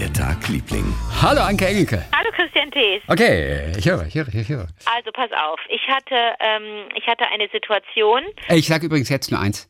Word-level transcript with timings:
der 0.00 0.12
Tag, 0.14 0.48
Liebling. 0.48 0.94
Hallo 1.20 1.42
Anke 1.42 1.66
Engelke. 1.68 2.02
Hallo 2.16 2.30
Christian 2.34 2.70
Thees. 2.70 3.02
Okay, 3.06 3.70
ich 3.76 3.86
höre, 3.86 4.06
ich 4.06 4.14
höre, 4.14 4.28
ich 4.34 4.48
höre. 4.48 4.66
Also 4.86 5.10
pass 5.12 5.30
auf, 5.32 5.60
ich 5.68 5.82
hatte, 5.88 6.14
ähm, 6.40 6.88
ich 6.96 7.06
hatte 7.06 7.24
eine 7.30 7.48
Situation. 7.52 8.22
Ich 8.48 8.66
sage 8.66 8.86
übrigens 8.86 9.10
jetzt 9.10 9.30
nur 9.30 9.38
eins. 9.40 9.68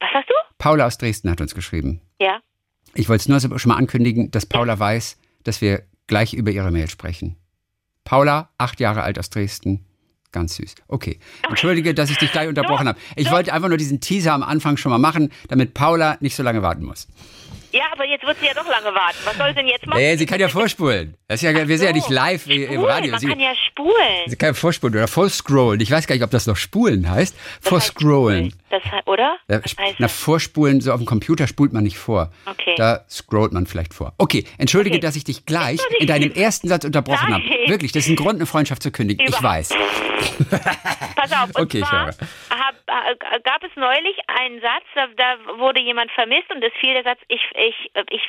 Was 0.00 0.08
hast 0.14 0.28
du? 0.30 0.34
Paula 0.56 0.86
aus 0.86 0.96
Dresden 0.96 1.30
hat 1.30 1.42
uns 1.42 1.54
geschrieben. 1.54 2.00
Ja. 2.18 2.40
Ich 2.94 3.10
wollte 3.10 3.20
es 3.20 3.28
nur 3.28 3.40
so- 3.40 3.58
schon 3.58 3.68
mal 3.68 3.76
ankündigen, 3.76 4.30
dass 4.30 4.46
Paula 4.46 4.78
weiß, 4.78 5.18
dass 5.44 5.60
wir 5.60 5.82
gleich 6.06 6.32
über 6.32 6.50
ihre 6.50 6.70
Mail 6.70 6.88
sprechen. 6.88 7.36
Paula, 8.04 8.48
acht 8.56 8.80
Jahre 8.80 9.02
alt 9.02 9.18
aus 9.18 9.28
Dresden. 9.28 9.84
Ganz 10.32 10.56
süß. 10.56 10.76
Okay. 10.88 11.18
Entschuldige, 11.48 11.92
dass 11.94 12.08
ich 12.10 12.16
dich 12.16 12.32
gleich 12.32 12.48
unterbrochen 12.52 12.88
habe. 12.88 12.98
Ich 13.16 13.30
wollte 13.30 13.52
einfach 13.52 13.68
nur 13.68 13.76
diesen 13.78 14.00
Teaser 14.00 14.32
am 14.32 14.42
Anfang 14.42 14.78
schon 14.78 14.90
mal 14.92 14.98
machen, 14.98 15.30
damit 15.48 15.74
Paula 15.74 16.16
nicht 16.20 16.36
so 16.36 16.42
lange 16.42 16.62
warten 16.62 16.84
muss. 16.84 17.06
Ja, 17.72 17.84
aber 17.92 18.04
jetzt 18.06 18.24
wird 18.26 18.38
sie 18.40 18.46
ja 18.46 18.54
doch 18.54 18.66
lange 18.66 18.94
warten. 18.94 19.18
Was 19.24 19.36
soll 19.36 19.48
sie 19.48 19.54
denn 19.56 19.66
jetzt 19.66 19.86
machen? 19.86 19.98
Nee, 19.98 20.16
sie 20.16 20.24
kann 20.26 20.40
ja 20.40 20.48
vorspulen. 20.48 21.14
Das 21.28 21.42
ist 21.42 21.50
ja, 21.52 21.68
wir 21.68 21.78
sind 21.78 21.86
ja 21.88 21.92
nicht 21.92 22.08
live 22.08 22.46
im 22.46 22.62
Spulen, 22.64 22.84
Radio. 22.84 23.10
Man 23.10 23.20
Sie, 23.20 23.26
kann 23.28 23.40
ja 23.40 23.52
spulen. 23.54 23.94
sie 24.26 24.36
kann 24.36 24.48
ja 24.48 24.54
vorspulen 24.54 24.94
oder 24.96 25.08
vorscrollen. 25.08 25.80
Ich 25.80 25.90
weiß 25.90 26.06
gar 26.06 26.14
nicht, 26.14 26.24
ob 26.24 26.30
das 26.30 26.46
noch 26.46 26.56
spulen 26.56 27.10
heißt. 27.10 27.36
Vorscrollen. 27.60 28.54
Das, 28.70 28.82
he- 28.82 28.90
oder? 29.06 29.36
Was 29.48 29.62
heißt 29.78 29.96
na, 29.98 30.06
das? 30.06 30.12
vorspulen, 30.18 30.80
so 30.80 30.92
auf 30.92 30.98
dem 31.00 31.06
Computer 31.06 31.46
spult 31.46 31.72
man 31.72 31.84
nicht 31.84 31.98
vor. 31.98 32.32
Okay. 32.46 32.74
Da 32.76 33.04
scrollt 33.10 33.52
man 33.52 33.66
vielleicht 33.66 33.92
vor. 33.94 34.14
Okay, 34.18 34.44
entschuldige, 34.58 34.96
Okay. 34.96 35.00
dass 35.06 35.16
ich 35.16 35.24
dich 35.24 35.44
gleich 35.46 35.80
in 36.00 36.06
deinem 36.06 36.32
ersten 36.32 36.68
Satz 36.68 36.84
unterbrochen 36.84 37.34
habe. 37.34 37.44
Wirklich, 37.66 37.92
das 37.92 38.04
ist 38.04 38.10
ein 38.10 38.16
Grund, 38.16 38.36
eine 38.36 38.46
Freundschaft 38.46 38.82
zu 38.82 38.90
kündigen. 38.90 39.22
Ich 39.26 39.28
Überhaupt. 39.28 39.44
weiß. 39.44 39.68
Pass 41.16 41.32
auf, 41.32 41.48
und 41.54 41.58
Okay, 41.64 41.78
ich 41.80 41.84
zwar 41.86 42.06
hab, 42.06 42.74
äh, 42.88 43.40
gab 43.44 43.62
es 43.62 43.70
neulich 43.76 44.16
einen 44.26 44.60
Satz, 44.60 44.84
da, 44.94 45.06
da 45.16 45.58
wurde 45.58 45.80
jemand 45.80 46.10
vermisst 46.12 46.50
und 46.54 46.62
es 46.62 46.72
fiel 46.80 46.94
der 46.94 47.04
Satz, 47.04 47.18
ich, 47.28 47.40
ich, 47.58 47.90
äh, 47.94 48.04
ich 48.10 48.22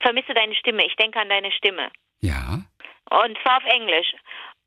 vermisse 0.00 0.34
deine 0.34 0.54
Stimme, 0.54 0.84
ich 0.84 0.96
denke 0.96 1.20
an 1.20 1.28
deine 1.28 1.52
Stimme. 1.52 1.90
Ja. 2.20 2.62
Und 3.10 3.38
zwar 3.42 3.58
auf 3.58 3.64
Englisch. 3.64 4.12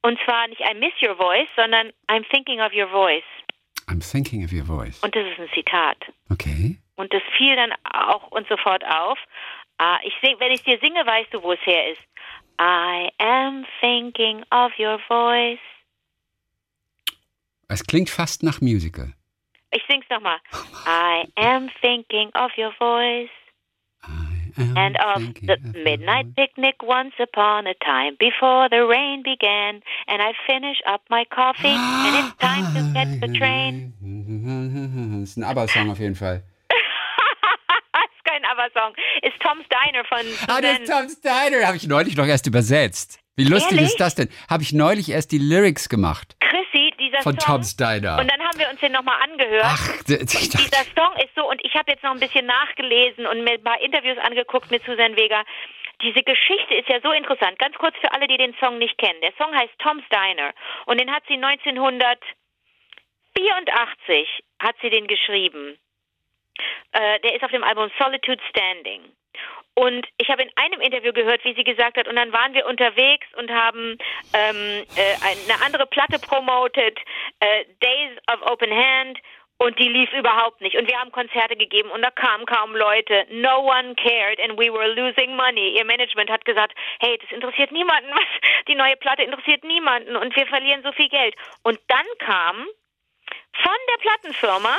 Und 0.01 0.19
zwar 0.23 0.47
nicht 0.47 0.61
I 0.61 0.75
miss 0.75 0.93
your 1.01 1.15
voice, 1.15 1.47
sondern 1.55 1.91
I'm 2.07 2.27
thinking 2.29 2.61
of 2.61 2.73
your 2.73 2.87
voice. 2.87 3.23
I'm 3.87 4.01
thinking 4.01 4.43
of 4.43 4.51
your 4.51 4.65
voice. 4.65 5.01
Und 5.03 5.15
das 5.15 5.25
ist 5.25 5.39
ein 5.39 5.49
Zitat. 5.53 5.97
Okay. 6.29 6.77
Und 6.95 7.13
das 7.13 7.21
fiel 7.37 7.55
dann 7.55 7.73
auch 7.91 8.27
uns 8.31 8.47
sofort 8.47 8.85
auf. 8.85 9.17
Ah, 9.77 9.99
ich 10.03 10.13
sing, 10.21 10.35
wenn 10.39 10.51
ich 10.51 10.63
dir 10.63 10.79
singe, 10.79 11.05
weißt 11.05 11.33
du, 11.33 11.43
wo 11.43 11.51
es 11.53 11.59
her 11.65 11.91
ist. 11.91 12.01
I 12.59 13.09
am 13.17 13.65
thinking 13.81 14.43
of 14.51 14.71
your 14.79 14.99
voice. 15.07 15.59
Es 17.67 17.85
klingt 17.85 18.09
fast 18.09 18.43
nach 18.43 18.61
Musical. 18.61 19.13
Ich 19.71 19.83
sing's 19.89 20.05
nochmal. 20.09 20.37
I 20.85 21.25
am 21.35 21.69
thinking 21.81 22.29
of 22.35 22.51
your 22.57 22.71
voice. 22.79 23.29
Am 24.57 24.77
And 24.77 24.97
of 24.97 25.21
the 25.41 25.57
midnight 25.83 26.35
picnic 26.35 26.75
once 26.83 27.13
upon 27.19 27.67
a 27.67 27.73
time 27.83 28.15
before 28.19 28.67
the 28.69 28.85
rain 28.87 29.21
began. 29.23 29.81
And 30.07 30.21
I 30.21 30.33
finish 30.47 30.77
up 30.87 31.01
my 31.09 31.25
coffee 31.25 31.67
and 31.67 32.15
it's 32.15 32.35
time 32.39 32.65
to 32.73 32.93
catch 32.93 33.19
the 33.21 33.37
train. 33.37 33.93
Das 35.21 35.29
ist 35.31 35.37
ein 35.37 35.43
ABBA-Song 35.43 35.89
auf 35.91 35.99
jeden 35.99 36.15
Fall. 36.15 36.43
ist 36.69 38.25
kein 38.25 38.43
ABBA-Song. 38.45 38.93
Ist 39.23 39.39
Tom's 39.41 39.65
Diner 39.69 40.03
von 40.05 40.25
Ah, 40.47 40.61
das 40.61 40.79
ist 40.79 40.91
Tom 40.91 41.09
Steiner. 41.09 41.65
Habe 41.67 41.77
ich 41.77 41.87
neulich 41.87 42.15
noch 42.15 42.25
erst 42.27 42.47
übersetzt. 42.47 43.19
Wie 43.35 43.43
lustig 43.43 43.73
Ehrlich? 43.77 43.89
ist 43.91 43.99
das 43.99 44.15
denn? 44.15 44.29
Habe 44.49 44.63
ich 44.63 44.71
neulich 44.71 45.09
erst 45.09 45.31
die 45.33 45.37
Lyrics 45.39 45.89
gemacht 45.89 46.37
Chrissy, 46.39 46.93
dieser 46.99 47.21
von 47.21 47.37
Song. 47.39 47.55
Tom 47.55 47.63
Steiner. 47.63 48.17
Und 48.19 48.31
dann 48.31 48.39
haben 48.55 48.59
wir 48.63 48.69
uns 48.71 48.79
den 48.79 48.93
nochmal 48.93 49.21
angehört. 49.21 49.65
Ach, 49.65 50.03
d- 50.07 50.15
ich 50.15 50.49
dachte, 50.49 50.63
Dieser 50.63 50.85
Song 50.95 51.13
ist 51.17 51.35
so, 51.35 51.47
und 51.49 51.59
ich 51.65 51.73
habe 51.75 51.91
jetzt 51.91 52.03
noch 52.03 52.11
ein 52.11 52.19
bisschen 52.19 52.45
nachgelesen 52.45 53.25
und 53.27 53.43
mir 53.43 53.53
ein 53.53 53.63
paar 53.63 53.81
Interviews 53.81 54.17
angeguckt 54.19 54.71
mit 54.71 54.83
Susan 54.85 55.15
Vega. 55.17 55.43
Diese 56.01 56.23
Geschichte 56.23 56.75
ist 56.75 56.87
ja 56.89 56.99
so 57.01 57.11
interessant. 57.11 57.59
Ganz 57.59 57.75
kurz 57.77 57.95
für 57.99 58.11
alle, 58.13 58.27
die 58.27 58.37
den 58.37 58.55
Song 58.61 58.77
nicht 58.77 58.97
kennen. 58.97 59.19
Der 59.21 59.33
Song 59.37 59.53
heißt 59.53 59.73
Tom's 59.79 60.03
Diner 60.09 60.53
und 60.85 60.99
den 60.99 61.11
hat 61.11 61.23
sie 61.27 61.33
1984 61.35 64.27
hat 64.61 64.75
sie 64.81 64.89
den 64.89 65.07
geschrieben. 65.07 65.77
Äh, 66.93 67.19
der 67.21 67.35
ist 67.35 67.43
auf 67.43 67.51
dem 67.51 67.63
Album 67.63 67.91
Solitude 67.99 68.41
Standing. 68.49 69.01
Und 69.73 70.07
ich 70.17 70.29
habe 70.29 70.43
in 70.43 70.49
einem 70.55 70.79
Interview 70.79 71.11
gehört, 71.11 71.43
wie 71.43 71.53
sie 71.53 71.65
gesagt 71.65 71.97
hat, 71.97 72.07
und 72.07 72.15
dann 72.15 72.31
waren 72.31 72.53
wir 72.53 72.65
unterwegs 72.65 73.27
und 73.37 73.51
haben 73.51 73.97
ähm, 74.33 74.85
äh, 74.95 75.15
eine 75.21 75.61
andere 75.65 75.85
Platte 75.85 76.17
promotet, 76.17 76.97
äh, 77.41 77.65
Days 77.81 78.17
of 78.31 78.41
Open 78.49 78.71
Hand, 78.71 79.19
und 79.57 79.79
die 79.79 79.87
lief 79.87 80.11
überhaupt 80.13 80.61
nicht. 80.61 80.75
Und 80.75 80.89
wir 80.89 80.99
haben 80.99 81.11
Konzerte 81.11 81.55
gegeben 81.55 81.89
und 81.91 82.01
da 82.01 82.11
kamen 82.11 82.45
kaum 82.45 82.75
Leute. 82.75 83.25
No 83.29 83.61
one 83.61 83.95
cared 83.95 84.39
and 84.41 84.59
we 84.59 84.71
were 84.71 84.87
losing 84.87 85.35
money. 85.35 85.77
Ihr 85.77 85.85
Management 85.85 86.29
hat 86.29 86.43
gesagt, 86.43 86.73
hey, 86.99 87.17
das 87.21 87.31
interessiert 87.31 87.71
niemanden, 87.71 88.09
was 88.13 88.65
die 88.67 88.75
neue 88.75 88.97
Platte 88.97 89.23
interessiert 89.23 89.63
niemanden 89.63 90.15
und 90.15 90.35
wir 90.35 90.45
verlieren 90.47 90.83
so 90.83 90.91
viel 90.91 91.09
Geld. 91.09 91.35
Und 91.63 91.79
dann 91.87 92.05
kam 92.19 92.67
von 93.53 93.77
der 93.89 93.97
Plattenfirma 94.01 94.75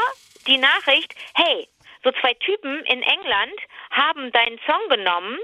die 0.46 0.58
Nachricht, 0.58 1.14
hey, 1.34 1.68
so 2.06 2.12
zwei 2.20 2.34
Typen 2.34 2.84
in 2.84 3.02
England 3.02 3.58
haben 3.90 4.30
deinen 4.30 4.60
Song 4.64 4.88
genommen, 4.88 5.38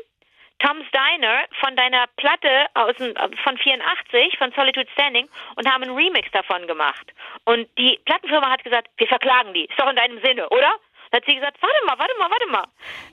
Tom's 0.60 0.86
Diner, 0.92 1.44
von 1.58 1.74
deiner 1.74 2.06
Platte 2.16 2.66
aus, 2.74 2.94
dem- 2.96 3.16
von 3.42 3.58
84, 3.58 4.38
von 4.38 4.52
Solitude 4.52 4.88
Standing, 4.92 5.28
und 5.56 5.68
haben 5.68 5.82
einen 5.82 5.96
Remix 5.96 6.30
davon 6.30 6.68
gemacht. 6.68 7.12
Und 7.46 7.68
die 7.78 7.98
Plattenfirma 8.04 8.48
hat 8.48 8.62
gesagt, 8.62 8.88
wir 8.96 9.08
verklagen 9.08 9.52
die. 9.54 9.64
Ist 9.64 9.76
doch 9.78 9.90
in 9.90 9.96
deinem 9.96 10.22
Sinne, 10.22 10.48
oder? 10.50 10.72
Da 11.12 11.18
hat 11.18 11.24
sie 11.26 11.34
gesagt, 11.34 11.58
warte 11.60 11.76
mal, 11.86 11.98
warte 11.98 12.14
mal, 12.18 12.30
warte 12.30 12.46
mal. 12.48 12.64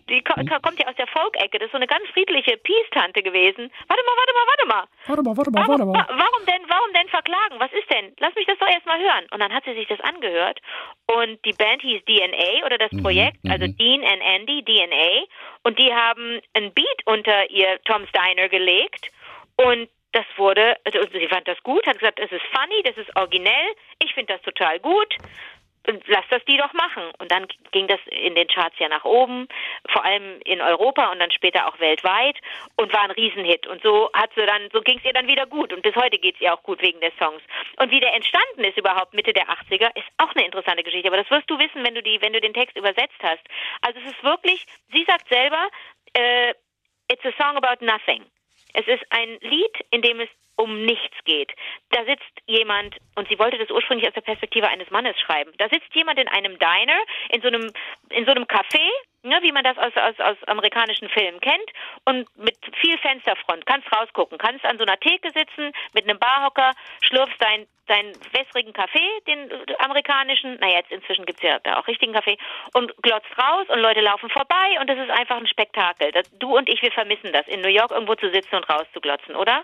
Die 0.09 0.23
ko 0.23 0.33
kommt 0.63 0.79
ja 0.79 0.87
aus 0.87 0.95
der 0.95 1.07
Folk-Ecke. 1.07 1.59
Das 1.59 1.65
ist 1.67 1.71
so 1.73 1.77
eine 1.77 1.85
ganz 1.85 2.07
friedliche 2.13 2.55
Peace-Tante 2.55 3.21
gewesen. 3.21 3.69
Warte 3.87 4.03
mal, 4.05 4.15
warte 4.15 4.33
mal, 4.33 4.47
warte 4.47 4.65
mal. 4.65 4.83
warte 5.05 5.21
mal, 5.23 5.37
warte 5.37 5.51
mal, 5.51 5.67
warte 5.67 5.83
Warum, 5.83 5.91
mal. 5.91 5.99
wa- 5.99 6.07
warum 6.09 6.45
denn, 6.47 6.63
warum 6.69 6.93
denn 6.93 7.09
verklagen? 7.09 7.59
Was 7.59 7.73
ist 7.73 7.91
denn? 7.91 8.15
Lass 8.19 8.33
mich 8.35 8.45
das 8.47 8.57
doch 8.57 8.69
erstmal 8.69 8.99
hören. 8.99 9.27
Und 9.31 9.39
dann 9.41 9.53
hat 9.53 9.65
sie 9.65 9.73
sich 9.73 9.87
das 9.87 9.99
angehört 9.99 10.61
und 11.07 11.43
die 11.43 11.51
Band 11.53 11.81
hieß 11.81 12.03
DNA 12.05 12.65
oder 12.65 12.77
das 12.77 12.91
Projekt, 13.01 13.37
also 13.51 13.67
Dean 13.67 14.03
and 14.05 14.21
Andy, 14.23 14.63
DNA. 14.63 15.25
Und 15.63 15.77
die 15.77 15.93
haben 15.93 16.39
ein 16.53 16.73
Beat 16.73 17.01
unter 17.05 17.49
ihr 17.49 17.81
Tom's 17.83 18.09
Diner 18.13 18.47
gelegt 18.47 19.11
und 19.57 19.89
das 20.13 20.25
wurde, 20.37 20.75
also 20.85 21.01
sie 21.11 21.27
fand 21.27 21.47
das 21.47 21.61
gut, 21.63 21.85
hat 21.85 21.99
gesagt, 21.99 22.19
es 22.19 22.31
ist 22.31 22.41
funny, 22.51 22.81
das 22.83 22.97
ist 22.97 23.15
originell, 23.15 23.75
ich 24.01 24.11
finde 24.15 24.33
das 24.33 24.41
total 24.41 24.79
gut. 24.79 25.15
Lass 26.07 26.25
das 26.29 26.43
die 26.45 26.57
doch 26.57 26.73
machen. 26.73 27.03
Und 27.19 27.31
dann 27.31 27.47
ging 27.71 27.87
das 27.87 27.99
in 28.07 28.35
den 28.35 28.47
Charts 28.47 28.77
ja 28.79 28.89
nach 28.89 29.05
oben, 29.05 29.47
vor 29.89 30.03
allem 30.03 30.39
in 30.45 30.61
Europa 30.61 31.11
und 31.11 31.19
dann 31.19 31.31
später 31.31 31.67
auch 31.67 31.79
weltweit 31.79 32.37
und 32.75 32.93
war 32.93 33.03
ein 33.03 33.11
Riesenhit. 33.11 33.65
Und 33.65 33.81
so 33.81 34.09
hat 34.13 34.31
sie 34.35 34.45
dann, 34.45 34.69
so 34.71 34.81
ging 34.81 34.99
es 34.99 35.05
ihr 35.05 35.13
dann 35.13 35.27
wieder 35.27 35.45
gut. 35.45 35.73
Und 35.73 35.81
bis 35.81 35.95
heute 35.95 36.19
geht 36.19 36.35
es 36.35 36.41
ihr 36.41 36.53
auch 36.53 36.63
gut 36.63 36.81
wegen 36.81 36.99
des 36.99 37.13
Songs. 37.17 37.41
Und 37.77 37.91
wie 37.91 37.99
der 37.99 38.13
entstanden 38.13 38.63
ist 38.63 38.77
überhaupt 38.77 39.13
Mitte 39.13 39.33
der 39.33 39.49
80er, 39.49 39.95
ist 39.95 40.07
auch 40.17 40.33
eine 40.35 40.45
interessante 40.45 40.83
Geschichte. 40.83 41.07
Aber 41.07 41.17
das 41.17 41.31
wirst 41.31 41.49
du 41.49 41.57
wissen, 41.57 41.83
wenn 41.85 41.95
du 41.95 42.03
die, 42.03 42.21
wenn 42.21 42.33
du 42.33 42.41
den 42.41 42.53
Text 42.53 42.77
übersetzt 42.77 43.19
hast. 43.21 43.43
Also 43.81 43.99
es 43.99 44.11
ist 44.11 44.23
wirklich, 44.23 44.65
sie 44.91 45.05
sagt 45.05 45.27
selber, 45.29 45.69
äh, 46.13 46.53
it's 47.11 47.25
a 47.25 47.31
song 47.41 47.57
about 47.57 47.83
nothing. 47.83 48.25
Es 48.73 48.85
ist 48.87 49.03
ein 49.09 49.37
Lied, 49.41 49.85
in 49.91 50.01
dem 50.01 50.19
es 50.19 50.29
um 50.59 50.83
nichts 50.83 51.15
geht. 51.23 51.53
Da 51.91 52.03
sitzt 52.03 52.29
jemand, 52.45 52.97
und 53.15 53.29
sie 53.29 53.39
wollte 53.39 53.57
das 53.57 53.71
ursprünglich 53.71 54.07
aus 54.07 54.13
der 54.13 54.21
Perspektive 54.21 54.67
eines 54.67 54.91
Mannes 54.91 55.17
schreiben. 55.17 55.53
Da 55.57 55.69
sitzt 55.69 55.93
jemand 55.95 56.19
in 56.19 56.27
einem 56.27 56.59
Diner, 56.59 56.99
in 57.29 57.41
so 57.41 57.47
einem, 57.47 57.71
in 58.09 58.25
so 58.25 58.31
einem 58.31 58.43
Café, 58.43 58.85
ne, 59.23 59.39
wie 59.41 59.53
man 59.53 59.63
das 59.63 59.77
aus, 59.77 59.95
aus, 59.95 60.19
aus 60.19 60.37
amerikanischen 60.47 61.07
Filmen 61.09 61.39
kennt, 61.39 61.71
und 62.03 62.27
mit 62.37 62.57
viel 62.81 62.97
Fensterfront. 62.97 63.65
Kannst 63.65 63.87
rausgucken, 63.95 64.37
kannst 64.37 64.65
an 64.65 64.77
so 64.77 64.83
einer 64.83 64.99
Theke 64.99 65.31
sitzen, 65.31 65.71
mit 65.93 66.03
einem 66.03 66.19
Barhocker, 66.19 66.73
schlürfst 67.01 67.39
dein, 67.39 67.65
deinen 67.87 68.13
wässrigen 68.33 68.73
Kaffee, 68.73 69.09
den 69.27 69.49
amerikanischen, 69.79 70.59
naja, 70.59 70.79
jetzt 70.79 70.91
inzwischen 70.91 71.25
gibt's 71.25 71.41
ja 71.41 71.59
da 71.59 71.79
auch 71.79 71.87
richtigen 71.87 72.11
Kaffee, 72.11 72.37
und 72.73 72.95
glotzt 73.01 73.31
raus 73.41 73.65
und 73.69 73.79
Leute 73.79 74.01
laufen 74.01 74.29
vorbei 74.29 74.77
und 74.81 74.89
das 74.89 74.99
ist 74.99 75.09
einfach 75.09 75.37
ein 75.37 75.47
Spektakel. 75.47 76.11
Du 76.37 76.57
und 76.57 76.67
ich, 76.67 76.81
wir 76.81 76.91
vermissen 76.91 77.31
das, 77.31 77.47
in 77.47 77.61
New 77.61 77.69
York 77.69 77.91
irgendwo 77.91 78.15
zu 78.15 78.29
sitzen 78.29 78.55
und 78.55 78.69
rauszuglotzen, 78.69 79.37
oder? 79.37 79.63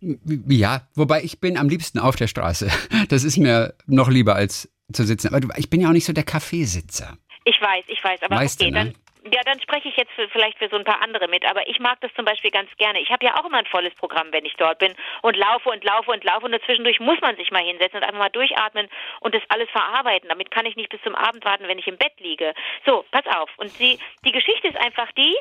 Ja, 0.00 0.82
wobei 0.94 1.22
ich 1.22 1.40
bin 1.40 1.56
am 1.56 1.68
liebsten 1.68 1.98
auf 1.98 2.16
der 2.16 2.26
Straße. 2.26 2.70
Das 3.08 3.24
ist 3.24 3.38
mir 3.38 3.74
noch 3.86 4.08
lieber 4.08 4.34
als 4.34 4.68
zu 4.92 5.04
sitzen. 5.04 5.34
Aber 5.34 5.58
ich 5.58 5.70
bin 5.70 5.80
ja 5.80 5.88
auch 5.88 5.92
nicht 5.92 6.04
so 6.04 6.12
der 6.12 6.24
Kaffeesitzer. 6.24 7.16
Ich 7.44 7.60
weiß, 7.60 7.84
ich 7.88 8.02
weiß, 8.02 8.22
aber 8.22 8.36
Weißt 8.36 8.60
du, 8.60 8.66
okay, 8.66 8.72
ne? 8.72 8.92
dann, 9.24 9.32
ja, 9.32 9.40
dann 9.44 9.60
spreche 9.60 9.88
ich 9.88 9.96
jetzt 9.96 10.12
für, 10.12 10.28
vielleicht 10.28 10.58
für 10.58 10.68
so 10.68 10.76
ein 10.76 10.84
paar 10.84 11.02
andere 11.02 11.28
mit, 11.28 11.44
aber 11.44 11.66
ich 11.68 11.78
mag 11.78 12.00
das 12.00 12.12
zum 12.14 12.24
Beispiel 12.24 12.50
ganz 12.50 12.70
gerne. 12.76 13.00
Ich 13.00 13.10
habe 13.10 13.24
ja 13.24 13.36
auch 13.36 13.44
immer 13.46 13.58
ein 13.58 13.66
volles 13.66 13.94
Programm, 13.94 14.28
wenn 14.30 14.44
ich 14.44 14.54
dort 14.56 14.78
bin 14.78 14.92
und 15.22 15.36
laufe 15.36 15.70
und 15.70 15.84
laufe 15.84 16.10
und 16.10 16.24
laufe 16.24 16.46
und 16.46 16.52
dazwischendurch 16.52 17.00
muss 17.00 17.20
man 17.20 17.36
sich 17.36 17.50
mal 17.50 17.62
hinsetzen 17.62 17.98
und 17.98 18.04
einfach 18.04 18.18
mal 18.18 18.30
durchatmen 18.30 18.88
und 19.20 19.34
das 19.34 19.42
alles 19.48 19.68
verarbeiten. 19.70 20.28
Damit 20.28 20.50
kann 20.50 20.66
ich 20.66 20.76
nicht 20.76 20.90
bis 20.90 21.02
zum 21.02 21.14
Abend 21.14 21.44
warten, 21.44 21.68
wenn 21.68 21.78
ich 21.78 21.86
im 21.86 21.96
Bett 21.96 22.18
liege. 22.18 22.54
So, 22.86 23.04
pass 23.10 23.26
auf. 23.26 23.50
Und 23.56 23.70
sie, 23.70 23.98
die 24.24 24.32
Geschichte 24.32 24.68
ist 24.68 24.76
einfach 24.76 25.10
die, 25.12 25.36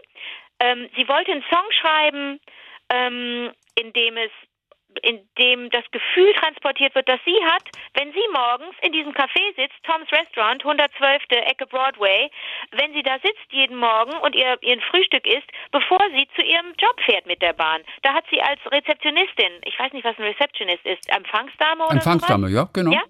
ähm, 0.60 0.90
sie 0.96 1.08
wollte 1.08 1.32
einen 1.32 1.46
Song 1.50 1.72
schreiben, 1.72 2.40
ähm, 2.90 3.52
in 3.76 3.94
dem 3.94 4.18
es 4.18 4.32
in 5.04 5.20
dem 5.38 5.70
das 5.70 5.84
Gefühl 5.92 6.34
transportiert 6.34 6.96
wird, 6.96 7.08
das 7.08 7.20
sie 7.26 7.38
hat, 7.46 7.64
wenn 7.94 8.12
sie 8.12 8.28
morgens 8.34 8.76
in 8.82 8.92
diesem 8.92 9.14
Café 9.14 9.56
sitzt, 9.56 9.78
Tom's 9.84 10.12
Restaurant, 10.12 10.64
112. 10.66 11.22
Ecke 11.30 11.68
Broadway, 11.68 12.30
wenn 12.72 12.94
sie 12.94 13.04
da 13.04 13.18
sitzt 13.20 13.52
jeden 13.52 13.78
Morgen 13.78 14.14
und 14.22 14.36
ihr 14.36 14.58
ihren 14.62 14.82
Frühstück 14.82 15.26
isst, 15.26 15.48
bevor 15.72 16.00
sie 16.16 16.28
zu 16.36 16.44
ihrem 16.44 16.74
Job 16.78 17.00
fährt 17.06 17.26
mit 17.28 17.42
der 17.42 17.54
Bahn. 17.54 17.82
Da 18.02 18.14
hat 18.14 18.26
sie 18.32 18.42
als 18.42 18.60
Rezeptionistin, 18.72 19.62
ich 19.66 19.78
weiß 19.80 19.94
nicht, 19.94 20.04
was 20.04 20.18
ein 20.18 20.26
Receptionist 20.26 20.86
ist, 20.86 21.08
Empfangsdame 21.16 21.86
oder 21.86 21.94
Empfangsdame, 21.94 22.50
sowas? 22.50 22.68
ja, 22.68 22.70
genau. 22.74 22.92
Ja, 22.92 23.04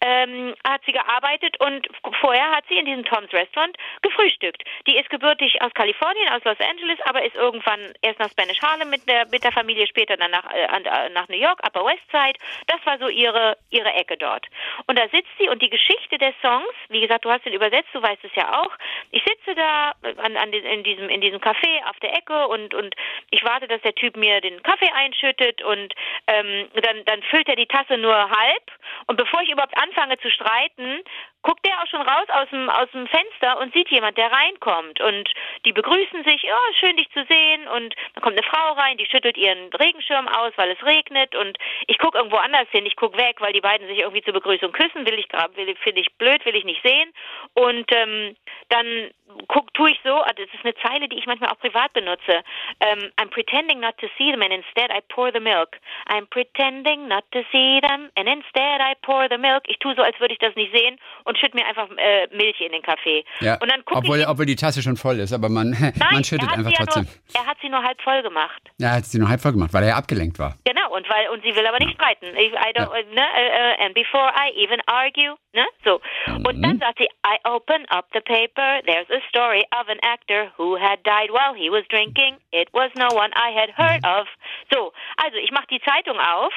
ähm, 0.00 0.54
hat 0.66 0.82
sie 0.84 0.92
gearbeitet 0.92 1.58
und 1.60 1.86
vorher 2.20 2.50
hat 2.50 2.64
sie 2.68 2.76
in 2.76 2.86
diesem 2.86 3.04
Tom's 3.04 3.32
Restaurant 3.32 3.76
gefrühstückt. 4.02 4.62
Die 4.86 4.96
ist 4.96 5.10
gebürtig 5.10 5.60
aus 5.62 5.72
Kalifornien, 5.74 6.28
aus 6.30 6.44
Los 6.44 6.60
Angeles, 6.60 6.98
aber 7.04 7.24
ist 7.24 7.34
irgendwann 7.34 7.80
erst 8.02 8.18
nach 8.18 8.30
Spanish 8.30 8.60
Harlem 8.60 8.90
mit 8.90 9.08
der, 9.08 9.26
mit 9.28 9.42
der 9.44 9.52
Familie, 9.52 9.86
später 9.86 10.16
dann 10.16 10.30
nach, 10.30 10.44
äh, 10.52 11.10
nach 11.10 11.28
New 11.28 11.36
York, 11.36 11.60
Upper 11.66 11.84
West 11.84 12.04
Side. 12.12 12.38
Das 12.66 12.84
war 12.84 12.98
so 12.98 13.08
ihre, 13.08 13.56
ihre 13.70 13.92
Ecke 13.94 14.16
dort. 14.16 14.46
Und 14.86 14.98
da 14.98 15.08
sitzt 15.08 15.30
sie 15.38 15.48
und 15.48 15.62
die 15.62 15.70
Geschichte 15.70 16.18
des 16.18 16.34
Songs, 16.42 16.74
wie 16.88 17.00
gesagt, 17.00 17.24
du 17.24 17.30
hast 17.30 17.46
ihn 17.46 17.52
übersetzt, 17.52 17.88
du 17.92 18.02
weißt 18.02 18.24
es 18.24 18.34
ja 18.34 18.60
auch. 18.60 18.72
Ich 19.10 19.22
sitze 19.24 19.54
da 19.54 19.92
an, 20.22 20.36
an 20.36 20.52
in 20.52 20.82
diesem 20.82 21.08
in 21.08 21.20
diesem 21.20 21.40
Café 21.40 21.84
auf 21.88 21.98
der 22.00 22.14
Ecke 22.14 22.46
und 22.48 22.74
und 22.74 22.94
ich 23.30 23.44
warte, 23.44 23.68
dass 23.68 23.80
der 23.82 23.94
Typ 23.94 24.16
mir 24.16 24.40
den 24.40 24.62
Kaffee 24.62 24.90
einschüttet 24.94 25.62
und 25.62 25.94
ähm, 26.26 26.68
dann 26.74 27.04
dann 27.04 27.22
füllt 27.24 27.48
er 27.48 27.56
die 27.56 27.66
Tasse 27.66 27.96
nur 27.96 28.14
halb 28.14 28.70
und 29.06 29.16
bevor 29.16 29.42
ich 29.42 29.50
überhaupt 29.50 29.76
anfange 29.76 29.93
zu 30.18 30.30
streiten, 30.30 31.02
guckt 31.42 31.64
der 31.66 31.80
auch 31.80 31.86
schon 31.86 32.00
raus 32.00 32.26
aus 32.28 32.48
dem 32.50 32.70
aus 32.70 32.90
dem 32.92 33.06
Fenster 33.06 33.58
und 33.60 33.72
sieht 33.74 33.90
jemand, 33.90 34.16
der 34.16 34.32
reinkommt 34.32 35.00
und 35.00 35.28
die 35.64 35.72
begrüßen 35.72 36.24
sich, 36.24 36.44
oh, 36.44 36.72
schön 36.80 36.96
dich 36.96 37.10
zu 37.10 37.24
sehen 37.28 37.68
und 37.68 37.94
dann 38.14 38.22
kommt 38.22 38.36
eine 38.38 38.46
Frau 38.46 38.72
rein, 38.72 38.96
die 38.96 39.06
schüttelt 39.06 39.36
ihren 39.36 39.72
Regenschirm 39.74 40.26
aus, 40.28 40.52
weil 40.56 40.70
es 40.70 40.82
regnet 40.84 41.34
und 41.34 41.58
ich 41.86 41.98
gucke 41.98 42.18
irgendwo 42.18 42.38
anders 42.38 42.68
hin, 42.70 42.86
ich 42.86 42.96
gucke 42.96 43.18
weg, 43.18 43.40
weil 43.40 43.52
die 43.52 43.60
beiden 43.60 43.86
sich 43.86 43.98
irgendwie 43.98 44.22
zur 44.22 44.32
Begrüßung 44.32 44.72
küssen, 44.72 45.06
will 45.06 45.18
ich 45.18 45.28
will 45.54 45.76
finde 45.76 46.00
ich 46.00 46.12
blöd, 46.16 46.44
will 46.46 46.56
ich 46.56 46.64
nicht 46.64 46.82
sehen 46.82 47.12
und 47.54 47.90
ähm, 47.92 48.36
dann 48.70 49.10
guck, 49.48 49.72
tue 49.74 49.90
ich 49.90 50.00
so, 50.04 50.14
also 50.14 50.42
das 50.42 50.54
ist 50.54 50.64
eine 50.64 50.74
Zeile, 50.76 51.08
die 51.08 51.18
ich 51.18 51.26
manchmal 51.26 51.50
auch 51.50 51.58
privat 51.58 51.92
benutze. 51.92 52.42
Um, 52.80 53.10
I'm 53.18 53.30
pretending 53.30 53.80
not 53.80 53.96
to 53.98 54.08
see 54.18 54.30
them 54.30 54.42
and 54.42 54.52
instead 54.52 54.90
I 54.90 55.00
pour 55.08 55.32
the 55.32 55.40
milk. 55.40 55.76
I'm 56.08 56.26
pretending 56.26 57.08
not 57.08 57.24
to 57.32 57.42
see 57.52 57.80
them 57.80 58.10
and 58.16 58.28
instead 58.28 58.80
I 58.80 58.94
pour 59.02 59.28
the 59.28 59.38
milk. 59.38 59.64
Tue 59.78 59.94
so, 59.94 60.02
als 60.02 60.18
würde 60.20 60.34
ich 60.34 60.40
das 60.40 60.54
nicht 60.56 60.74
sehen 60.74 60.98
und 61.24 61.38
schütte 61.38 61.56
mir 61.56 61.66
einfach 61.66 61.88
äh, 61.96 62.28
Milch 62.34 62.60
in 62.60 62.72
den 62.72 62.82
Kaffee. 62.82 63.24
Ja. 63.40 63.58
Und 63.60 63.70
dann 63.70 63.82
obwohl, 63.86 64.20
ich, 64.20 64.28
obwohl 64.28 64.46
die 64.46 64.56
Tasse 64.56 64.82
schon 64.82 64.96
voll 64.96 65.18
ist, 65.18 65.32
aber 65.32 65.48
man, 65.48 65.70
Nein, 65.80 65.92
man 66.12 66.24
schüttet 66.24 66.50
einfach 66.50 66.70
ja 66.70 66.78
trotzdem. 66.78 67.04
Nur, 67.04 67.42
er 67.42 67.46
hat 67.46 67.58
sie 67.60 67.68
nur 67.68 67.82
halb 67.82 68.00
voll 68.02 68.22
gemacht. 68.22 68.62
Ja, 68.78 68.88
er 68.88 68.96
hat 68.96 69.04
sie 69.04 69.18
nur 69.18 69.28
halb 69.28 69.40
voll 69.40 69.52
gemacht, 69.52 69.72
weil 69.72 69.82
er 69.82 69.90
ja 69.90 69.96
abgelenkt 69.96 70.38
war. 70.38 70.56
Genau, 70.64 70.94
und 70.94 71.08
weil 71.08 71.28
und 71.30 71.42
sie 71.42 71.54
will 71.54 71.66
aber 71.66 71.78
nicht 71.78 71.94
streiten. 71.94 72.36
Ich, 72.36 72.52
I 72.52 72.72
don't, 72.74 72.92
ja. 72.94 73.02
ne, 73.12 73.22
uh, 73.22 73.84
and 73.84 73.94
before 73.94 74.30
I 74.36 74.50
even 74.56 74.80
argue, 74.86 75.36
ne, 75.52 75.66
so. 75.84 76.00
Mhm. 76.26 76.46
Und 76.46 76.62
dann 76.62 76.78
sagt 76.78 76.98
sie, 76.98 77.08
I 77.26 77.38
open 77.44 77.86
up 77.88 78.06
the 78.12 78.20
paper, 78.20 78.80
there's 78.86 79.08
a 79.10 79.20
story 79.28 79.64
of 79.72 79.88
an 79.88 79.98
actor 80.02 80.52
who 80.56 80.76
had 80.76 81.02
died 81.04 81.30
while 81.30 81.54
he 81.54 81.70
was 81.70 81.84
drinking. 81.88 82.36
It 82.52 82.68
was 82.72 82.90
no 82.96 83.08
one 83.14 83.32
I 83.34 83.52
had 83.52 83.70
heard 83.76 84.02
mhm. 84.02 84.20
of. 84.20 84.28
So, 84.72 84.92
also 85.16 85.36
ich 85.38 85.50
mache 85.50 85.66
die 85.70 85.80
Zeitung 85.80 86.18
auf 86.18 86.52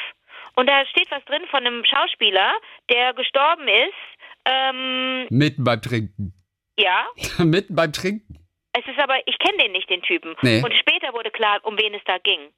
und 0.58 0.68
da 0.68 0.86
steht 0.88 1.10
was 1.12 1.24
drin 1.26 1.44
von 1.52 1.66
einem 1.66 1.86
Schauspieler, 1.86 2.52
der 2.90 3.14
gestorben 3.14 3.68
ist. 3.68 4.04
Ähm, 4.46 5.28
Mitten 5.30 5.64
beim 5.64 5.82
Trinken. 5.82 6.34
Ja. 6.80 7.06
Mitten 7.44 7.76
beim 7.76 7.94
Trinken. 7.94 8.40
Es 8.74 8.86
ist 8.86 9.00
aber, 9.00 9.16
ich 9.26 9.38
kenne 9.40 9.58
den 9.64 9.72
nicht, 9.72 9.90
den 9.90 10.02
Typen. 10.02 10.36
Nee. 10.42 10.62
Und 10.64 10.74
später 10.74 11.14
wurde 11.14 11.32
klar, 11.32 11.60
um 11.64 11.78
wen 11.78 11.94
es 11.94 12.02
da 12.06 12.18
ging. 12.18 12.50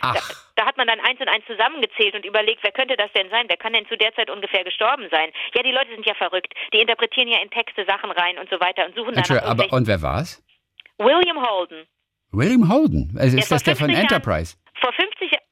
Ach. 0.00 0.14
Da, 0.14 0.20
da, 0.56 0.66
hat 0.66 0.76
man 0.76 0.86
dann 0.86 1.00
eins 1.00 1.20
und 1.20 1.28
eins 1.28 1.44
zusammengezählt 1.46 2.14
und 2.14 2.24
überlegt, 2.24 2.62
wer 2.62 2.72
könnte 2.72 2.96
das 2.96 3.12
denn 3.12 3.30
sein? 3.30 3.46
Wer 3.48 3.56
kann 3.56 3.72
denn 3.72 3.86
zu 3.86 3.96
der 3.96 4.14
Zeit 4.14 4.30
ungefähr 4.30 4.64
gestorben 4.64 5.06
sein? 5.10 5.30
Ja, 5.54 5.62
die 5.62 5.72
Leute 5.72 5.90
sind 5.90 6.06
ja 6.06 6.14
verrückt. 6.14 6.52
Die 6.72 6.80
interpretieren 6.80 7.28
ja 7.28 7.38
in 7.42 7.50
Texte 7.50 7.84
Sachen 7.86 8.10
rein 8.10 8.38
und 8.38 8.50
so 8.50 8.58
weiter 8.60 8.86
und 8.86 8.94
suchen 8.94 9.14
dann 9.14 9.38
aber 9.38 9.72
Und 9.72 9.86
wer 9.86 10.02
war's? 10.02 10.42
William 10.98 11.44
Holden. 11.44 11.86
William 12.32 12.68
Holden? 12.68 13.16
Also 13.18 13.38
ist 13.38 13.50
das 13.50 13.62
der 13.62 13.76
von 13.76 13.90
Enterprise? 13.90 14.56
Jahren, 14.56 14.80
vor 14.80 14.92
50 14.92 15.32
Jahren. 15.32 15.45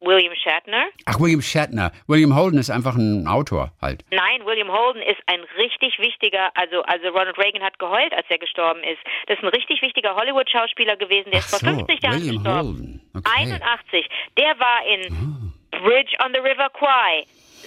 William 0.00 0.34
Shatner. 0.34 0.86
Ach, 1.06 1.20
William 1.20 1.42
Shatner. 1.42 1.92
William 2.06 2.34
Holden 2.34 2.58
ist 2.58 2.70
einfach 2.70 2.96
ein 2.96 3.26
Autor 3.26 3.72
halt. 3.82 4.04
Nein, 4.10 4.44
William 4.46 4.70
Holden 4.72 5.02
ist 5.02 5.20
ein 5.26 5.40
richtig 5.58 5.98
wichtiger, 5.98 6.50
also, 6.54 6.82
also 6.82 7.08
Ronald 7.08 7.36
Reagan 7.38 7.62
hat 7.62 7.78
geheult, 7.78 8.12
als 8.14 8.26
er 8.30 8.38
gestorben 8.38 8.82
ist. 8.82 8.98
Das 9.26 9.36
ist 9.38 9.44
ein 9.44 9.48
richtig 9.50 9.82
wichtiger 9.82 10.14
Hollywood-Schauspieler 10.16 10.96
gewesen, 10.96 11.30
der 11.30 11.40
Ach 11.40 11.44
ist 11.44 11.50
vor 11.50 11.58
so, 11.70 11.76
50 11.86 12.02
Jahren 12.02 12.16
William 12.20 12.42
gestorben. 12.42 12.68
Holden. 12.68 13.10
Okay. 13.14 13.30
81. 13.36 14.06
Der 14.38 14.58
war 14.58 14.86
in 14.86 15.00
Oh. 15.12 15.78
Bridge 15.86 16.16
on 16.24 16.32
the 16.34 16.40
River 16.40 16.68
Kwai, 16.70 17.24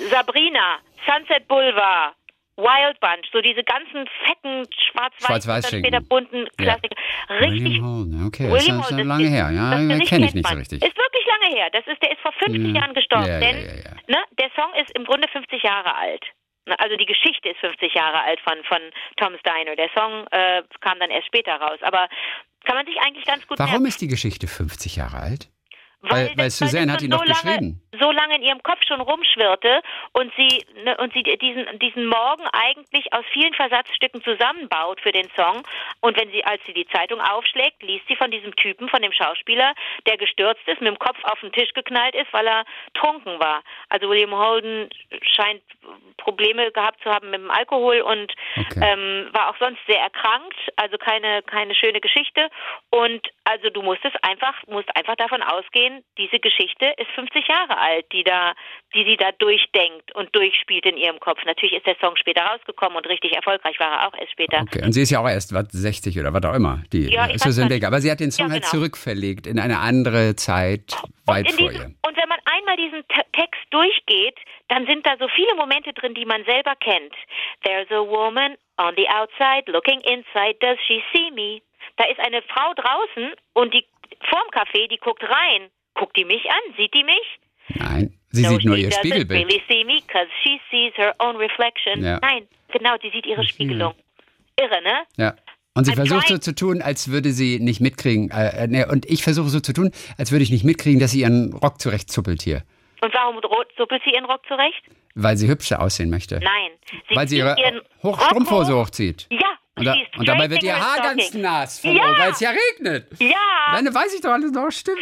Sabrina, 0.09 0.79
Sunset 1.07 1.47
Boulevard, 1.47 2.13
Wild 2.55 2.99
Bunch, 2.99 3.25
so 3.31 3.41
diese 3.41 3.63
ganzen 3.63 4.05
fetten 4.25 4.65
schwarz-weiß 4.91 5.25
Schwarz-Weiß 5.25 5.65
und 5.65 5.71
dann 5.73 5.79
später 5.81 6.01
bunten 6.01 6.47
Klassiker. 6.57 6.95
Richtig. 7.29 7.63
William 7.63 7.85
Holden, 7.85 8.27
okay, 8.27 8.43
William 8.51 8.77
das 8.77 8.85
ist 8.85 8.91
Holden, 8.91 9.07
lange 9.07 9.23
das 9.23 9.31
her. 9.33 9.49
ist- 9.49 9.55
Ja, 9.57 10.05
kenne 10.05 10.25
ich 10.27 10.33
nicht 10.35 10.47
so 10.47 10.55
richtig. 10.55 10.83
Ist 10.83 10.97
wirklich 10.97 11.25
lange 11.25 11.55
her. 11.55 11.69
Das 11.71 11.87
ist, 11.87 12.01
der 12.03 12.11
ist 12.11 12.21
vor 12.21 12.31
50 12.33 12.61
Ja. 12.61 12.79
Jahren 12.81 12.93
gestorben. 12.93 13.25
Ja, 13.25 13.33
ja, 13.33 13.39
denn 13.39 13.57
ja, 13.57 13.73
ja. 13.89 13.91
Ne, 14.07 14.23
der 14.39 14.49
Song 14.55 14.71
ist 14.79 14.91
im 14.95 15.05
Grunde 15.05 15.27
50 15.29 15.63
Jahre 15.63 15.95
alt. 15.95 16.23
Ne, 16.67 16.77
Also 16.79 16.95
die 16.95 17.05
Geschichte 17.07 17.49
ist 17.49 17.59
50 17.59 17.93
Jahre 17.93 18.21
alt 18.23 18.39
von, 18.41 18.55
von 18.65 18.79
Tom 19.17 19.35
Steiner. 19.39 19.75
Der 19.75 19.89
Song 19.95 20.27
äh, 20.31 20.61
kam 20.81 20.99
dann 20.99 21.09
erst 21.09 21.27
später 21.27 21.53
raus. 21.55 21.79
Aber 21.81 22.07
kann 22.65 22.75
man 22.75 22.85
sich 22.85 22.95
eigentlich 23.01 23.25
ganz 23.25 23.47
gut 23.47 23.57
Warum 23.59 23.71
merken. 23.73 23.87
ist 23.87 23.99
die 24.01 24.07
Geschichte 24.07 24.47
50 24.47 24.95
Jahre 24.95 25.17
alt? 25.17 25.49
Weil, 26.05 26.27
Weil- 26.29 26.37
weil 26.37 26.49
Suzanne 26.49 26.91
hat 26.91 27.01
ihn 27.01 27.11
doch 27.11 27.19
so 27.19 27.23
lange, 27.25 27.41
geschrieben. 27.43 27.81
So 27.99 28.11
lange 28.11 28.35
in 28.35 28.41
ihrem 28.43 28.61
Kopf 28.61 28.79
schon 28.85 28.99
rumschwirrte 28.99 29.81
und 30.11 30.33
sie 30.35 30.65
ne, 30.83 30.97
und 30.97 31.13
sie 31.13 31.23
diesen 31.23 31.79
diesen 31.79 32.07
Morgen 32.07 32.43
eigentlich 32.51 33.13
aus 33.13 33.23
vielen 33.31 33.53
Versatzstücken 33.53 34.21
zusammenbaut 34.23 34.99
für 34.99 35.13
den 35.13 35.29
Song. 35.37 35.63
Und 36.01 36.19
wenn 36.19 36.29
sie 36.31 36.43
als 36.43 36.61
sie 36.65 36.73
die 36.73 36.87
Zeitung 36.87 37.21
aufschlägt, 37.21 37.81
liest 37.83 38.05
sie 38.09 38.17
von 38.17 38.31
diesem 38.31 38.53
Typen, 38.57 38.89
von 38.89 39.01
dem 39.01 39.13
Schauspieler, 39.13 39.73
der 40.05 40.17
gestürzt 40.17 40.67
ist, 40.67 40.81
mit 40.81 40.89
dem 40.91 40.99
Kopf 40.99 41.17
auf 41.23 41.39
den 41.39 41.53
Tisch 41.53 41.71
geknallt 41.73 42.15
ist, 42.15 42.31
weil 42.33 42.47
er 42.47 42.65
trunken 42.95 43.39
war. 43.39 43.63
Also 43.89 44.09
William 44.09 44.35
Holden 44.35 44.89
scheint 45.21 45.61
Probleme 46.17 46.71
gehabt 46.71 47.01
zu 47.03 47.09
haben 47.09 47.29
mit 47.29 47.39
dem 47.39 47.51
Alkohol 47.51 48.01
und 48.01 48.33
Okay. 48.57 48.81
ähm, 48.83 49.29
war 49.31 49.49
auch 49.49 49.57
sonst 49.57 49.79
sehr 49.87 49.99
erkrankt. 49.99 50.55
Also 50.75 50.97
keine 50.97 51.41
keine 51.43 51.75
schöne 51.75 52.01
Geschichte. 52.01 52.49
Und 52.89 53.25
also 53.45 53.69
du 53.69 53.81
musst 53.81 54.03
es 54.03 54.13
einfach 54.21 54.55
musst 54.67 54.93
einfach 54.97 55.15
davon 55.15 55.41
ausgehen, 55.41 55.92
diese 56.17 56.39
Geschichte 56.39 56.85
ist 56.97 57.09
50 57.15 57.47
Jahre 57.47 57.77
alt, 57.77 58.05
die 58.11 58.23
da, 58.23 58.53
die 58.95 59.03
sie 59.03 59.17
da 59.17 59.31
durchdenkt 59.33 60.13
und 60.15 60.33
durchspielt 60.35 60.85
in 60.85 60.97
ihrem 60.97 61.19
Kopf. 61.19 61.39
Natürlich 61.45 61.75
ist 61.75 61.85
der 61.85 61.95
Song 62.01 62.15
später 62.15 62.41
rausgekommen 62.43 62.97
und 62.97 63.07
richtig 63.07 63.35
erfolgreich 63.35 63.79
war 63.79 63.91
er 64.01 64.07
auch 64.07 64.13
erst 64.17 64.31
später. 64.31 64.61
Okay, 64.61 64.83
und 64.83 64.93
sie 64.93 65.01
ist 65.01 65.11
ja 65.11 65.19
auch 65.21 65.27
erst 65.29 65.53
was, 65.53 65.67
60 65.71 66.19
oder 66.19 66.33
was 66.33 66.43
auch 66.43 66.53
immer, 66.55 66.81
die 66.91 67.11
Ja, 67.11 67.27
Susan. 67.37 67.69
Baker. 67.69 67.87
Aber 67.87 67.99
sie 68.01 68.11
hat 68.11 68.19
den 68.19 68.31
Song 68.31 68.47
Ja, 68.47 68.53
halt 68.53 68.63
genau. 68.63 68.71
zurückverlegt 68.71 69.47
in 69.47 69.59
eine 69.59 69.79
andere 69.79 70.35
Zeit, 70.35 70.95
weit 71.25 71.49
vor 71.51 71.57
diesem, 71.69 71.81
ihr. 71.81 71.85
und 72.07 72.17
wenn 72.17 72.29
man 72.29 72.39
einmal 72.45 72.77
diesen 72.77 73.07
Te- 73.07 73.25
Text 73.33 73.61
durchgeht, 73.71 74.37
dann 74.69 74.85
sind 74.87 75.05
da 75.05 75.15
so 75.19 75.27
viele 75.35 75.55
Momente 75.55 75.93
drin, 75.93 76.13
die 76.13 76.25
man 76.25 76.43
selber 76.45 76.73
kennt. 76.75 77.13
There's 77.63 77.89
a 77.91 78.01
woman 78.05 78.55
on 78.77 78.93
the 78.95 79.07
outside 79.09 79.69
looking 79.71 79.99
inside, 80.01 80.57
does 80.59 80.77
she 80.87 81.01
see 81.13 81.31
me? 81.31 81.61
Da 81.97 82.05
ist 82.05 82.19
eine 82.19 82.41
Frau 82.43 82.73
draußen 82.73 83.33
und 83.53 83.73
die 83.73 83.85
vorm 84.29 84.47
Café, 84.51 84.87
die 84.87 84.97
guckt 84.97 85.23
rein. 85.23 85.69
Guckt 85.95 86.15
die 86.17 86.25
mich 86.25 86.43
an? 86.49 86.73
Sieht 86.77 86.93
die 86.93 87.03
mich? 87.03 87.39
Nein, 87.75 88.13
sie 88.31 88.43
no, 88.43 88.49
sieht 88.49 88.65
nur 88.65 88.75
she 88.75 88.81
ihr 88.83 88.89
doesn't 88.89 88.99
Spiegelbild. 88.99 89.45
really 89.47 89.61
see 89.69 89.83
me, 89.85 90.01
cause 90.11 90.27
she 90.43 90.59
sees 90.69 90.93
her 90.97 91.13
own 91.19 91.35
reflection. 91.37 92.03
Ja. 92.03 92.19
Nein, 92.21 92.47
genau, 92.71 92.97
die 92.97 93.09
sieht 93.11 93.25
ihre 93.25 93.43
Spiegelung. 93.45 93.93
Irre, 94.59 94.81
ne? 94.83 95.03
Ja. 95.17 95.35
Und 95.75 95.85
sie 95.85 95.91
I'm 95.93 95.95
versucht 95.95 96.27
so 96.27 96.35
trying- 96.35 96.41
zu 96.41 96.53
tun, 96.55 96.81
als 96.81 97.09
würde 97.09 97.31
sie 97.31 97.59
nicht 97.59 97.79
mitkriegen. 97.81 98.29
Äh, 98.31 98.63
äh, 98.63 98.67
nee, 98.67 98.85
und 98.85 99.05
ich 99.09 99.23
versuche 99.23 99.49
so 99.49 99.59
zu 99.59 99.73
tun, 99.73 99.91
als 100.17 100.31
würde 100.31 100.43
ich 100.43 100.51
nicht 100.51 100.63
mitkriegen, 100.63 100.99
dass 100.99 101.11
sie 101.11 101.21
ihren 101.21 101.53
Rock 101.53 101.79
zurechtzuppelt 101.81 102.41
hier. 102.43 102.63
Und 103.01 103.13
warum 103.13 103.39
zuppelt 103.77 104.01
sie 104.05 104.11
ihren 104.11 104.25
Rock 104.25 104.41
zurecht? 104.47 104.83
Weil 105.15 105.35
sie 105.37 105.47
hübscher 105.47 105.81
aussehen 105.81 106.09
möchte. 106.09 106.35
Nein. 106.39 106.71
Sie 107.09 107.15
Weil 107.15 107.27
sie 107.27 107.37
ihre 107.37 107.55
ihren 107.59 107.81
Hoch 108.03 108.19
Rock 108.19 108.21
Strumpfhose 108.25 108.73
hoch. 108.75 108.81
hochzieht. 108.87 109.27
Ja. 109.31 109.57
Und, 109.75 109.85
da, 109.85 109.95
und 110.17 110.27
dabei 110.27 110.49
wird 110.49 110.61
ihr 110.63 110.79
Haar 110.79 110.97
ganz 111.01 111.33
nass, 111.33 111.81
Ja. 111.83 112.15
weil 112.17 112.31
es 112.31 112.39
ja 112.39 112.51
regnet. 112.51 113.07
Ja. 113.19 113.73
Dann 113.73 113.93
weiß 113.93 114.13
ich 114.13 114.21
doch 114.21 114.29
alles 114.31 114.51
noch, 114.51 114.69
stimmt. 114.71 114.99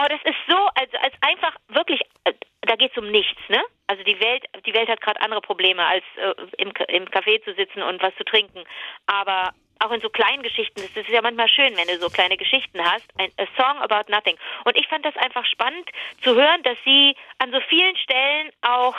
Oh, 0.00 0.06
das 0.08 0.20
ist 0.24 0.38
so, 0.48 0.56
also 0.74 0.96
als 1.02 1.14
einfach 1.20 1.54
wirklich, 1.68 2.00
äh, 2.24 2.32
da 2.62 2.76
geht's 2.76 2.96
um 2.96 3.10
nichts, 3.10 3.40
ne? 3.48 3.62
Also 3.86 4.02
die 4.02 4.18
Welt, 4.20 4.44
die 4.64 4.72
Welt 4.74 4.88
hat 4.88 5.02
gerade 5.02 5.20
andere 5.20 5.42
Probleme, 5.42 5.84
als 5.84 6.04
äh, 6.16 6.32
im, 6.56 6.72
im 6.88 7.04
Café 7.08 7.44
zu 7.44 7.52
sitzen 7.54 7.82
und 7.82 8.00
was 8.02 8.14
zu 8.16 8.24
trinken. 8.24 8.64
Aber 9.06 9.52
auch 9.80 9.90
in 9.90 10.00
so 10.00 10.08
kleinen 10.08 10.42
Geschichten, 10.42 10.80
das 10.80 10.90
ist 11.04 11.08
ja 11.10 11.20
manchmal 11.20 11.48
schön, 11.48 11.76
wenn 11.76 11.86
du 11.88 11.98
so 11.98 12.08
kleine 12.08 12.38
Geschichten 12.38 12.82
hast. 12.82 13.04
Ein 13.18 13.30
a 13.36 13.44
Song 13.60 13.78
about 13.82 14.10
nothing. 14.10 14.36
Und 14.64 14.78
ich 14.78 14.88
fand 14.88 15.04
das 15.04 15.16
einfach 15.16 15.44
spannend 15.44 15.86
zu 16.22 16.34
hören, 16.34 16.62
dass 16.62 16.78
sie 16.84 17.14
an 17.38 17.52
so 17.52 17.60
vielen 17.68 17.96
Stellen 17.98 18.50
auch 18.62 18.96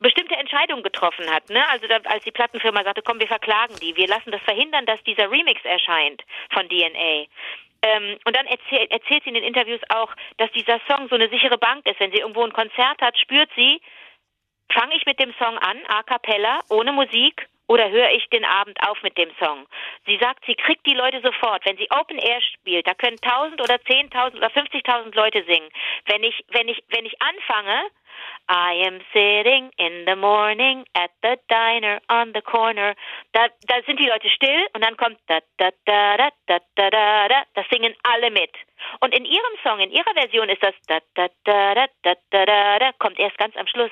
bestimmte 0.00 0.36
Entscheidungen 0.36 0.82
getroffen 0.82 1.30
hat. 1.30 1.48
Ne? 1.50 1.66
Also 1.68 1.86
da, 1.86 1.98
als 2.04 2.24
die 2.24 2.30
Plattenfirma 2.30 2.82
sagte, 2.82 3.02
komm, 3.02 3.20
wir 3.20 3.28
verklagen 3.28 3.76
die, 3.80 3.94
wir 3.96 4.08
lassen 4.08 4.32
das 4.32 4.42
verhindern, 4.42 4.86
dass 4.86 5.02
dieser 5.04 5.30
Remix 5.30 5.62
erscheint 5.64 6.22
von 6.52 6.68
DNA. 6.68 7.26
ähm, 7.82 8.18
und 8.24 8.36
dann 8.36 8.46
erzählt, 8.46 8.90
erzählt 8.90 9.22
sie 9.24 9.30
in 9.30 9.34
den 9.34 9.44
Interviews 9.44 9.80
auch, 9.90 10.12
dass 10.38 10.50
dieser 10.52 10.80
Song 10.88 11.08
so 11.08 11.14
eine 11.14 11.28
sichere 11.28 11.58
Bank 11.58 11.86
ist. 11.86 12.00
Wenn 12.00 12.12
sie 12.12 12.18
irgendwo 12.18 12.42
ein 12.44 12.52
Konzert 12.52 13.00
hat, 13.00 13.18
spürt 13.18 13.50
sie, 13.56 13.80
fange 14.72 14.96
ich 14.96 15.06
mit 15.06 15.18
dem 15.18 15.34
Song 15.38 15.56
an, 15.58 15.78
a 15.88 16.02
cappella, 16.02 16.60
ohne 16.68 16.92
Musik, 16.92 17.46
oder 17.70 17.88
höre 17.88 18.10
ich 18.10 18.28
den 18.30 18.44
Abend 18.44 18.76
auf 18.82 19.00
mit 19.04 19.16
dem 19.16 19.30
Song? 19.38 19.64
Sie 20.04 20.18
sagt, 20.20 20.44
sie 20.44 20.56
kriegt 20.56 20.84
die 20.86 20.94
Leute 20.94 21.20
sofort. 21.22 21.64
Wenn 21.64 21.76
sie 21.76 21.88
Open 21.92 22.18
Air 22.18 22.40
spielt, 22.42 22.84
da 22.84 22.94
können 22.94 23.16
1000 23.22 23.60
oder 23.60 23.76
10.000 23.76 24.38
oder 24.38 24.48
50.000 24.48 25.14
Leute 25.14 25.44
singen. 25.44 25.70
Wenn 26.06 26.24
ich, 26.24 26.44
wenn 26.48 26.66
ich, 26.66 26.82
wenn 26.88 27.06
ich 27.06 27.22
anfange, 27.22 27.86
I 28.50 28.82
am 28.84 28.98
sitting 29.12 29.70
in 29.78 30.06
the 30.06 30.16
morning 30.16 30.84
at 30.96 31.10
the 31.22 31.38
diner 31.48 32.00
on 32.08 32.32
the 32.34 32.42
corner. 32.42 32.96
Da, 33.32 33.46
da 33.68 33.76
sind 33.86 34.00
die 34.00 34.08
Leute 34.08 34.28
still 34.28 34.66
und 34.74 34.82
dann 34.82 34.96
kommt 34.96 35.18
da, 35.28 35.38
da, 35.56 35.70
da, 35.86 36.16
da, 36.16 36.30
da, 36.48 36.58
da, 36.74 36.90
da, 36.90 37.28
da. 37.28 37.42
Das 37.54 37.64
singen 37.70 37.94
alle 38.02 38.30
mit. 38.32 38.50
Und 39.00 39.16
in 39.16 39.24
ihrem 39.24 39.54
Song, 39.62 39.80
in 39.80 39.90
ihrer 39.90 40.12
Version 40.14 40.48
ist 40.48 40.62
das 40.62 40.74
da 40.86 40.98
da 41.14 41.28
da 41.44 41.74
da 41.74 41.86
da 42.02 42.14
da 42.30 42.46
da, 42.46 42.78
da 42.78 42.92
kommt 42.98 43.18
erst 43.18 43.38
ganz 43.38 43.56
am 43.56 43.66
Schluss. 43.66 43.90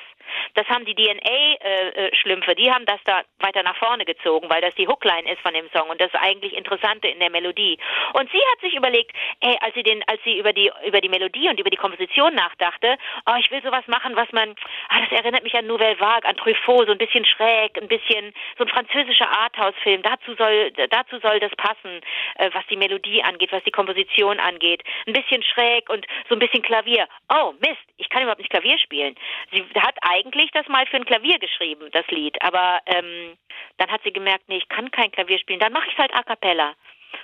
Das 0.54 0.66
haben 0.68 0.84
die 0.84 0.94
DNA-Schlümpfe, 0.94 2.50
äh, 2.50 2.52
äh, 2.52 2.56
die 2.56 2.70
haben 2.70 2.84
das 2.86 3.00
da 3.04 3.22
weiter 3.38 3.62
nach 3.62 3.76
vorne 3.76 4.04
gezogen, 4.04 4.48
weil 4.50 4.60
das 4.60 4.74
die 4.74 4.86
Hookline 4.86 5.30
ist 5.32 5.40
von 5.40 5.54
dem 5.54 5.68
Song 5.70 5.88
und 5.88 6.00
das 6.00 6.12
eigentlich 6.14 6.56
Interessante 6.56 7.08
in 7.08 7.18
der 7.18 7.30
Melodie. 7.30 7.78
Und 8.12 8.30
sie 8.30 8.38
hat 8.52 8.60
sich 8.60 8.74
überlegt, 8.74 9.12
ey, 9.40 9.56
als 9.60 9.74
sie 9.74 9.82
den, 9.82 10.02
als 10.06 10.22
sie 10.24 10.38
über 10.38 10.52
die 10.52 10.70
über 10.86 11.00
die 11.00 11.08
Melodie 11.08 11.48
und 11.48 11.60
über 11.60 11.70
die 11.70 11.76
Komposition 11.76 12.34
nachdachte, 12.34 12.96
oh, 13.26 13.34
ich 13.38 13.50
will 13.50 13.62
sowas 13.62 13.86
machen, 13.86 14.16
was 14.16 14.30
man, 14.32 14.54
ah, 14.88 15.00
das 15.00 15.18
erinnert 15.18 15.42
mich 15.42 15.54
an 15.54 15.66
Nouvelle 15.66 15.98
Vague, 15.98 16.28
an 16.28 16.36
Truffaut, 16.36 16.86
so 16.86 16.92
ein 16.92 16.98
bisschen 16.98 17.24
schräg, 17.24 17.80
ein 17.80 17.88
bisschen 17.88 18.32
so 18.56 18.64
ein 18.64 18.68
französischer 18.68 19.28
Arthouse-Film. 19.30 20.02
Dazu 20.02 20.34
soll 20.34 20.72
dazu 20.72 21.18
soll 21.20 21.40
das 21.40 21.54
passen, 21.56 22.00
äh, 22.36 22.50
was 22.52 22.66
die 22.66 22.76
Melodie 22.76 23.22
angeht, 23.22 23.52
was 23.52 23.64
die 23.64 23.70
Komposition 23.70 24.38
angeht. 24.40 24.77
Ein 25.06 25.12
bisschen 25.12 25.42
schräg 25.42 25.88
und 25.88 26.06
so 26.28 26.34
ein 26.34 26.38
bisschen 26.38 26.62
Klavier. 26.62 27.08
Oh 27.28 27.52
Mist, 27.60 27.80
ich 27.96 28.08
kann 28.08 28.22
überhaupt 28.22 28.40
nicht 28.40 28.50
Klavier 28.50 28.78
spielen. 28.78 29.14
Sie 29.52 29.64
hat 29.80 29.96
eigentlich 30.02 30.50
das 30.52 30.68
mal 30.68 30.86
für 30.86 30.96
ein 30.96 31.04
Klavier 31.04 31.38
geschrieben, 31.38 31.88
das 31.92 32.06
Lied. 32.08 32.40
Aber 32.42 32.80
ähm, 32.86 33.36
dann 33.78 33.90
hat 33.90 34.02
sie 34.04 34.12
gemerkt, 34.12 34.48
nee, 34.48 34.58
ich 34.58 34.68
kann 34.68 34.90
kein 34.90 35.10
Klavier 35.10 35.38
spielen. 35.38 35.60
Dann 35.60 35.72
mache 35.72 35.86
ich 35.88 35.92
es 35.92 35.98
halt 35.98 36.14
a 36.14 36.22
cappella. 36.22 36.74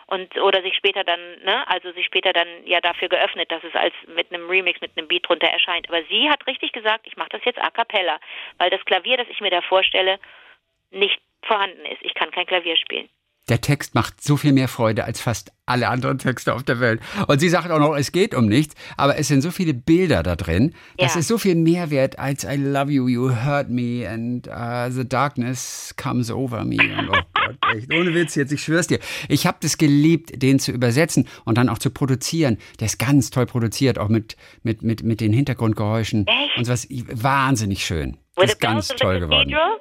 Und 0.06 0.36
oder 0.38 0.62
sich 0.62 0.74
später 0.76 1.04
dann, 1.04 1.20
ne, 1.42 1.68
also 1.68 1.92
sich 1.92 2.06
später 2.06 2.32
dann 2.32 2.48
ja 2.64 2.80
dafür 2.80 3.08
geöffnet, 3.08 3.50
dass 3.50 3.62
es 3.64 3.74
als 3.74 3.94
mit 4.06 4.32
einem 4.32 4.48
Remix, 4.48 4.80
mit 4.80 4.96
einem 4.96 5.08
Beat 5.08 5.28
drunter 5.28 5.48
erscheint. 5.48 5.88
Aber 5.88 6.02
sie 6.04 6.28
hat 6.30 6.46
richtig 6.46 6.72
gesagt, 6.72 7.06
ich 7.06 7.16
mache 7.16 7.30
das 7.30 7.44
jetzt 7.44 7.58
a 7.58 7.70
cappella, 7.70 8.18
weil 8.58 8.70
das 8.70 8.84
Klavier, 8.84 9.16
das 9.16 9.28
ich 9.28 9.40
mir 9.40 9.50
da 9.50 9.60
vorstelle, 9.62 10.18
nicht 10.90 11.20
vorhanden 11.42 11.84
ist. 11.86 12.02
Ich 12.02 12.14
kann 12.14 12.30
kein 12.30 12.46
Klavier 12.46 12.76
spielen. 12.76 13.08
Der 13.48 13.60
Text 13.60 13.94
macht 13.94 14.22
so 14.22 14.38
viel 14.38 14.52
mehr 14.52 14.68
Freude 14.68 15.04
als 15.04 15.20
fast 15.20 15.52
alle 15.66 15.88
anderen 15.88 16.18
Texte 16.18 16.54
auf 16.54 16.62
der 16.62 16.80
Welt. 16.80 17.00
Und 17.26 17.40
sie 17.40 17.48
sagt 17.48 17.70
auch 17.70 17.78
noch, 17.78 17.94
es 17.94 18.12
geht 18.12 18.34
um 18.34 18.46
nichts, 18.46 18.74
aber 18.96 19.18
es 19.18 19.28
sind 19.28 19.42
so 19.42 19.50
viele 19.50 19.74
Bilder 19.74 20.22
da 20.22 20.36
drin. 20.36 20.74
Das 20.96 21.14
ja. 21.14 21.20
ist 21.20 21.28
so 21.28 21.36
viel 21.36 21.54
mehr 21.54 21.90
wert 21.90 22.18
als 22.18 22.44
I 22.44 22.56
love 22.56 22.90
you, 22.90 23.06
you 23.08 23.30
hurt 23.30 23.68
me 23.68 24.08
and 24.08 24.48
uh, 24.48 24.90
the 24.90 25.06
darkness 25.06 25.94
comes 25.96 26.30
over 26.30 26.64
me. 26.64 26.76
Und, 26.76 27.10
oh 27.10 27.12
Gott, 27.34 27.76
echt, 27.76 27.92
ohne 27.92 28.14
Witz 28.14 28.34
jetzt, 28.34 28.52
ich 28.52 28.62
schwör's 28.62 28.86
dir. 28.86 28.98
Ich 29.28 29.46
habe 29.46 29.58
das 29.60 29.76
geliebt, 29.76 30.42
den 30.42 30.58
zu 30.58 30.72
übersetzen 30.72 31.26
und 31.44 31.58
dann 31.58 31.68
auch 31.68 31.78
zu 31.78 31.90
produzieren. 31.90 32.58
Der 32.80 32.86
ist 32.86 32.98
ganz 32.98 33.30
toll 33.30 33.46
produziert, 33.46 33.98
auch 33.98 34.08
mit, 34.08 34.36
mit, 34.62 34.82
mit, 34.82 35.02
mit 35.02 35.20
den 35.20 35.32
Hintergrundgeräuschen. 35.32 36.26
Echt? 36.26 36.58
Und 36.58 36.68
was 36.68 36.88
wahnsinnig 36.90 37.84
schön. 37.84 38.16
Das 38.36 38.52
ist 38.52 38.60
ganz 38.60 38.88
toll 38.88 39.20
geworden. 39.20 39.50
Cathedral? 39.50 39.80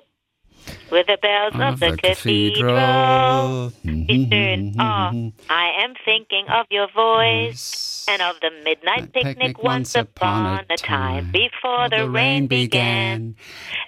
With 0.92 1.08
the 1.08 1.18
bells 1.22 1.54
of, 1.56 1.62
of 1.62 1.80
the, 1.80 1.92
the, 1.92 1.98
cathedral. 1.98 3.72
cathedral. 3.82 4.74
oh, 4.80 5.32
I 5.50 5.72
am 5.84 5.94
thinking 6.06 6.46
of 6.50 6.66
your 6.70 6.88
voice 6.94 8.06
and 8.08 8.22
of 8.22 8.36
the 8.42 8.52
midnight 8.64 9.12
picnic, 9.14 9.38
picnic 9.38 9.64
once 9.64 9.96
upon 9.96 10.66
a 10.70 10.78
time 10.78 11.32
before 11.32 11.90
the, 11.90 12.10
rain 12.10 12.48
began. 12.48 13.36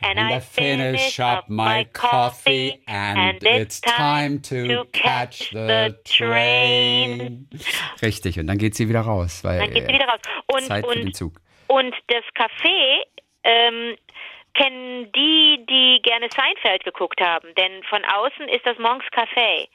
And, 0.01 0.17
and 0.17 0.19
I 0.19 0.39
finish 0.39 1.19
up 1.19 1.49
my 1.49 1.85
coffee 1.93 2.81
and 2.87 3.37
it's 3.41 3.79
time 3.81 4.39
to 4.41 4.85
catch 4.91 5.51
the 5.51 5.95
train. 6.03 7.47
Richtig, 8.01 8.39
und 8.39 8.47
dann 8.47 8.57
geht 8.57 8.75
sie 8.75 8.89
wieder 8.89 9.01
raus, 9.01 9.43
weil 9.43 9.59
dann 9.59 9.73
geht 9.73 9.87
sie 9.87 9.93
wieder 9.93 10.07
raus. 10.07 10.21
Und, 10.47 10.63
Zeit 10.63 10.85
und, 10.85 10.93
für 10.93 10.99
den 10.99 11.13
Zug. 11.13 11.41
Und 11.67 11.93
das 12.07 12.23
Café 12.35 13.03
ähm, 13.43 13.95
kennen 14.55 15.11
die, 15.11 15.65
die 15.69 16.01
gerne 16.01 16.27
Seinfeld 16.35 16.83
geguckt 16.83 17.21
haben, 17.21 17.53
denn 17.55 17.83
von 17.83 18.03
außen 18.03 18.47
ist 18.49 18.65
das 18.65 18.77
Monks 18.79 19.05
Café. 19.11 19.67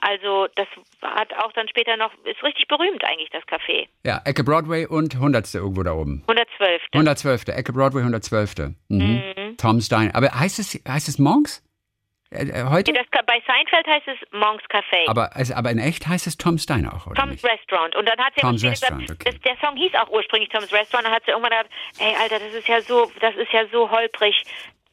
Also 0.00 0.46
das 0.56 0.66
hat 1.02 1.32
auch 1.34 1.52
dann 1.52 1.68
später 1.68 1.96
noch, 1.96 2.12
ist 2.24 2.42
richtig 2.42 2.68
berühmt 2.68 3.02
eigentlich, 3.04 3.30
das 3.30 3.42
Café. 3.44 3.88
Ja, 4.04 4.20
Ecke 4.24 4.44
Broadway 4.44 4.86
und 4.86 5.14
100. 5.14 5.54
irgendwo 5.54 5.82
da 5.82 5.92
oben. 5.92 6.22
112. 6.28 6.82
112. 6.92 7.48
Ecke 7.48 7.72
Broadway 7.72 8.00
112. 8.00 8.54
Mhm. 8.58 8.74
Mhm. 8.88 9.56
Tom 9.56 9.80
Stein. 9.80 10.14
Aber 10.14 10.28
heißt 10.28 10.58
es, 10.58 10.80
heißt 10.86 11.08
es 11.08 11.18
Monks? 11.18 11.65
Äh, 12.30 12.46
äh, 12.46 12.64
heute? 12.64 12.92
Das, 12.92 13.06
bei 13.10 13.42
Seinfeld 13.46 13.86
heißt 13.86 14.08
es 14.08 14.32
Monks 14.32 14.64
Café. 14.64 15.08
Aber, 15.08 15.34
also, 15.36 15.54
aber 15.54 15.70
in 15.70 15.78
echt 15.78 16.06
heißt 16.06 16.26
es 16.26 16.36
Tom 16.36 16.58
Steiner 16.58 16.94
auch, 16.94 17.06
oder? 17.06 17.14
Tom's 17.14 17.42
nicht? 17.42 17.44
Restaurant. 17.44 17.94
Und 17.96 18.08
dann 18.08 18.18
hat 18.18 18.34
sie 18.34 18.40
Tom's 18.40 18.64
Restaurant, 18.64 19.02
gesagt, 19.02 19.26
okay. 19.26 19.32
das, 19.32 19.40
der 19.42 19.68
Song 19.68 19.76
hieß 19.76 19.94
auch 19.94 20.10
ursprünglich 20.10 20.48
Tom's 20.50 20.72
Restaurant. 20.72 21.06
Dann 21.06 21.14
hat 21.14 21.24
sie 21.24 21.30
irgendwann 21.30 21.50
gedacht, 21.50 21.70
ey, 21.98 22.14
Alter, 22.20 22.38
das 22.38 22.54
ist 22.54 22.68
ja 22.68 22.80
so, 22.80 23.10
das 23.20 23.34
ist 23.36 23.52
ja 23.52 23.66
so 23.70 23.90
holprig. 23.90 24.42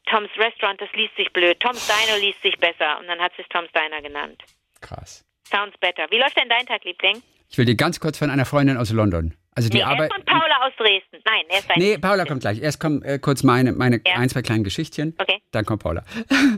Tom's 0.06 0.30
Restaurant, 0.36 0.80
das 0.80 0.92
liest 0.94 1.16
sich 1.16 1.32
blöd. 1.32 1.58
Tom's 1.60 1.86
Diner 1.86 2.18
liest 2.18 2.40
sich 2.42 2.56
besser. 2.58 2.98
Und 3.00 3.08
dann 3.08 3.18
hat 3.20 3.32
sie 3.36 3.42
es 3.42 3.48
Tom's 3.48 3.70
Diner 3.72 4.02
genannt. 4.02 4.42
Krass. 4.80 5.24
Sounds 5.48 5.76
better. 5.78 6.06
Wie 6.10 6.18
läuft 6.18 6.36
denn 6.38 6.48
dein 6.48 6.66
Tag, 6.66 6.84
Liebling? 6.84 7.22
Ich 7.50 7.58
will 7.58 7.64
dir 7.64 7.76
ganz 7.76 8.00
kurz 8.00 8.18
von 8.18 8.30
einer 8.30 8.44
Freundin 8.44 8.76
aus 8.76 8.90
London. 8.90 9.34
Also 9.54 9.68
die 9.68 9.78
nee, 9.78 9.82
Arbeit. 9.84 10.10
Erst 10.10 10.14
von 10.14 10.24
Paula 10.24 10.66
aus 10.66 10.72
Dresden. 10.76 11.22
Nein, 11.24 11.44
erst 11.48 11.70
dein 11.70 11.78
Nee, 11.78 11.98
Paula 11.98 12.24
kommt 12.24 12.40
gleich. 12.40 12.60
Erst 12.60 12.80
kommen 12.80 13.02
äh, 13.02 13.18
kurz 13.18 13.44
meine, 13.44 13.72
meine 13.72 14.00
ja. 14.04 14.16
ein, 14.16 14.28
zwei 14.28 14.42
kleinen 14.42 14.64
Geschichtchen. 14.64 15.14
Okay. 15.18 15.40
Dann 15.52 15.64
kommt 15.64 15.82
Paula. 15.82 16.02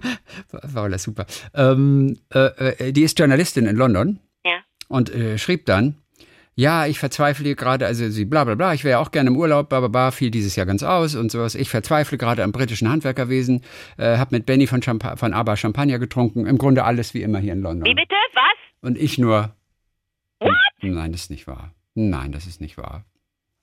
Paula, 0.74 0.98
super. 0.98 1.26
Ähm, 1.54 2.18
äh, 2.32 2.88
äh, 2.88 2.92
die 2.92 3.02
ist 3.02 3.18
Journalistin 3.18 3.66
in 3.66 3.76
London. 3.76 4.20
Ja. 4.44 4.60
Und 4.88 5.14
äh, 5.14 5.36
schrieb 5.36 5.66
dann, 5.66 5.96
ja, 6.58 6.86
ich 6.86 6.98
verzweifle 6.98 7.54
gerade, 7.54 7.84
also 7.84 8.08
sie 8.08 8.24
bla 8.24 8.44
bla 8.44 8.54
bla, 8.54 8.72
ich 8.72 8.82
wäre 8.82 8.92
ja 8.92 8.98
auch 8.98 9.10
gerne 9.10 9.28
im 9.28 9.36
Urlaub, 9.36 9.68
bla 9.68 9.80
bla 9.80 9.88
bla, 9.88 10.10
fiel 10.10 10.30
dieses 10.30 10.56
Jahr 10.56 10.64
ganz 10.64 10.82
aus 10.82 11.14
und 11.14 11.30
sowas. 11.30 11.54
Ich 11.54 11.68
verzweifle 11.68 12.16
gerade 12.16 12.42
am 12.42 12.52
britischen 12.52 12.88
Handwerkerwesen, 12.88 13.62
äh, 13.98 14.16
hab 14.16 14.32
mit 14.32 14.46
Benny 14.46 14.66
von, 14.66 14.80
Champa 14.80 15.16
von 15.16 15.34
ABBA 15.34 15.58
Champagner 15.58 15.98
getrunken, 15.98 16.46
im 16.46 16.56
Grunde 16.56 16.84
alles 16.84 17.12
wie 17.12 17.20
immer 17.20 17.40
hier 17.40 17.52
in 17.52 17.60
London. 17.60 17.84
Wie 17.84 17.94
bitte? 17.94 18.14
Was? 18.32 18.42
Und 18.80 18.96
ich 18.96 19.18
nur. 19.18 19.54
What? 20.40 20.54
Nein, 20.80 21.12
das 21.12 21.22
ist 21.22 21.30
nicht 21.30 21.46
wahr. 21.46 21.74
Nein, 21.96 22.30
das 22.30 22.46
ist 22.46 22.60
nicht 22.60 22.76
wahr. 22.76 23.06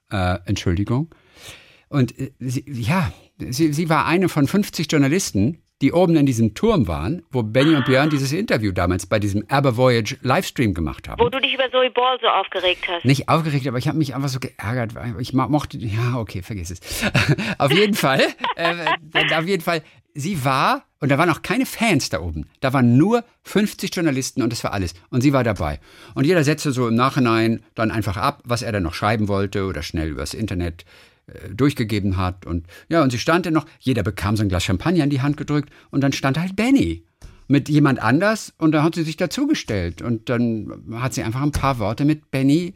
Äh, 0.09 0.39
Entschuldigung. 0.45 1.13
Und 1.87 2.17
äh, 2.19 2.31
sie, 2.39 2.65
ja, 2.67 3.13
sie, 3.37 3.71
sie 3.71 3.89
war 3.89 4.07
eine 4.07 4.27
von 4.27 4.47
50 4.47 4.91
Journalisten, 4.91 5.59
die 5.83 5.91
oben 5.91 6.15
in 6.15 6.25
diesem 6.25 6.53
Turm 6.53 6.87
waren, 6.87 7.23
wo 7.29 7.43
Benny 7.43 7.75
und 7.75 7.83
Björn 7.83 8.09
dieses 8.09 8.31
Interview 8.31 8.71
damals 8.71 9.05
bei 9.05 9.19
diesem 9.19 9.43
Aber 9.49 9.75
Voyage 9.75 10.17
Livestream 10.21 10.73
gemacht 10.73 11.09
haben. 11.09 11.21
Wo 11.21 11.27
du 11.27 11.41
dich 11.41 11.53
über 11.53 11.69
Zoe 11.71 11.91
Ball 11.91 12.17
so 12.21 12.27
aufgeregt 12.27 12.87
hast. 12.87 13.03
Nicht 13.03 13.27
aufgeregt, 13.27 13.67
aber 13.67 13.79
ich 13.79 13.89
habe 13.89 13.97
mich 13.97 14.15
einfach 14.15 14.29
so 14.29 14.39
geärgert. 14.39 14.93
Ich 15.19 15.33
mochte, 15.33 15.77
ja, 15.77 16.17
okay, 16.17 16.41
vergiss 16.41 16.71
es. 16.71 16.79
auf 17.57 17.73
jeden 17.73 17.95
Fall, 17.95 18.21
äh, 18.55 19.35
auf 19.35 19.45
jeden 19.45 19.61
Fall, 19.61 19.81
sie 20.13 20.45
war, 20.45 20.85
und 21.01 21.11
da 21.11 21.17
waren 21.17 21.29
auch 21.29 21.41
keine 21.41 21.65
Fans 21.65 22.09
da 22.09 22.21
oben, 22.21 22.47
da 22.61 22.71
waren 22.71 22.95
nur 22.95 23.25
50 23.41 23.93
Journalisten 23.93 24.41
und 24.41 24.53
das 24.53 24.63
war 24.63 24.71
alles. 24.71 24.93
Und 25.09 25.19
sie 25.19 25.33
war 25.33 25.43
dabei. 25.43 25.81
Und 26.15 26.25
jeder 26.25 26.45
setzte 26.45 26.71
so 26.71 26.87
im 26.87 26.95
Nachhinein 26.95 27.61
dann 27.75 27.91
einfach 27.91 28.15
ab, 28.15 28.41
was 28.45 28.61
er 28.61 28.71
dann 28.71 28.83
noch 28.83 28.93
schreiben 28.93 29.27
wollte 29.27 29.65
oder 29.65 29.83
schnell 29.83 30.07
übers 30.07 30.33
Internet 30.33 30.83
äh, 30.83 31.12
durchgegeben 31.53 32.17
hat. 32.17 32.45
Und 32.45 32.67
ja, 32.89 33.01
und 33.03 33.11
sie 33.11 33.19
stand 33.19 33.45
dann 33.45 33.53
noch, 33.53 33.65
jeder 33.79 34.03
bekam 34.03 34.35
so 34.35 34.43
ein 34.43 34.49
Glas 34.49 34.63
Champagner 34.63 35.03
in 35.03 35.09
die 35.09 35.21
Hand 35.21 35.37
gedrückt 35.37 35.69
und 35.89 36.01
dann 36.01 36.13
stand 36.13 36.37
halt 36.37 36.55
Benny 36.55 37.05
mit 37.47 37.69
jemand 37.69 38.01
anders 38.01 38.53
und 38.57 38.71
da 38.71 38.83
hat 38.83 38.95
sie 38.95 39.03
sich 39.03 39.17
dazugestellt. 39.17 40.01
Und 40.01 40.29
dann 40.29 40.83
hat 40.93 41.13
sie 41.13 41.23
einfach 41.23 41.41
ein 41.41 41.51
paar 41.51 41.79
Worte 41.79 42.05
mit 42.05 42.31
Benny 42.31 42.73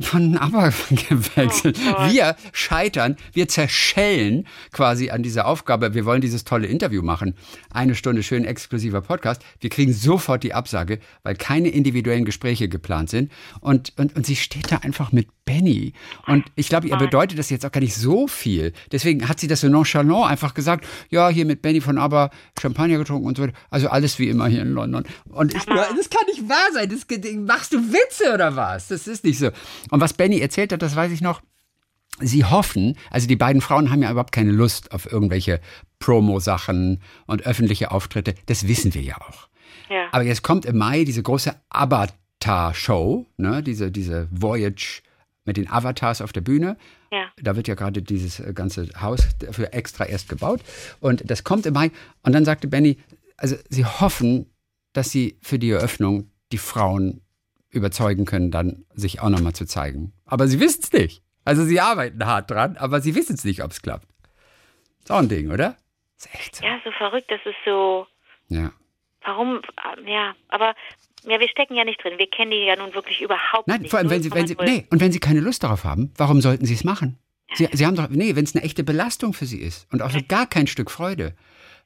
von 0.00 0.36
ABBA 0.36 0.72
gewechselt. 1.08 1.78
Oh 1.88 2.10
wir 2.10 2.36
scheitern, 2.52 3.16
wir 3.32 3.48
zerschellen 3.48 4.46
quasi 4.72 5.10
an 5.10 5.22
dieser 5.22 5.46
Aufgabe. 5.46 5.94
Wir 5.94 6.04
wollen 6.04 6.20
dieses 6.20 6.44
tolle 6.44 6.66
Interview 6.66 7.02
machen. 7.02 7.34
Eine 7.70 7.94
Stunde 7.94 8.22
schön 8.22 8.44
exklusiver 8.44 9.00
Podcast. 9.00 9.42
Wir 9.60 9.70
kriegen 9.70 9.92
sofort 9.92 10.42
die 10.42 10.54
Absage, 10.54 10.98
weil 11.22 11.36
keine 11.36 11.68
individuellen 11.68 12.24
Gespräche 12.24 12.68
geplant 12.68 13.10
sind. 13.10 13.30
Und, 13.60 13.92
und, 13.96 14.16
und 14.16 14.26
sie 14.26 14.36
steht 14.36 14.72
da 14.72 14.78
einfach 14.78 15.12
mit 15.12 15.28
Benny. 15.44 15.92
Und 16.26 16.44
ich 16.54 16.68
glaube, 16.68 16.86
ihr 16.88 16.96
bedeutet 16.96 17.38
das 17.38 17.50
jetzt 17.50 17.66
auch 17.66 17.72
gar 17.72 17.80
nicht 17.80 17.96
so 17.96 18.28
viel. 18.28 18.72
Deswegen 18.92 19.28
hat 19.28 19.40
sie 19.40 19.48
das 19.48 19.60
so 19.60 19.68
nonchalant 19.68 20.30
einfach 20.30 20.54
gesagt, 20.54 20.86
ja, 21.10 21.28
hier 21.28 21.44
mit 21.44 21.62
Benny 21.62 21.80
von 21.80 21.98
ABBA 21.98 22.30
Champagner 22.60 22.98
getrunken 22.98 23.26
und 23.26 23.36
so 23.36 23.42
weiter. 23.42 23.54
Also 23.70 23.88
alles 23.88 24.18
wie 24.18 24.28
immer 24.28 24.46
hier 24.46 24.62
in 24.62 24.72
London. 24.72 25.04
Und 25.30 25.54
ich, 25.54 25.64
das 25.64 26.10
kann 26.10 26.26
nicht 26.28 26.48
wahr 26.48 26.68
sein. 26.72 26.88
Das, 26.88 27.06
machst 27.36 27.72
du 27.72 27.78
Witze 27.78 28.32
oder 28.34 28.54
was? 28.54 28.88
Das 28.88 29.06
ist 29.06 29.24
nicht 29.24 29.38
so. 29.38 29.50
Und 29.90 30.00
was 30.00 30.12
Benny 30.12 30.40
erzählt 30.40 30.72
hat, 30.72 30.82
das 30.82 30.96
weiß 30.96 31.12
ich 31.12 31.20
noch. 31.20 31.42
Sie 32.20 32.44
hoffen, 32.44 32.96
also 33.10 33.26
die 33.26 33.36
beiden 33.36 33.62
Frauen 33.62 33.90
haben 33.90 34.02
ja 34.02 34.10
überhaupt 34.10 34.32
keine 34.32 34.52
Lust 34.52 34.92
auf 34.92 35.10
irgendwelche 35.10 35.60
Promo-Sachen 35.98 37.00
und 37.26 37.46
öffentliche 37.46 37.90
Auftritte. 37.90 38.34
Das 38.46 38.68
wissen 38.68 38.94
wir 38.94 39.02
ja 39.02 39.16
auch. 39.16 39.48
Ja. 39.88 40.08
Aber 40.12 40.24
jetzt 40.24 40.42
kommt 40.42 40.66
im 40.66 40.76
Mai 40.76 41.04
diese 41.04 41.22
große 41.22 41.54
Avatar-Show, 41.70 43.26
ne? 43.38 43.62
diese, 43.62 43.90
diese 43.90 44.28
Voyage 44.30 45.02
mit 45.44 45.56
den 45.56 45.68
Avatars 45.68 46.20
auf 46.20 46.32
der 46.32 46.42
Bühne. 46.42 46.76
Ja. 47.10 47.26
Da 47.36 47.56
wird 47.56 47.68
ja 47.68 47.74
gerade 47.74 48.02
dieses 48.02 48.40
äh, 48.40 48.52
ganze 48.54 48.88
Haus 49.00 49.28
dafür 49.38 49.74
extra 49.74 50.04
erst 50.04 50.28
gebaut. 50.28 50.60
Und 51.00 51.28
das 51.30 51.44
kommt 51.44 51.66
im 51.66 51.74
Mai. 51.74 51.90
Und 52.22 52.32
dann 52.32 52.44
sagte 52.44 52.68
Benny, 52.68 52.98
also 53.36 53.56
sie 53.68 53.84
hoffen, 53.84 54.46
dass 54.92 55.10
sie 55.10 55.38
für 55.40 55.58
die 55.58 55.70
Eröffnung 55.70 56.30
die 56.52 56.58
Frauen 56.58 57.22
überzeugen 57.72 58.24
können, 58.24 58.50
dann 58.50 58.84
sich 58.94 59.20
auch 59.20 59.28
nochmal 59.28 59.54
zu 59.54 59.66
zeigen. 59.66 60.12
Aber 60.24 60.46
sie 60.46 60.60
wissen 60.60 60.82
es 60.82 60.92
nicht. 60.92 61.22
Also 61.44 61.64
sie 61.64 61.80
arbeiten 61.80 62.24
hart 62.24 62.50
dran, 62.50 62.76
aber 62.76 63.00
sie 63.00 63.14
wissen 63.14 63.34
es 63.34 63.44
nicht, 63.44 63.64
ob 63.64 63.72
es 63.72 63.82
klappt. 63.82 64.06
Ist 65.00 65.10
auch 65.10 65.18
ein 65.18 65.28
Ding, 65.28 65.50
oder? 65.50 65.76
Ist 66.16 66.32
echt 66.34 66.56
so. 66.56 66.64
Ja, 66.64 66.78
so 66.84 66.92
verrückt, 66.92 67.30
das 67.30 67.40
ist 67.44 67.56
so. 67.64 68.06
Ja. 68.48 68.72
Warum? 69.24 69.60
Ja, 70.06 70.34
aber 70.48 70.74
ja, 71.24 71.40
wir 71.40 71.48
stecken 71.48 71.74
ja 71.74 71.84
nicht 71.84 72.02
drin. 72.02 72.18
Wir 72.18 72.28
kennen 72.28 72.50
die 72.50 72.64
ja 72.64 72.76
nun 72.76 72.94
wirklich 72.94 73.20
überhaupt 73.20 73.66
Nein, 73.66 73.82
nicht. 73.82 73.90
vor 73.90 73.98
allem, 73.98 74.10
wenn 74.10 74.22
sie, 74.22 74.32
wenn 74.32 74.46
sie, 74.46 74.56
nee, 74.64 74.86
und 74.90 75.00
wenn 75.00 75.12
sie 75.12 75.20
keine 75.20 75.40
Lust 75.40 75.62
darauf 75.62 75.84
haben, 75.84 76.12
warum 76.16 76.40
sollten 76.40 76.66
sie 76.66 76.74
es 76.74 76.84
machen? 76.84 77.18
Sie, 77.54 77.68
sie 77.72 77.86
haben 77.86 77.96
doch, 77.96 78.08
nee, 78.08 78.34
wenn 78.34 78.44
es 78.44 78.54
eine 78.54 78.64
echte 78.64 78.84
Belastung 78.84 79.32
für 79.32 79.46
sie 79.46 79.60
ist 79.60 79.86
und 79.92 80.02
auch 80.02 80.10
so 80.10 80.20
gar 80.26 80.46
kein 80.46 80.66
Stück 80.66 80.90
Freude, 80.90 81.34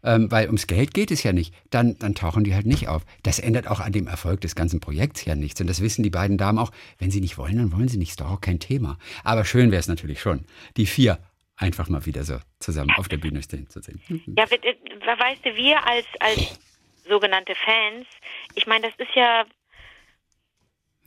ähm, 0.06 0.30
weil 0.30 0.46
ums 0.46 0.66
Geld 0.68 0.94
geht 0.94 1.10
es 1.10 1.22
ja 1.24 1.32
nicht, 1.32 1.52
dann, 1.70 1.98
dann 1.98 2.14
tauchen 2.14 2.44
die 2.44 2.54
halt 2.54 2.64
nicht 2.64 2.88
auf. 2.88 3.02
Das 3.24 3.40
ändert 3.40 3.68
auch 3.68 3.80
an 3.80 3.92
dem 3.92 4.06
Erfolg 4.06 4.40
des 4.40 4.54
ganzen 4.54 4.80
Projekts 4.80 5.24
ja 5.24 5.34
nichts. 5.34 5.60
Und 5.60 5.66
das 5.66 5.82
wissen 5.82 6.04
die 6.04 6.10
beiden 6.10 6.38
Damen 6.38 6.58
auch. 6.58 6.70
Wenn 6.98 7.10
sie 7.10 7.20
nicht 7.20 7.36
wollen, 7.36 7.58
dann 7.58 7.72
wollen 7.72 7.88
sie 7.88 7.98
nicht. 7.98 8.10
Ist 8.10 8.20
doch 8.20 8.30
auch 8.30 8.40
kein 8.40 8.60
Thema. 8.60 8.98
Aber 9.24 9.44
schön 9.44 9.72
wäre 9.72 9.80
es 9.80 9.88
natürlich 9.88 10.20
schon, 10.20 10.46
die 10.76 10.86
vier 10.86 11.18
einfach 11.56 11.88
mal 11.88 12.06
wieder 12.06 12.22
so 12.22 12.38
zusammen 12.60 12.92
auf 12.96 13.08
der 13.08 13.16
Bühne 13.16 13.42
stehen 13.42 13.68
zu 13.68 13.80
sehen. 13.80 14.00
Ja, 14.36 14.44
weißt 14.48 15.44
du, 15.44 15.56
wir 15.56 15.84
als, 15.84 16.06
als 16.20 16.60
sogenannte 17.08 17.54
Fans, 17.54 18.06
ich 18.54 18.66
meine, 18.66 18.88
das 18.88 19.08
ist 19.08 19.14
ja, 19.14 19.44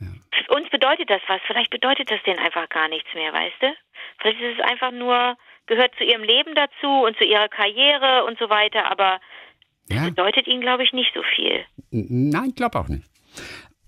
ja, 0.00 0.08
für 0.32 0.54
uns 0.54 0.68
bedeutet 0.68 1.08
das 1.08 1.22
was. 1.26 1.40
Vielleicht 1.46 1.70
bedeutet 1.70 2.10
das 2.10 2.22
denen 2.24 2.38
einfach 2.38 2.68
gar 2.68 2.88
nichts 2.88 3.08
mehr, 3.14 3.32
weißt 3.32 3.62
du? 3.62 3.74
Vielleicht 4.18 4.40
ist 4.40 4.58
es 4.58 4.64
einfach 4.64 4.90
nur, 4.90 5.36
gehört 5.70 5.92
zu 5.96 6.04
ihrem 6.04 6.22
Leben 6.22 6.54
dazu 6.54 6.88
und 7.06 7.16
zu 7.16 7.24
ihrer 7.24 7.48
Karriere 7.48 8.24
und 8.26 8.38
so 8.38 8.50
weiter, 8.50 8.90
aber 8.90 9.20
das 9.88 9.98
ja. 9.98 10.04
bedeutet 10.04 10.46
ihnen, 10.46 10.60
glaube 10.60 10.82
ich, 10.82 10.92
nicht 10.92 11.12
so 11.14 11.22
viel. 11.34 11.64
Nein, 11.90 12.50
ich 12.50 12.56
glaube 12.56 12.78
auch 12.78 12.88
nicht. 12.88 13.04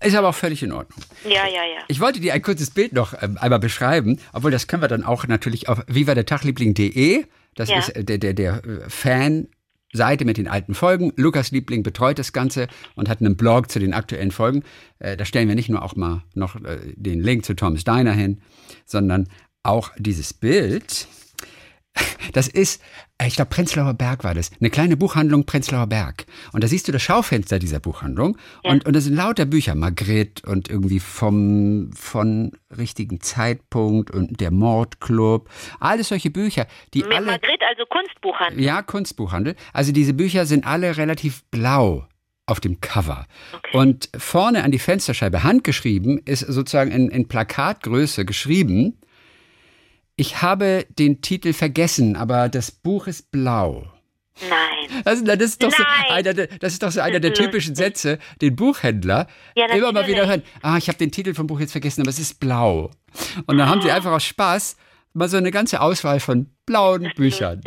Ist 0.01 0.15
aber 0.15 0.29
auch 0.29 0.35
völlig 0.35 0.63
in 0.63 0.71
Ordnung. 0.71 0.99
Ja, 1.25 1.47
ja, 1.47 1.63
ja. 1.63 1.83
Ich 1.87 1.99
wollte 1.99 2.19
dir 2.19 2.33
ein 2.33 2.41
kurzes 2.41 2.73
Bild 2.73 2.93
noch 2.93 3.13
ähm, 3.21 3.37
einmal 3.39 3.59
beschreiben, 3.59 4.19
obwohl 4.33 4.51
das 4.51 4.67
können 4.67 4.81
wir 4.81 4.87
dann 4.87 5.03
auch 5.03 5.27
natürlich 5.27 5.69
auf 5.69 5.83
vivadertagliebling.de, 5.87 7.25
das 7.55 7.69
ja. 7.69 7.79
ist 7.79 7.89
äh, 7.89 8.03
der, 8.03 8.17
der, 8.17 8.33
der 8.33 8.61
äh, 8.65 8.89
Fan 8.89 9.47
Seite 9.93 10.25
mit 10.25 10.37
den 10.37 10.47
alten 10.47 10.73
Folgen. 10.73 11.13
Lukas 11.17 11.51
Liebling 11.51 11.83
betreut 11.83 12.17
das 12.17 12.33
Ganze 12.33 12.67
und 12.95 13.07
hat 13.07 13.19
einen 13.21 13.37
Blog 13.37 13.69
zu 13.69 13.79
den 13.79 13.93
aktuellen 13.93 14.31
Folgen. 14.31 14.63
Äh, 14.99 15.15
da 15.15 15.25
stellen 15.25 15.47
wir 15.47 15.55
nicht 15.55 15.69
nur 15.69 15.83
auch 15.83 15.95
mal 15.95 16.23
noch 16.33 16.55
äh, 16.55 16.79
den 16.95 17.21
Link 17.21 17.45
zu 17.45 17.55
Thomas 17.55 17.81
Steiner 17.81 18.13
hin, 18.13 18.41
sondern 18.85 19.27
auch 19.61 19.91
dieses 19.97 20.33
Bild. 20.33 21.07
Das 22.33 22.47
ist, 22.47 22.81
äh, 23.19 23.27
ich 23.27 23.35
glaube, 23.35 23.49
Prenzlauer 23.49 23.93
Berg 23.93 24.23
war 24.23 24.33
das. 24.33 24.51
Eine 24.59 24.69
kleine 24.69 24.97
Buchhandlung 24.97 25.45
Prenzlauer 25.45 25.87
Berg. 25.87 26.25
Und 26.51 26.63
da 26.63 26.67
siehst 26.67 26.87
du 26.87 26.91
das 26.91 27.01
Schaufenster 27.01 27.59
dieser 27.59 27.79
Buchhandlung. 27.79 28.37
Ja. 28.63 28.71
Und, 28.71 28.85
und 28.85 28.95
da 28.95 29.01
sind 29.01 29.15
lauter 29.15 29.45
Bücher. 29.45 29.75
Margret 29.75 30.43
und 30.45 30.69
irgendwie 30.69 30.99
vom, 30.99 31.91
von 31.93 32.53
richtigen 32.75 33.21
Zeitpunkt 33.21 34.11
und 34.11 34.39
der 34.39 34.51
Mordclub. 34.51 35.49
Alles 35.79 36.09
solche 36.09 36.31
Bücher, 36.31 36.65
die 36.93 37.03
Mit 37.03 37.13
alle. 37.13 37.25
Margret, 37.27 37.61
also 37.69 37.83
Kunstbuchhandel. 37.85 38.63
Ja, 38.63 38.81
Kunstbuchhandel. 38.81 39.55
Also 39.73 39.91
diese 39.91 40.13
Bücher 40.13 40.45
sind 40.45 40.65
alle 40.65 40.97
relativ 40.97 41.43
blau 41.51 42.07
auf 42.45 42.59
dem 42.59 42.81
Cover. 42.81 43.25
Okay. 43.53 43.77
Und 43.77 44.09
vorne 44.17 44.63
an 44.63 44.71
die 44.71 44.79
Fensterscheibe 44.79 45.43
handgeschrieben 45.43 46.19
ist 46.25 46.41
sozusagen 46.41 46.91
in, 46.91 47.09
in 47.09 47.27
Plakatgröße 47.27 48.25
geschrieben, 48.25 48.97
ich 50.15 50.41
habe 50.41 50.85
den 50.97 51.21
Titel 51.21 51.53
vergessen, 51.53 52.15
aber 52.15 52.49
das 52.49 52.71
Buch 52.71 53.07
ist 53.07 53.31
blau. 53.31 53.91
Nein. 54.49 55.03
Also, 55.05 55.23
das, 55.23 55.39
ist 55.41 55.63
doch 55.63 55.71
so 55.71 55.83
einer, 56.09 56.33
das 56.33 56.73
ist 56.73 56.83
doch 56.83 56.91
so 56.91 57.01
einer 57.01 57.19
der 57.19 57.33
typischen 57.33 57.75
Sätze, 57.75 58.19
den 58.41 58.55
Buchhändler 58.55 59.27
ja, 59.55 59.67
immer 59.73 59.91
mal 59.91 60.07
wieder 60.07 60.27
hören. 60.27 60.43
Ah, 60.61 60.77
ich 60.77 60.87
habe 60.87 60.97
den 60.97 61.11
Titel 61.11 61.33
vom 61.33 61.47
Buch 61.47 61.59
jetzt 61.59 61.71
vergessen, 61.71 62.01
aber 62.01 62.09
es 62.09 62.19
ist 62.19 62.39
blau. 62.39 62.91
Und 63.45 63.57
dann 63.57 63.69
haben 63.69 63.81
sie 63.81 63.91
einfach 63.91 64.11
aus 64.11 64.23
Spaß 64.23 64.75
mal 65.13 65.29
so 65.29 65.37
eine 65.37 65.51
ganze 65.51 65.81
Auswahl 65.81 66.19
von 66.19 66.47
blauen 66.65 67.11
Büchern. 67.15 67.61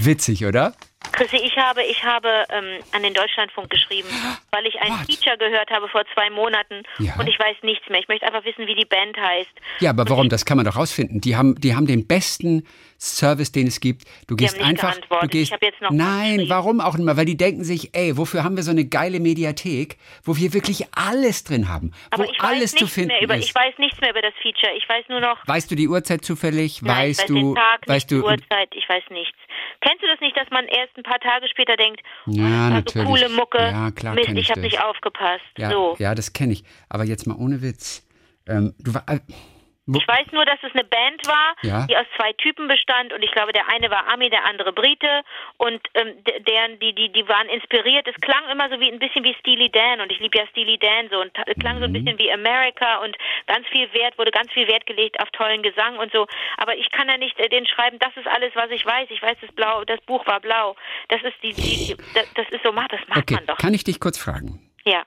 Witzig, 0.00 0.44
oder? 0.44 0.74
Chrissy, 1.12 1.36
ich 1.36 1.56
habe, 1.56 1.82
ich 1.82 2.02
habe 2.02 2.28
ähm, 2.48 2.82
an 2.92 3.02
den 3.02 3.14
Deutschlandfunk 3.14 3.70
geschrieben, 3.70 4.08
weil 4.50 4.66
ich 4.66 4.80
ein 4.80 4.90
What? 4.90 5.06
Feature 5.06 5.38
gehört 5.38 5.70
habe 5.70 5.88
vor 5.88 6.02
zwei 6.14 6.30
Monaten 6.30 6.82
ja. 6.98 7.14
und 7.18 7.28
ich 7.28 7.38
weiß 7.38 7.56
nichts 7.62 7.88
mehr. 7.88 8.00
Ich 8.00 8.08
möchte 8.08 8.26
einfach 8.26 8.44
wissen, 8.44 8.66
wie 8.66 8.74
die 8.74 8.84
Band 8.84 9.16
heißt. 9.16 9.50
Ja, 9.80 9.90
aber 9.90 10.08
warum? 10.08 10.28
Das 10.28 10.44
kann 10.44 10.56
man 10.56 10.66
doch 10.66 10.76
rausfinden. 10.76 11.20
Die 11.20 11.36
haben, 11.36 11.54
die 11.60 11.76
haben 11.76 11.86
den 11.86 12.06
besten 12.06 12.66
Service, 13.04 13.52
den 13.52 13.66
es 13.66 13.80
gibt. 13.80 14.04
Du 14.26 14.36
gehst 14.36 14.60
einfach. 14.60 14.96
Du 15.20 15.28
gehst, 15.28 15.50
ich 15.50 15.52
habe 15.52 15.66
jetzt 15.66 15.80
noch 15.80 15.90
nein, 15.90 16.46
warum 16.48 16.80
auch 16.80 16.94
nicht 16.96 17.04
mehr? 17.04 17.16
Weil 17.16 17.26
die 17.26 17.36
denken 17.36 17.64
sich, 17.64 17.94
ey, 17.94 18.16
wofür 18.16 18.44
haben 18.44 18.56
wir 18.56 18.62
so 18.62 18.70
eine 18.70 18.86
geile 18.86 19.20
Mediathek, 19.20 19.98
wo 20.22 20.36
wir 20.36 20.54
wirklich 20.54 20.86
alles 20.92 21.44
drin 21.44 21.68
haben, 21.68 21.92
aber 22.10 22.24
wo 22.24 22.32
alles 22.38 22.72
zu 22.74 22.86
finden 22.86 23.14
über, 23.20 23.36
ist. 23.36 23.46
Ich 23.46 23.54
weiß 23.54 23.74
nichts 23.78 24.00
mehr 24.00 24.10
über 24.10 24.22
das 24.22 24.34
Feature. 24.42 24.72
Ich 24.76 24.88
weiß 24.88 25.04
nur 25.08 25.20
noch. 25.20 25.36
Weißt 25.46 25.70
du 25.70 25.74
die 25.74 25.88
Uhrzeit 25.88 26.24
zufällig? 26.24 26.82
Nein, 26.82 27.08
weißt 27.10 27.24
ich 27.28 27.34
weiß 27.34 27.40
du? 27.42 27.54
Tag, 27.54 27.88
weißt 27.88 28.10
du? 28.10 28.14
Die 28.16 28.22
Uhrzeit. 28.22 28.68
Ich 28.74 28.88
weiß 28.88 29.04
nichts. 29.10 29.36
Kennst 29.80 30.02
du 30.02 30.06
das 30.06 30.20
nicht, 30.20 30.36
dass 30.36 30.48
man 30.50 30.64
erst 30.66 30.96
ein 30.96 31.02
paar 31.02 31.20
Tage 31.20 31.46
später 31.48 31.76
denkt, 31.76 32.00
ja, 32.26 32.68
oh, 32.68 32.70
natürlich. 32.70 33.06
so 33.06 33.12
coole 33.12 33.28
Mucke, 33.28 33.58
ja, 33.58 33.90
klar, 33.90 34.14
Mist, 34.14 34.30
ich 34.30 34.50
habe 34.50 34.60
nicht 34.60 34.82
aufgepasst. 34.82 35.44
Ja, 35.58 35.70
so. 35.70 35.96
ja 35.98 36.14
das 36.14 36.32
kenne 36.32 36.54
ich. 36.54 36.64
Aber 36.88 37.04
jetzt 37.04 37.26
mal 37.26 37.36
ohne 37.36 37.60
Witz. 37.60 38.06
Ähm, 38.46 38.74
du 38.78 38.94
war, 38.94 39.04
äh, 39.08 39.20
ich 39.86 40.08
weiß 40.08 40.32
nur, 40.32 40.46
dass 40.46 40.58
es 40.62 40.72
eine 40.72 40.84
Band 40.84 41.26
war, 41.26 41.54
ja? 41.62 41.86
die 41.86 41.96
aus 41.96 42.06
zwei 42.16 42.32
Typen 42.34 42.68
bestand 42.68 43.12
und 43.12 43.22
ich 43.22 43.30
glaube, 43.32 43.52
der 43.52 43.68
eine 43.68 43.90
war 43.90 44.08
Ami, 44.08 44.30
der 44.30 44.46
andere 44.46 44.72
Brite 44.72 45.22
und 45.58 45.80
ähm, 45.92 46.14
deren 46.46 46.78
die 46.78 46.94
die 46.94 47.12
die 47.12 47.28
waren 47.28 47.48
inspiriert. 47.48 48.08
Es 48.08 48.18
klang 48.20 48.48
immer 48.50 48.70
so 48.70 48.80
wie 48.80 48.90
ein 48.90 48.98
bisschen 48.98 49.24
wie 49.24 49.34
Steely 49.40 49.70
Dan 49.70 50.00
und 50.00 50.10
ich 50.10 50.20
liebe 50.20 50.38
ja 50.38 50.46
Steely 50.48 50.78
Dan 50.78 51.10
so 51.10 51.20
und 51.20 51.32
klang 51.60 51.78
so 51.78 51.84
ein 51.84 51.90
mhm. 51.90 52.04
bisschen 52.04 52.18
wie 52.18 52.32
America 52.32 53.02
und 53.04 53.16
ganz 53.46 53.66
viel 53.68 53.92
Wert 53.92 54.16
wurde 54.16 54.30
ganz 54.30 54.50
viel 54.52 54.66
Wert 54.68 54.86
gelegt 54.86 55.20
auf 55.20 55.30
tollen 55.30 55.62
Gesang 55.62 55.98
und 55.98 56.10
so. 56.12 56.26
Aber 56.56 56.76
ich 56.76 56.90
kann 56.90 57.08
ja 57.08 57.18
nicht 57.18 57.38
äh, 57.38 57.48
den 57.50 57.66
schreiben. 57.66 57.98
Das 57.98 58.16
ist 58.16 58.26
alles, 58.26 58.52
was 58.54 58.70
ich 58.70 58.86
weiß. 58.86 59.08
Ich 59.10 59.20
weiß, 59.20 59.36
das 59.40 59.52
blau, 59.52 59.84
das 59.84 60.00
Buch 60.06 60.26
war 60.26 60.40
blau. 60.40 60.76
Das 61.08 61.22
ist 61.22 61.36
die, 61.42 61.52
die 61.52 61.96
das, 62.14 62.24
das 62.34 62.46
ist 62.50 62.64
so 62.64 62.72
macht 62.72 62.92
das 62.92 63.00
macht 63.08 63.18
okay. 63.18 63.34
man 63.34 63.46
doch. 63.46 63.58
Kann 63.58 63.74
ich 63.74 63.84
dich 63.84 64.00
kurz 64.00 64.18
fragen? 64.18 64.70
Ja. 64.84 65.02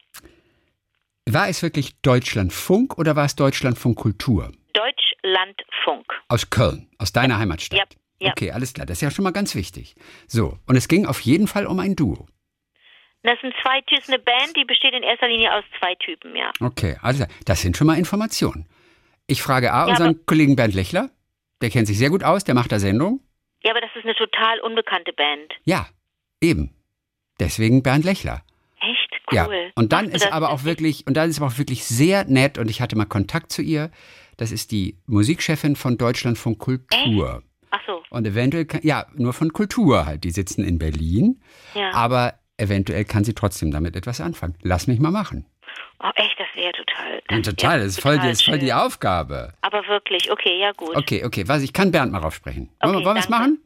War 1.29 1.49
es 1.49 1.61
wirklich 1.61 1.99
Deutschlandfunk 2.01 2.97
oder 2.97 3.15
war 3.15 3.25
es 3.25 3.35
Deutschlandfunk 3.35 3.97
Kultur? 3.97 4.51
Deutschlandfunk. 4.77 6.05
Aus 6.27 6.49
Köln, 6.49 6.87
aus 6.99 7.11
deiner 7.11 7.39
Heimatstadt. 7.39 7.79
Ja, 8.19 8.27
ja. 8.27 8.31
Okay, 8.31 8.51
alles 8.51 8.73
klar. 8.73 8.85
Das 8.85 8.97
ist 8.97 9.01
ja 9.01 9.11
schon 9.11 9.23
mal 9.23 9.31
ganz 9.31 9.55
wichtig. 9.55 9.95
So, 10.27 10.59
und 10.67 10.75
es 10.75 10.87
ging 10.87 11.05
auf 11.05 11.19
jeden 11.21 11.47
Fall 11.47 11.65
um 11.65 11.79
ein 11.79 11.95
Duo. 11.95 12.27
Das 13.23 13.39
sind 13.41 13.53
zwei, 13.61 13.79
ist 13.97 14.09
eine 14.09 14.19
Band, 14.19 14.55
die 14.55 14.63
besteht 14.63 14.93
in 14.93 15.03
erster 15.03 15.27
Linie 15.27 15.53
aus 15.53 15.63
zwei 15.79 15.95
Typen, 15.95 16.35
ja. 16.35 16.51
Okay, 16.61 16.95
also 17.01 17.25
das 17.45 17.61
sind 17.61 17.75
schon 17.75 17.87
mal 17.87 17.97
Informationen. 17.97 18.67
Ich 19.25 19.41
frage 19.41 19.73
A, 19.73 19.85
ja, 19.85 19.89
unseren 19.89 20.25
Kollegen 20.25 20.55
Bernd 20.55 20.75
Lechler, 20.75 21.09
der 21.61 21.69
kennt 21.69 21.87
sich 21.87 21.97
sehr 21.97 22.09
gut 22.09 22.23
aus, 22.23 22.43
der 22.43 22.55
macht 22.55 22.71
da 22.71 22.79
Sendung. 22.79 23.19
Ja, 23.63 23.71
aber 23.71 23.81
das 23.81 23.89
ist 23.95 24.05
eine 24.05 24.15
total 24.15 24.59
unbekannte 24.61 25.11
Band. 25.11 25.53
Ja, 25.65 25.87
eben. 26.41 26.73
Deswegen 27.39 27.83
Bernd 27.83 28.05
Lechler. 28.05 28.43
Echt? 28.79 29.11
Cool. 29.29 29.35
Ja, 29.35 29.71
und 29.75 29.91
dann 29.91 30.05
ist 30.09 30.31
aber 30.31 30.51
auch 30.51 30.63
wirklich, 30.63 31.05
und 31.05 31.15
dann 31.15 31.29
ist 31.29 31.39
aber 31.41 31.47
auch 31.47 31.57
wirklich 31.57 31.83
sehr 31.83 32.23
nett 32.25 32.57
und 32.57 32.69
ich 32.69 32.79
hatte 32.79 32.95
mal 32.95 33.05
Kontakt 33.05 33.51
zu 33.51 33.61
ihr. 33.61 33.91
Das 34.37 34.51
ist 34.51 34.71
die 34.71 34.97
Musikchefin 35.07 35.75
von 35.75 35.97
Deutschlandfunk 35.97 36.59
Kultur. 36.59 37.37
Echt? 37.37 37.43
Ach 37.71 37.81
so. 37.85 38.03
Und 38.09 38.25
eventuell, 38.25 38.65
kann, 38.65 38.81
ja, 38.83 39.05
nur 39.15 39.33
von 39.33 39.51
Kultur 39.51 40.05
halt. 40.05 40.23
Die 40.23 40.31
sitzen 40.31 40.63
in 40.63 40.77
Berlin. 40.77 41.41
Ja. 41.73 41.91
Aber 41.93 42.35
eventuell 42.57 43.03
kann 43.03 43.23
sie 43.23 43.33
trotzdem 43.33 43.71
damit 43.71 43.95
etwas 43.95 44.21
anfangen. 44.21 44.55
Lass 44.61 44.87
mich 44.87 44.99
mal 44.99 45.11
machen. 45.11 45.45
Oh, 45.99 46.09
echt, 46.15 46.39
das 46.39 46.47
wäre 46.55 46.71
total. 46.73 47.21
Das 47.27 47.37
ja, 47.37 47.41
total, 47.41 47.79
das 47.79 47.87
ist 47.87 48.01
voll, 48.01 48.17
das 48.17 48.33
ist 48.33 48.45
voll 48.45 48.59
die 48.59 48.71
Aufgabe. 48.71 49.53
Aber 49.61 49.85
wirklich, 49.87 50.31
okay, 50.31 50.59
ja 50.59 50.71
gut. 50.73 50.95
Okay, 50.95 51.25
okay, 51.25 51.47
was, 51.47 51.63
ich 51.63 51.73
kann 51.73 51.91
Bernd 51.91 52.11
mal 52.11 52.19
raufsprechen. 52.19 52.69
Okay, 52.79 52.93
wollen 52.93 53.03
wir 53.03 53.17
es 53.17 53.29
machen? 53.29 53.59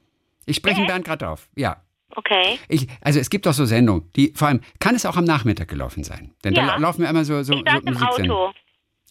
Ich 0.46 0.56
spreche 0.56 0.82
ja. 0.82 0.88
Bernd 0.88 1.06
gerade 1.06 1.26
drauf. 1.26 1.50
Ja. 1.56 1.82
Okay. 2.16 2.60
Ich, 2.68 2.88
also 3.02 3.20
es 3.20 3.30
gibt 3.30 3.46
doch 3.46 3.54
so 3.54 3.66
Sendungen, 3.66 4.10
die 4.16 4.34
vor 4.36 4.48
allem, 4.48 4.62
kann 4.80 4.96
es 4.96 5.06
auch 5.06 5.18
am 5.18 5.26
Nachmittag 5.26 5.68
gelaufen 5.68 6.04
sein? 6.04 6.34
Denn 6.44 6.54
ja. 6.54 6.66
da 6.66 6.78
laufen 6.78 7.02
wir 7.02 7.10
immer 7.10 7.26
so, 7.26 7.42
so, 7.44 7.54
ich 7.54 7.64
so 7.70 7.80
im 7.80 7.98
Auto. 7.98 8.54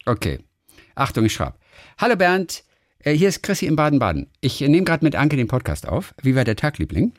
Okay. 0.06 0.40
Achtung, 1.00 1.24
ich 1.24 1.32
schraub. 1.32 1.54
Hallo 1.98 2.14
Bernd, 2.14 2.62
äh, 3.02 3.12
hier 3.12 3.30
ist 3.30 3.42
Chrissy 3.42 3.64
in 3.64 3.74
Baden-Baden. 3.74 4.30
Ich 4.42 4.60
nehme 4.60 4.84
gerade 4.84 5.02
mit 5.02 5.16
Anke 5.16 5.36
den 5.36 5.48
Podcast 5.48 5.88
auf. 5.88 6.14
Wie 6.20 6.36
war 6.36 6.44
der 6.44 6.56
Tag, 6.56 6.76
Liebling? 6.76 7.14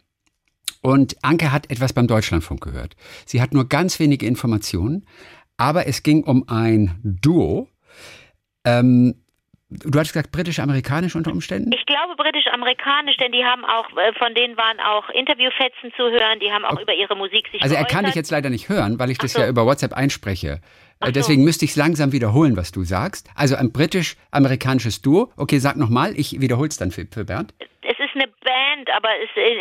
Und 0.84 1.16
Anke 1.24 1.52
hat 1.52 1.72
etwas 1.72 1.92
beim 1.92 2.06
Deutschlandfunk 2.06 2.62
gehört. 2.62 2.96
Sie 3.26 3.42
hat 3.42 3.56
nur 3.56 3.68
ganz 3.68 4.00
wenige 4.00 4.28
Informationen, 4.28 5.08
aber 5.58 5.88
es 5.88 6.04
ging 6.04 6.24
um 6.24 6.48
ein 6.48 7.00
Duo. 7.04 7.70
Ähm, 8.66 9.16
du 9.70 9.98
hattest 9.98 10.14
gesagt 10.14 10.32
britisch-amerikanisch 10.32 11.16
unter 11.16 11.32
Umständen? 11.32 11.72
Ich 11.74 11.86
glaube 11.88 12.16
britisch-amerikanisch, 12.18 13.18
denn 13.18 13.32
die 13.32 13.44
haben 13.44 13.66
auch, 13.66 13.90
äh, 13.98 14.14
von 14.14 14.36
denen 14.36 14.58
waren 14.58 14.80
auch 14.80 15.10
Interviewfetzen 15.10 15.92
zu 15.98 16.04
hören, 16.04 16.40
die 16.40 16.52
haben 16.52 16.66
auch 16.66 16.74
okay. 16.74 16.84
über 16.84 16.94
ihre 16.94 17.16
Musik 17.16 17.48
sich 17.52 17.64
Also 17.64 17.74
geäußert. 17.74 17.92
er 17.92 17.96
kann 17.96 18.06
dich 18.06 18.14
jetzt 18.14 18.30
leider 18.30 18.52
nicht 18.52 18.70
hören, 18.70 19.00
weil 19.00 19.10
ich 19.10 19.18
das 19.18 19.34
so. 19.34 19.42
ja 19.42 19.50
über 19.50 19.66
WhatsApp 19.66 19.94
einspreche. 19.94 20.62
Äh, 21.02 21.12
Deswegen 21.12 21.44
müsste 21.44 21.66
ich 21.66 21.72
es 21.72 21.78
langsam 21.78 22.12
wiederholen, 22.12 22.56
was 22.58 22.72
du 22.72 22.84
sagst. 22.84 23.30
Also 23.36 23.56
ein 23.56 23.72
britisch-amerikanisches 23.72 25.02
Duo. 25.02 25.32
Okay, 25.38 25.60
sag 25.60 25.76
nochmal, 25.78 26.18
ich 26.18 26.40
wiederhole 26.42 26.70
es 26.70 26.78
dann 26.78 26.92
für, 26.92 27.06
für 27.12 27.26
Bernd. 27.26 27.54
Es 27.82 27.98
ist 28.00 28.14
eine 28.16 28.28
Band, 28.28 28.90
aber 28.96 29.10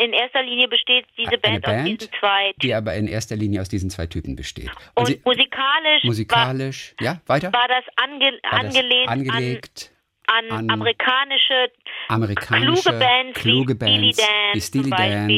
in 0.05 0.13
erster 0.13 0.43
Linie 0.43 0.69
besteht 0.69 1.07
diese 1.17 1.39
Band, 1.39 1.63
Band, 1.65 1.79
aus 1.79 1.85
diesen 1.85 2.13
zwei. 2.21 2.53
die 2.63 2.75
aber 2.75 2.95
in 2.95 3.07
erster 3.09 3.37
Linie 3.37 3.61
aus 3.63 3.69
diesen 3.69 3.89
zwei 3.91 4.07
Typen 4.07 4.37
besteht. 4.37 4.71
Und 4.95 5.07
sie- 5.07 5.21
musikalisch, 5.25 6.05
musikalisch, 6.05 6.95
ja, 7.01 7.21
weiter? 7.27 7.53
war, 7.53 7.61
war 7.63 7.69
das, 7.69 7.85
ange, 7.97 8.33
War 8.51 8.63
das 8.63 8.77
angelehnt 8.77 9.09
angelegt 9.09 9.93
an, 10.27 10.45
an, 10.51 10.59
an 10.59 10.71
amerikanische 10.71 11.71
amerikanische 12.09 12.83
kluge 12.83 12.99
Bands 12.99 13.41
kluge 13.41 13.75
wie 13.81 14.13
Steely 14.13 14.13
Dan 14.17 14.55
wie 14.55 14.61
Steely 14.61 14.83
zum 14.85 14.91
Dan. 14.91 15.29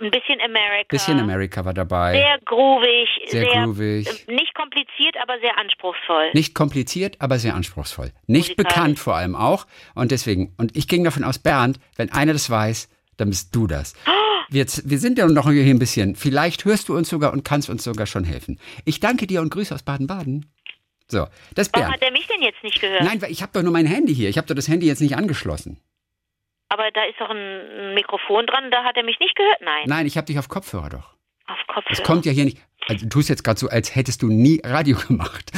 Ein 0.00 0.10
bisschen 0.10 0.40
America. 0.40 0.86
bisschen 0.90 1.20
America 1.20 1.64
war 1.64 1.72
dabei. 1.72 2.12
Sehr 2.14 2.38
groovig, 2.44 3.08
Sehr 3.28 3.42
sehr, 3.48 3.64
groovig. 3.64 4.06
äh, 4.28 4.32
nicht 4.34 4.54
kompliziert, 4.54 5.16
aber 5.22 5.38
sehr 5.40 5.56
anspruchsvoll. 5.56 6.30
Nicht 6.34 6.54
kompliziert, 6.54 7.16
aber 7.20 7.38
sehr 7.38 7.54
anspruchsvoll. 7.54 8.10
Nicht 8.26 8.56
bekannt 8.56 8.98
vor 8.98 9.14
allem 9.14 9.36
auch. 9.36 9.66
Und 9.94 10.10
deswegen, 10.10 10.52
und 10.58 10.76
ich 10.76 10.88
ging 10.88 11.04
davon 11.04 11.22
aus, 11.22 11.38
Bernd, 11.38 11.78
wenn 11.96 12.10
einer 12.12 12.32
das 12.32 12.50
weiß, 12.50 12.88
dann 13.16 13.28
bist 13.30 13.54
du 13.54 13.66
das. 13.68 13.94
Wir, 14.50 14.66
wir 14.84 14.98
sind 14.98 15.16
ja 15.16 15.26
noch 15.26 15.48
hier 15.50 15.64
ein 15.64 15.78
bisschen. 15.78 16.16
Vielleicht 16.16 16.64
hörst 16.64 16.88
du 16.88 16.96
uns 16.96 17.08
sogar 17.08 17.32
und 17.32 17.44
kannst 17.44 17.70
uns 17.70 17.84
sogar 17.84 18.06
schon 18.06 18.24
helfen. 18.24 18.58
Ich 18.84 18.98
danke 19.00 19.26
dir 19.26 19.40
und 19.40 19.50
Grüße 19.50 19.74
aus 19.74 19.84
Baden-Baden. 19.84 20.46
So, 21.08 21.26
das 21.54 21.70
Warum 21.72 21.88
Bernd. 21.88 21.94
hat 21.94 22.02
er 22.02 22.10
mich 22.12 22.26
denn 22.26 22.42
jetzt 22.42 22.62
nicht 22.64 22.80
gehört? 22.80 23.02
Nein, 23.02 23.22
weil 23.22 23.30
ich 23.30 23.42
habe 23.42 23.52
doch 23.52 23.62
nur 23.62 23.72
mein 23.72 23.86
Handy 23.86 24.14
hier. 24.14 24.28
Ich 24.28 24.38
habe 24.38 24.46
doch 24.48 24.54
das 24.54 24.68
Handy 24.68 24.86
jetzt 24.86 25.00
nicht 25.00 25.16
angeschlossen. 25.16 25.78
Aber 26.74 26.90
da 26.90 27.04
ist 27.04 27.20
doch 27.20 27.30
ein 27.30 27.94
Mikrofon 27.94 28.46
dran, 28.48 28.70
da 28.72 28.82
hat 28.82 28.96
er 28.96 29.04
mich 29.04 29.20
nicht 29.20 29.36
gehört? 29.36 29.60
Nein, 29.60 29.84
Nein, 29.86 30.06
ich 30.06 30.16
habe 30.16 30.26
dich 30.26 30.40
auf 30.40 30.48
Kopfhörer 30.48 30.88
doch. 30.88 31.14
auf 31.46 31.58
Kopfhörer. 31.68 31.92
Es 31.92 32.02
kommt 32.02 32.26
ja 32.26 32.32
hier 32.32 32.44
nicht. 32.44 32.58
Also, 32.88 33.04
du 33.04 33.08
tust 33.08 33.28
jetzt 33.28 33.44
gerade 33.44 33.60
so, 33.60 33.68
als 33.68 33.94
hättest 33.94 34.22
du 34.22 34.26
nie 34.26 34.60
Radio 34.64 34.96
gemacht. 35.08 35.52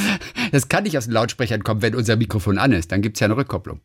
Das 0.53 0.69
kann 0.69 0.83
nicht 0.85 0.99
aus 0.99 1.07
den 1.07 1.15
Lautsprechern 1.15 1.65
kommen, 1.65 1.81
wenn 1.81 1.95
unser 1.95 2.17
Mikrofon 2.17 2.59
an 2.59 2.73
ist. 2.73 2.93
Dann 2.93 3.01
gibt 3.01 3.17
es 3.17 3.21
ja 3.21 3.25
eine 3.29 3.37
Rückkopplung. 3.39 3.81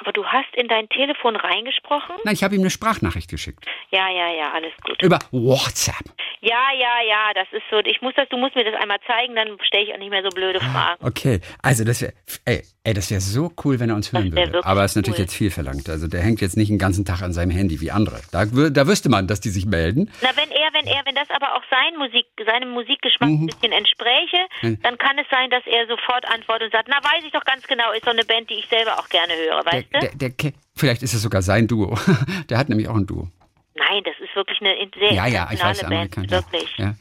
Aber 0.00 0.12
du 0.12 0.24
hast 0.24 0.48
in 0.54 0.68
dein 0.68 0.88
Telefon 0.88 1.36
reingesprochen? 1.36 2.14
Nein, 2.24 2.34
ich 2.34 2.42
habe 2.44 2.54
ihm 2.54 2.60
eine 2.60 2.70
Sprachnachricht 2.70 3.28
geschickt. 3.30 3.64
Ja, 3.90 4.08
ja, 4.08 4.32
ja, 4.32 4.52
alles 4.52 4.72
gut. 4.84 5.02
Über 5.02 5.18
WhatsApp. 5.30 6.04
Ja, 6.40 6.70
ja, 6.78 7.02
ja, 7.08 7.34
das 7.34 7.48
ist 7.52 7.64
so. 7.70 7.78
Ich 7.80 8.00
muss 8.00 8.14
das, 8.14 8.28
du 8.28 8.36
musst 8.36 8.54
mir 8.54 8.64
das 8.64 8.74
einmal 8.80 8.98
zeigen, 9.06 9.34
dann 9.34 9.58
stelle 9.64 9.84
ich 9.84 9.92
auch 9.94 9.98
nicht 9.98 10.10
mehr 10.10 10.22
so 10.22 10.28
blöde 10.30 10.60
Fragen. 10.60 11.04
Okay, 11.04 11.40
also 11.62 11.84
das 11.84 12.00
wäre, 12.00 12.12
ey, 12.44 12.62
ey, 12.84 12.94
das 12.94 13.10
wäre 13.10 13.20
so 13.20 13.50
cool, 13.64 13.80
wenn 13.80 13.90
er 13.90 13.96
uns 13.96 14.12
hören 14.12 14.30
würde. 14.36 14.64
Aber 14.64 14.84
es 14.84 14.92
ist 14.92 14.96
natürlich 14.96 15.18
cool. 15.18 15.24
jetzt 15.24 15.34
viel 15.34 15.50
verlangt. 15.50 15.88
Also 15.88 16.06
der 16.06 16.20
hängt 16.20 16.40
jetzt 16.40 16.56
nicht 16.56 16.68
den 16.70 16.78
ganzen 16.78 17.04
Tag 17.04 17.22
an 17.22 17.32
seinem 17.32 17.50
Handy 17.50 17.80
wie 17.80 17.90
andere. 17.90 18.20
Da, 18.30 18.44
da 18.44 18.86
wüsste 18.86 19.08
man, 19.08 19.26
dass 19.26 19.40
die 19.40 19.48
sich 19.50 19.66
melden. 19.66 20.12
Na, 20.22 20.28
wenn 20.36 20.50
er, 20.50 20.68
wenn 20.74 20.86
er, 20.86 21.02
wenn 21.06 21.14
das 21.16 21.28
aber 21.30 21.54
auch 21.56 21.62
sein 21.70 21.96
Musik, 21.98 22.26
seinem 22.46 22.70
Musikgeschmack 22.70 23.28
Mhm. 23.28 23.42
ein 23.42 23.46
bisschen 23.46 23.72
entspräche, 23.72 24.38
dann 24.82 24.96
kann 24.96 25.18
es 25.18 25.26
sein, 25.30 25.50
dass 25.50 25.66
er 25.66 25.86
sofort 25.88 26.24
antwortet 26.32 26.66
und 26.66 26.72
sagt, 26.72 26.88
na, 26.88 26.96
weiß 27.02 27.24
ich 27.26 27.32
doch 27.32 27.44
ganz 27.44 27.66
genau, 27.66 27.90
ist 27.92 28.04
so 28.04 28.10
eine 28.10 28.24
Band, 28.24 28.48
die 28.48 28.54
ich 28.54 28.66
selber 28.68 28.98
auch 28.98 29.08
gerne 29.08 29.34
höre, 29.34 29.64
weißt 29.66 29.87
du? 29.92 30.00
der, 30.00 30.10
der, 30.14 30.30
ke- 30.30 30.52
vielleicht 30.76 31.02
ist 31.02 31.14
es 31.14 31.22
sogar 31.22 31.42
sein 31.42 31.66
Duo. 31.66 31.98
Der 32.48 32.58
hat 32.58 32.68
nämlich 32.68 32.88
auch 32.88 32.96
ein 32.96 33.06
Duo. 33.06 33.28
Nein, 33.76 34.02
das 34.04 34.14
ist 34.22 34.34
wirklich 34.36 34.60
eine 34.60 34.74
in- 34.82 34.90
sehr 34.98 35.12
Ja, 35.12 35.26
ja, 35.26 35.48
ich 35.52 35.62
weiß, 35.62 35.80
Band, 35.80 35.92
Amerikaner. 35.92 36.30
wirklich. 36.30 36.74
Ja. 36.78 36.94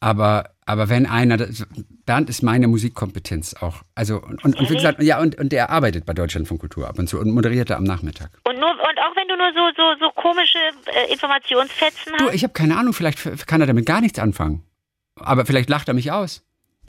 Aber, 0.00 0.50
aber 0.66 0.88
wenn 0.90 1.06
einer, 1.06 1.36
das, 1.38 1.66
Bernd 2.04 2.28
ist 2.28 2.42
meine 2.42 2.68
Musikkompetenz 2.68 3.54
auch. 3.54 3.76
Also, 3.94 4.16
und, 4.20 4.44
und, 4.44 4.56
und 4.58 4.68
wie 4.70 4.74
gesagt, 4.74 5.02
ja, 5.02 5.18
und, 5.20 5.36
und 5.38 5.50
der 5.52 5.70
arbeitet 5.70 6.04
bei 6.04 6.12
Deutschlandfunk 6.12 6.60
Kultur 6.60 6.86
ab 6.88 6.98
und 6.98 7.08
zu 7.08 7.18
und 7.18 7.30
moderiert 7.30 7.70
da 7.70 7.76
am 7.76 7.84
Nachmittag. 7.84 8.30
Und 8.44 8.58
nur 8.58 8.70
und 8.70 8.98
auch 8.98 9.16
wenn 9.16 9.28
du 9.28 9.36
nur 9.36 9.50
so 9.54 9.70
so 9.76 9.94
so 10.06 10.10
komische 10.20 10.58
äh, 10.94 11.10
Informationsfetzen 11.12 12.12
Du, 12.18 12.26
hast, 12.26 12.34
ich 12.34 12.42
habe 12.42 12.52
keine 12.52 12.76
Ahnung, 12.76 12.92
vielleicht 12.92 13.46
kann 13.46 13.60
er 13.62 13.66
damit 13.66 13.86
gar 13.86 14.02
nichts 14.02 14.18
anfangen. 14.18 14.62
Aber 15.16 15.46
vielleicht 15.46 15.70
lacht 15.70 15.88
er 15.88 15.94
mich 15.94 16.12
aus. 16.12 16.42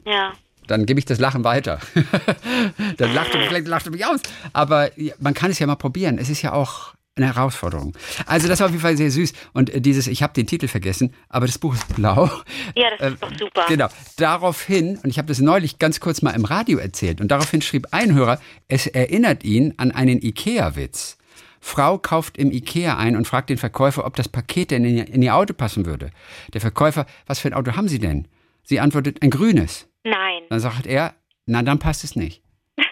ja. 0.04 0.32
Dann 0.66 0.86
gebe 0.86 0.98
ich 0.98 1.06
das 1.06 1.18
Lachen 1.18 1.44
weiter. 1.44 1.80
Dann 2.96 3.14
lacht 3.14 3.34
er, 3.34 3.46
vielleicht 3.48 3.68
lacht 3.68 3.86
er 3.86 3.92
mich 3.92 4.06
aus. 4.06 4.20
Aber 4.52 4.90
man 5.18 5.34
kann 5.34 5.50
es 5.50 5.58
ja 5.58 5.66
mal 5.66 5.76
probieren. 5.76 6.18
Es 6.18 6.28
ist 6.28 6.42
ja 6.42 6.52
auch 6.52 6.94
eine 7.16 7.34
Herausforderung. 7.34 7.96
Also 8.26 8.46
das 8.46 8.60
war 8.60 8.66
auf 8.66 8.72
jeden 8.72 8.82
Fall 8.82 8.96
sehr 8.96 9.10
süß. 9.10 9.32
Und 9.52 9.70
äh, 9.70 9.80
dieses, 9.80 10.06
ich 10.06 10.22
habe 10.22 10.34
den 10.34 10.46
Titel 10.46 10.68
vergessen, 10.68 11.14
aber 11.28 11.46
das 11.46 11.58
Buch 11.58 11.74
ist 11.74 11.94
blau. 11.96 12.30
Ja, 12.74 12.90
das 12.98 13.14
ist 13.14 13.22
doch 13.22 13.32
super. 13.38 13.64
Genau. 13.68 13.88
Daraufhin, 14.16 14.98
und 15.02 15.08
ich 15.08 15.18
habe 15.18 15.28
das 15.28 15.40
neulich 15.40 15.78
ganz 15.78 16.00
kurz 16.00 16.20
mal 16.20 16.32
im 16.32 16.44
Radio 16.44 16.78
erzählt, 16.78 17.20
und 17.20 17.28
daraufhin 17.28 17.62
schrieb 17.62 17.88
ein 17.92 18.14
Hörer, 18.14 18.38
es 18.68 18.86
erinnert 18.86 19.44
ihn 19.44 19.74
an 19.78 19.92
einen 19.92 20.20
Ikea-Witz. 20.20 21.16
Frau 21.60 21.98
kauft 21.98 22.36
im 22.36 22.52
Ikea 22.52 22.96
ein 22.96 23.16
und 23.16 23.26
fragt 23.26 23.50
den 23.50 23.58
Verkäufer, 23.58 24.04
ob 24.04 24.14
das 24.14 24.28
Paket 24.28 24.70
denn 24.70 24.84
in 24.84 25.22
ihr 25.22 25.34
Auto 25.34 25.52
passen 25.52 25.86
würde. 25.86 26.10
Der 26.52 26.60
Verkäufer, 26.60 27.06
was 27.26 27.40
für 27.40 27.48
ein 27.48 27.54
Auto 27.54 27.72
haben 27.74 27.88
Sie 27.88 27.98
denn? 27.98 28.28
Sie 28.62 28.78
antwortet, 28.78 29.22
ein 29.22 29.30
grünes. 29.30 29.88
Nein. 30.06 30.42
Dann 30.48 30.60
sagt 30.60 30.86
er, 30.86 31.14
na, 31.46 31.62
dann 31.62 31.78
passt 31.78 32.04
es 32.04 32.16
nicht. 32.16 32.42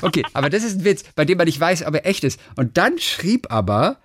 Okay, 0.00 0.24
aber 0.32 0.50
das 0.50 0.64
ist 0.64 0.80
ein 0.80 0.84
Witz, 0.84 1.04
bei 1.14 1.24
dem 1.24 1.38
man 1.38 1.46
nicht 1.46 1.60
weiß, 1.60 1.86
ob 1.86 1.94
er 1.94 2.06
echt 2.06 2.24
ist. 2.24 2.40
Und 2.56 2.76
dann 2.76 2.98
schrieb 2.98 3.52
aber, 3.52 3.98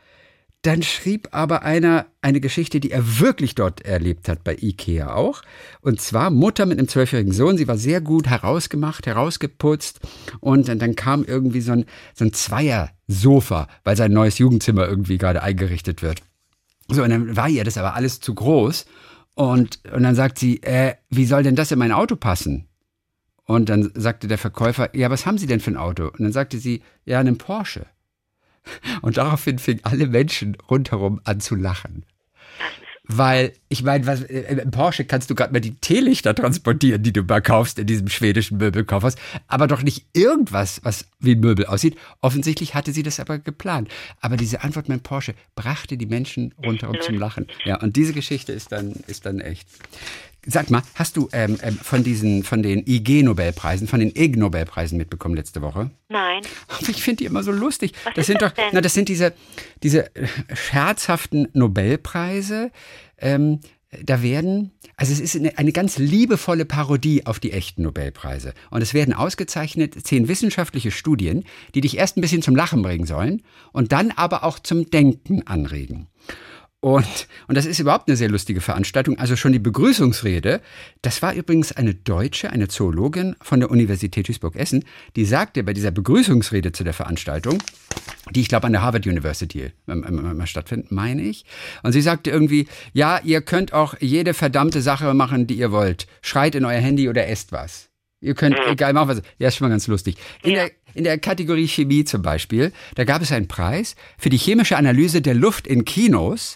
dann 0.62 0.84
schrieb 0.84 1.30
aber 1.32 1.64
einer 1.64 2.06
eine 2.22 2.40
Geschichte, 2.40 2.80
die 2.80 2.92
er 2.92 3.20
wirklich 3.20 3.56
dort 3.56 3.82
erlebt 3.82 4.30
hat, 4.30 4.44
bei 4.44 4.56
Ikea 4.56 5.16
auch. 5.16 5.42
Und 5.82 6.00
zwar 6.00 6.30
Mutter 6.30 6.68
mit 6.68 6.78
einem 6.78 6.88
zwölfjährigen 6.88 7.34
Sohn. 7.34 7.58
Sie 7.58 7.68
war 7.68 7.78
sehr 7.78 8.00
gut 8.00 8.28
herausgemacht, 8.28 9.08
herausgeputzt. 9.08 10.00
Und 10.40 10.68
dann, 10.68 10.78
dann 10.78 10.96
kam 10.96 11.24
irgendwie 11.24 11.62
so 11.62 11.72
ein, 11.72 11.86
so 12.14 12.26
ein 12.26 12.34
Zweier-Sofa, 12.34 13.68
weil 13.84 13.96
sein 13.96 14.12
neues 14.12 14.38
Jugendzimmer 14.38 14.88
irgendwie 14.88 15.18
gerade 15.18 15.42
eingerichtet 15.42 16.04
wird. 16.04 16.22
So, 16.90 17.04
und 17.04 17.10
dann 17.10 17.36
war 17.36 17.50
ihr 17.50 17.64
das 17.64 17.78
aber 17.78 17.96
alles 17.96 18.20
zu 18.20 18.36
groß. 18.36 18.86
Und, 19.38 19.82
und 19.94 20.02
dann 20.02 20.16
sagt 20.16 20.40
sie, 20.40 20.64
äh, 20.64 20.96
wie 21.12 21.28
soll 21.28 21.44
denn 21.44 21.56
das 21.56 21.72
in 21.72 21.78
mein 21.78 21.92
Auto 21.92 22.16
passen? 22.16 22.68
Und 23.44 23.70
dann 23.70 23.92
sagte 23.94 24.28
der 24.28 24.40
Verkäufer, 24.40 24.96
ja, 24.96 25.12
was 25.12 25.28
haben 25.28 25.38
Sie 25.38 25.46
denn 25.46 25.60
für 25.60 25.70
ein 25.70 25.78
Auto? 25.78 26.06
Und 26.06 26.22
dann 26.22 26.32
sagte 26.32 26.58
sie, 26.58 26.82
ja, 27.06 27.20
einen 27.20 27.38
Porsche. 27.38 27.86
Und 29.04 29.18
daraufhin 29.18 29.60
fingen 29.60 29.82
alle 29.84 30.08
Menschen 30.08 30.58
rundherum 30.72 31.22
an 31.24 31.40
zu 31.40 31.54
lachen. 31.54 32.04
Weil, 33.08 33.54
ich 33.70 33.84
meine, 33.84 34.06
was, 34.06 34.22
äh, 34.24 34.62
im 34.62 34.72
Porsche 34.72 35.06
kannst 35.06 35.30
du 35.30 35.36
gerade 35.36 35.54
mal 35.54 35.62
die 35.62 35.76
Teelichter 35.76 36.36
transportieren, 36.36 37.04
die 37.04 37.14
du 37.14 37.24
mal 37.24 37.42
kaufst 37.42 37.80
in 37.80 37.88
diesem 37.88 38.10
schwedischen 38.10 38.58
Möbelkaufhaus, 38.58 39.16
aber 39.48 39.68
doch 39.68 39.82
nicht 39.82 40.06
irgendwas, 40.14 40.82
was 40.84 41.06
wie 41.20 41.36
ein 41.36 41.40
Möbel 41.40 41.66
aussieht. 41.66 41.98
Offensichtlich 42.22 42.76
hatte 42.76 42.92
sie 42.92 43.04
das 43.04 43.20
aber 43.20 43.40
geplant. 43.40 43.90
Aber 44.20 44.36
diese 44.36 44.62
Antwort 44.62 44.90
mit 44.90 45.00
dem 45.00 45.04
Porsche 45.04 45.36
brachte 45.56 45.98
die 45.98 46.06
Menschen 46.06 46.54
rundherum 46.64 46.98
zum 47.02 47.18
Lachen. 47.18 47.48
Ja, 47.66 47.80
und 47.82 47.96
diese 47.96 48.14
Geschichte 48.14 48.52
ist 48.52 48.72
dann, 48.72 48.94
ist 49.08 49.26
dann 49.26 49.40
echt. 49.40 49.68
Sag 50.50 50.70
mal, 50.70 50.82
hast 50.96 51.18
du 51.18 51.28
ähm, 51.34 51.58
ähm, 51.62 51.78
von 51.78 52.06
diesen, 52.06 52.44
von 52.44 52.64
den 52.64 52.88
IG-Nobelpreisen, 52.88 53.88
von 53.88 54.00
den 54.00 54.16
IG-Nobelpreisen 54.16 54.98
mitbekommen 54.98 55.36
letzte 55.36 55.62
Woche? 55.62 55.92
Nein. 56.08 56.42
Aber 56.70 56.88
Ich 56.90 57.04
finde 57.04 57.18
die 57.18 57.26
immer 57.26 57.44
so 57.44 57.52
lustig. 57.52 57.92
Was 58.06 58.14
das 58.14 58.22
ist 58.22 58.28
sind 58.28 58.42
das 58.42 58.54
doch, 58.54 58.56
denn? 58.56 58.70
na, 58.72 58.80
das 58.80 58.94
sind 58.94 59.10
diese, 59.10 59.34
diese 59.84 60.10
scherzhaften 60.54 61.50
Nobelpreise. 61.52 62.72
Ähm, 63.18 63.60
da 64.04 64.22
werden, 64.22 64.72
also 64.96 65.12
es 65.12 65.20
ist 65.20 65.36
eine, 65.36 65.58
eine 65.58 65.74
ganz 65.74 65.98
liebevolle 65.98 66.66
Parodie 66.66 67.26
auf 67.26 67.40
die 67.40 67.52
echten 67.52 67.84
Nobelpreise. 67.84 68.54
Und 68.70 68.82
es 68.82 68.94
werden 68.94 69.14
ausgezeichnet 69.14 69.96
zehn 70.06 70.30
wissenschaftliche 70.30 70.92
Studien, 70.92 71.44
die 71.76 71.82
dich 71.82 71.98
erst 71.98 72.18
ein 72.18 72.22
bisschen 72.22 72.42
zum 72.42 72.56
Lachen 72.56 72.82
bringen 72.82 73.06
sollen 73.06 73.44
und 73.74 73.92
dann 73.92 74.12
aber 74.12 74.46
auch 74.46 74.60
zum 74.60 74.90
Denken 74.90 75.46
anregen. 75.46 76.08
Und, 76.88 77.28
und 77.50 77.58
das 77.58 77.66
ist 77.66 77.80
überhaupt 77.80 78.08
eine 78.08 78.16
sehr 78.16 78.30
lustige 78.30 78.62
Veranstaltung. 78.62 79.20
Also 79.20 79.36
schon 79.36 79.52
die 79.52 79.60
Begrüßungsrede, 79.60 80.62
das 81.02 81.22
war 81.22 81.34
übrigens 81.34 81.74
eine 81.74 81.94
Deutsche, 81.94 82.50
eine 82.50 82.70
Zoologin 82.70 83.36
von 83.42 83.60
der 83.60 83.70
Universität 83.70 84.30
Duisburg-Essen, 84.30 84.86
die 85.18 85.26
sagte 85.26 85.66
bei 85.66 85.74
dieser 85.74 85.92
Begrüßungsrede 85.92 86.72
zu 86.72 86.86
der 86.86 86.94
Veranstaltung, 86.94 87.62
die 88.34 88.40
ich 88.40 88.48
glaube 88.48 88.68
an 88.68 88.72
der 88.72 88.84
Harvard 88.84 89.06
University 89.06 89.74
ähm, 89.90 90.06
ähm, 90.08 90.40
ähm, 90.40 90.46
stattfindet, 90.46 90.90
meine 90.94 91.24
ich. 91.24 91.44
Und 91.84 91.92
sie 91.92 92.00
sagte 92.00 92.30
irgendwie, 92.30 92.70
ja, 92.94 93.20
ihr 93.22 93.42
könnt 93.42 93.74
auch 93.74 93.96
jede 94.00 94.34
verdammte 94.34 94.82
Sache 94.82 95.14
machen, 95.14 95.46
die 95.46 95.56
ihr 95.56 95.74
wollt. 95.74 96.08
Schreit 96.22 96.56
in 96.56 96.64
euer 96.64 96.80
Handy 96.80 97.10
oder 97.10 97.28
esst 97.28 97.52
was. 97.52 97.90
Ihr 98.22 98.34
könnt, 98.34 98.56
egal, 98.66 98.94
machen 98.94 99.10
was. 99.10 99.22
Ja, 99.40 99.50
ist 99.50 99.58
schon 99.58 99.68
mal 99.68 99.74
ganz 99.74 99.88
lustig. 99.88 100.16
In, 100.42 100.54
der, 100.54 100.72
in 100.94 101.04
der 101.04 101.18
Kategorie 101.18 101.68
Chemie 101.68 102.06
zum 102.06 102.22
Beispiel, 102.22 102.72
da 102.96 103.04
gab 103.04 103.22
es 103.22 103.34
einen 103.34 103.50
Preis 103.50 103.98
für 104.18 104.30
die 104.30 104.38
chemische 104.38 104.78
Analyse 104.78 105.22
der 105.22 105.34
Luft 105.34 105.68
in 105.68 105.84
Kinos, 105.84 106.56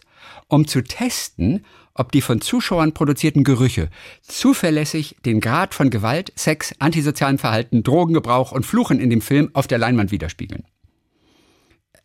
um 0.51 0.67
zu 0.67 0.83
testen, 0.83 1.65
ob 1.93 2.11
die 2.11 2.21
von 2.21 2.41
Zuschauern 2.41 2.93
produzierten 2.93 3.43
Gerüche 3.43 3.89
zuverlässig 4.21 5.15
den 5.25 5.39
Grad 5.39 5.73
von 5.73 5.89
Gewalt, 5.89 6.33
Sex, 6.35 6.75
antisozialem 6.79 7.37
Verhalten, 7.37 7.83
Drogengebrauch 7.83 8.51
und 8.51 8.65
Fluchen 8.65 8.99
in 8.99 9.09
dem 9.09 9.21
Film 9.21 9.49
auf 9.53 9.67
der 9.67 9.77
Leinwand 9.77 10.11
widerspiegeln. 10.11 10.65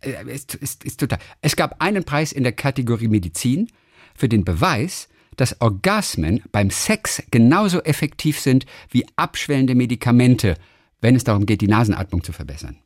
Äh, 0.00 0.32
Ist, 0.32 0.54
ist, 0.54 0.84
ist 0.84 1.00
total. 1.00 1.18
Es 1.40 1.56
gab 1.56 1.82
einen 1.82 2.04
Preis 2.04 2.32
in 2.32 2.44
der 2.44 2.52
Kategorie 2.52 3.08
Medizin 3.08 3.68
für 4.14 4.28
den 4.28 4.44
Beweis, 4.44 5.08
dass 5.34 5.60
Orgasmen 5.60 6.42
beim 6.52 6.70
Sex 6.70 7.22
genauso 7.30 7.82
effektiv 7.82 8.38
sind 8.38 8.64
wie 8.90 9.06
abschwellende 9.16 9.74
Medikamente, 9.74 10.56
wenn 11.00 11.16
es 11.16 11.24
darum 11.24 11.46
geht, 11.46 11.60
die 11.60 11.68
Nasenatmung 11.68 12.22
zu 12.22 12.32
verbessern. 12.32 12.78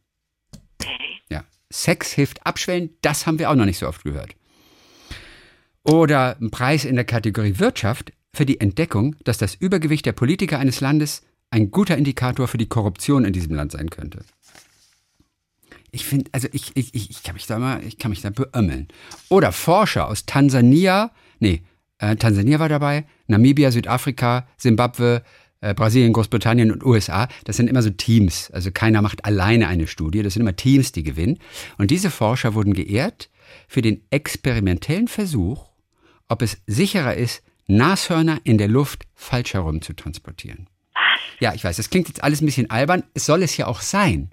Ja. 1.29 1.45
Sex 1.71 2.13
hilft 2.13 2.47
abschwellen, 2.47 2.91
das 3.03 3.27
haben 3.27 3.39
wir 3.39 3.51
auch 3.51 3.55
noch 3.55 3.67
nicht 3.67 3.79
so 3.79 3.87
oft 3.87 4.03
gehört. 4.03 4.35
Oder 5.85 6.37
ein 6.41 6.51
Preis 6.51 6.85
in 6.85 6.97
der 6.97 7.05
Kategorie 7.05 7.59
Wirtschaft 7.59 8.13
für 8.35 8.47
die 8.47 8.61
Entdeckung, 8.61 9.17
dass 9.25 9.39
das 9.39 9.55
Übergewicht 9.55 10.07
der 10.07 10.13
Politiker 10.13 10.59
eines 10.59 10.81
Landes 10.81 11.23
ein 11.51 11.71
guter 11.71 11.97
Indikator 11.97 12.49
für 12.49 12.59
die 12.59 12.69
Korruption 12.69 13.25
in 13.25 13.33
diesem 13.33 13.55
Land 13.55 13.73
sein 13.73 13.91
könnte. 13.91 14.21
Ich 15.91 16.05
finde, 16.05 16.31
also 16.33 16.47
ich, 16.53 16.71
ich, 16.77 16.95
ich, 16.95 17.23
kann 17.25 17.35
mich 17.35 17.47
da 17.47 17.59
mal, 17.59 17.83
ich 17.85 17.99
kann 17.99 18.11
mich 18.11 18.21
da 18.21 18.31
beömmeln. 18.31 18.89
Oder 19.29 19.51
Forscher 19.51 20.07
aus 20.07 20.25
Tansania, 20.25 21.11
nee, 21.41 21.63
äh, 21.99 22.15
Tansania 22.15 22.61
war 22.61 22.69
dabei, 22.69 23.07
Namibia, 23.27 23.73
Südafrika, 23.73 24.47
Simbabwe, 24.57 25.25
äh, 25.61 25.75
Brasilien, 25.75 26.13
Großbritannien 26.13 26.71
und 26.71 26.85
USA, 26.85 27.29
das 27.45 27.57
sind 27.57 27.69
immer 27.69 27.83
so 27.83 27.91
Teams. 27.91 28.53
Also 28.53 28.71
keiner 28.71 29.03
macht 29.03 29.25
alleine 29.25 29.67
eine 29.67 29.89
Studie, 29.89 30.23
das 30.23 30.35
sind 30.35 30.43
immer 30.43 30.55
Teams, 30.55 30.93
die 30.93 31.03
gewinnen. 31.03 31.39
Und 31.77 31.91
diese 31.91 32.11
Forscher 32.11 32.55
wurden 32.55 32.73
geehrt 32.73 33.29
für 33.67 33.83
den 33.83 34.03
experimentellen 34.11 35.09
Versuch, 35.09 35.70
ob 36.31 36.43
es 36.43 36.59
sicherer 36.67 37.15
ist, 37.15 37.43
Nashörner 37.67 38.41
in 38.45 38.57
der 38.57 38.69
Luft 38.69 39.07
falsch 39.15 39.55
herum 39.55 39.83
zu 39.83 39.93
transportieren. 39.93 40.69
Was? 40.95 41.21
Ja, 41.41 41.55
ich 41.55 41.65
weiß, 41.65 41.77
das 41.77 41.91
klingt 41.91 42.09
jetzt 42.09 42.23
alles 42.23 42.41
ein 42.41 42.47
bisschen 42.47 42.71
albern, 42.71 43.03
es 43.15 43.27
soll 43.27 43.43
es 43.43 43.57
ja 43.57 43.67
auch 43.67 43.81
sein. 43.81 44.31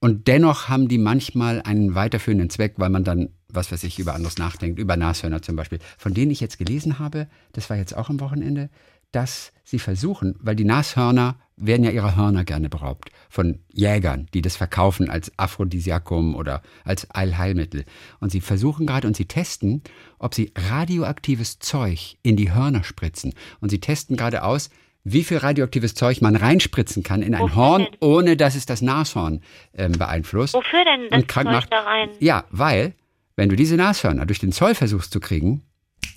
Und 0.00 0.28
dennoch 0.28 0.68
haben 0.68 0.88
die 0.88 0.98
manchmal 0.98 1.62
einen 1.62 1.94
weiterführenden 1.94 2.50
Zweck, 2.50 2.74
weil 2.76 2.90
man 2.90 3.04
dann, 3.04 3.30
was 3.48 3.72
weiß 3.72 3.84
ich, 3.84 3.98
über 3.98 4.14
anderes 4.14 4.36
nachdenkt, 4.36 4.78
über 4.78 4.96
Nashörner 4.96 5.42
zum 5.42 5.56
Beispiel, 5.56 5.78
von 5.96 6.12
denen 6.12 6.30
ich 6.30 6.40
jetzt 6.40 6.58
gelesen 6.58 6.98
habe, 6.98 7.28
das 7.52 7.70
war 7.70 7.76
jetzt 7.76 7.96
auch 7.96 8.10
am 8.10 8.20
Wochenende, 8.20 8.68
dass 9.12 9.52
sie 9.64 9.78
versuchen, 9.78 10.36
weil 10.40 10.56
die 10.56 10.64
Nashörner 10.64 11.38
werden 11.56 11.84
ja 11.84 11.90
ihrer 11.90 12.16
Hörner 12.16 12.44
gerne 12.44 12.68
beraubt 12.68 13.10
von 13.30 13.60
Jägern, 13.72 14.28
die 14.34 14.42
das 14.42 14.56
verkaufen 14.56 15.08
als 15.08 15.32
Aphrodisiakum 15.38 16.34
oder 16.34 16.62
als 16.84 17.10
Allheilmittel. 17.10 17.84
Und 18.20 18.30
sie 18.30 18.40
versuchen 18.40 18.86
gerade 18.86 19.06
und 19.08 19.16
sie 19.16 19.24
testen, 19.24 19.82
ob 20.18 20.34
sie 20.34 20.52
radioaktives 20.54 21.58
Zeug 21.58 22.16
in 22.22 22.36
die 22.36 22.52
Hörner 22.52 22.84
spritzen. 22.84 23.32
Und 23.60 23.70
sie 23.70 23.80
testen 23.80 24.16
gerade 24.16 24.42
aus, 24.44 24.70
wie 25.04 25.22
viel 25.24 25.38
radioaktives 25.38 25.94
Zeug 25.94 26.20
man 26.20 26.36
reinspritzen 26.36 27.02
kann 27.02 27.22
in 27.22 27.34
ein 27.34 27.40
Wofür 27.42 27.56
Horn, 27.56 27.82
denn? 27.84 27.96
ohne 28.00 28.36
dass 28.36 28.54
es 28.56 28.66
das 28.66 28.82
Nashorn 28.82 29.40
ähm, 29.74 29.92
beeinflusst. 29.92 30.54
Wofür 30.54 30.84
denn 30.84 31.08
das 31.10 31.20
Und 31.20 31.28
krank 31.28 31.46
Zeug 31.46 31.54
macht. 31.54 31.72
da 31.72 31.80
rein? 31.82 32.08
Ja, 32.18 32.44
weil, 32.50 32.94
wenn 33.36 33.48
du 33.48 33.56
diese 33.56 33.76
Nashörner 33.76 34.26
durch 34.26 34.40
den 34.40 34.50
Zoll 34.52 34.74
versuchst 34.74 35.12
zu 35.12 35.20
kriegen, 35.20 35.62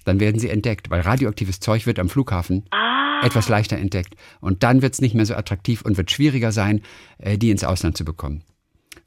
dann 0.05 0.19
werden 0.19 0.39
sie 0.39 0.49
entdeckt, 0.49 0.89
weil 0.89 1.01
radioaktives 1.01 1.59
Zeug 1.59 1.85
wird 1.85 1.99
am 1.99 2.09
Flughafen 2.09 2.65
Ah, 2.71 2.88
etwas 3.23 3.49
leichter 3.49 3.77
entdeckt. 3.77 4.13
Und 4.41 4.63
dann 4.63 4.81
wird 4.81 4.93
es 4.93 5.01
nicht 5.01 5.15
mehr 5.15 5.25
so 5.25 5.35
attraktiv 5.35 5.81
und 5.81 5.97
wird 5.97 6.11
schwieriger 6.11 6.51
sein, 6.51 6.81
äh, 7.17 7.37
die 7.37 7.51
ins 7.51 7.63
Ausland 7.63 7.97
zu 7.97 8.05
bekommen. 8.05 8.43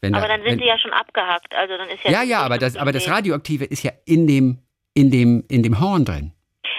Wenn 0.00 0.14
aber 0.14 0.26
da- 0.26 0.36
dann 0.36 0.42
sind 0.42 0.52
wenn, 0.52 0.58
sie 0.58 0.66
ja 0.66 0.78
schon 0.78 0.92
abgehackt. 0.92 1.54
Also 1.54 1.76
dann 1.76 1.88
ist 1.88 2.02
ja. 2.04 2.10
ja, 2.10 2.22
ja, 2.22 2.40
aber 2.42 2.58
das, 2.58 2.76
aber 2.76 2.92
das 2.92 3.08
Radioaktive 3.08 3.64
ist 3.64 3.82
ja 3.82 3.92
in 4.04 4.26
dem, 4.26 4.58
in 4.94 5.10
dem, 5.10 5.44
in 5.48 5.62
dem 5.62 5.78
Horn 5.80 6.04
drin. 6.04 6.32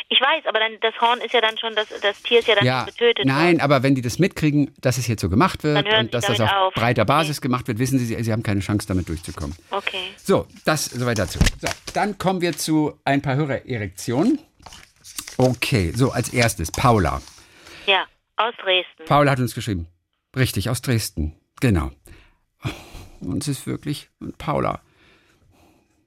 Ich 0.10 0.20
weiß, 0.22 0.46
aber 0.46 0.60
dann 0.60 0.74
das 0.82 0.94
Horn 1.02 1.20
ist 1.22 1.34
ja 1.34 1.42
dann 1.42 1.58
schon, 1.58 1.74
das, 1.76 1.88
das 2.02 2.22
Tier 2.22 2.40
ist 2.40 2.48
ja 2.48 2.56
dann 2.56 2.66
Ja, 2.66 2.84
getötet. 2.84 3.26
nein, 3.26 3.60
aber 3.62 3.82
wenn 3.82 3.96
die 3.96 4.02
das 4.02 4.20
mitkriegen, 4.20 4.72
dass 4.80 4.98
es 5.00 5.08
jetzt 5.08 5.22
so 5.22 5.30
gemacht 5.30 5.64
wird 5.64 5.88
und 5.92 6.14
dass 6.14 6.26
das 6.26 6.40
auf 6.40 6.52
auf. 6.52 6.74
breiter 6.76 7.02
Okay. 7.04 7.08
Basis 7.08 7.42
gemacht 7.42 7.68
wird, 7.68 7.80
wissen 7.80 7.98
sie, 7.98 8.06
sie, 8.06 8.22
sie 8.24 8.32
haben 8.32 8.44
keine 8.44 8.60
Chance, 8.60 8.88
damit 8.88 9.10
durchzukommen. 9.10 9.56
Okay. 9.72 9.98
So, 10.18 10.46
das 10.66 10.86
soweit 10.86 11.18
dazu. 11.18 11.40
So, 11.60 11.68
dann 11.94 12.18
kommen 12.20 12.42
wir 12.42 12.54
zu 12.56 12.94
ein 13.06 13.22
paar 13.24 13.36
Hörererektionen. 13.36 14.40
Okay, 15.38 15.92
so 15.96 16.12
als 16.12 16.30
erstes 16.34 16.72
Paula. 16.72 17.22
Ja, 17.86 18.06
aus 18.38 18.54
Dresden. 18.64 19.06
Paula 19.06 19.32
hat 19.32 19.40
uns 19.40 19.56
geschrieben. 19.56 19.88
Richtig, 20.36 20.70
aus 20.70 20.82
Dresden. 20.82 21.36
Genau. 21.60 21.92
Und 23.20 23.42
es 23.44 23.48
ist 23.48 23.68
wirklich 23.68 24.10
Paula. 24.38 24.82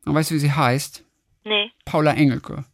Und 0.04 0.14
weißt 0.14 0.30
du, 0.30 0.34
wie 0.34 0.38
sie 0.40 0.52
heißt? 0.52 1.04
Nee, 1.44 1.70
Paula 1.84 2.12
Engelke. 2.14 2.64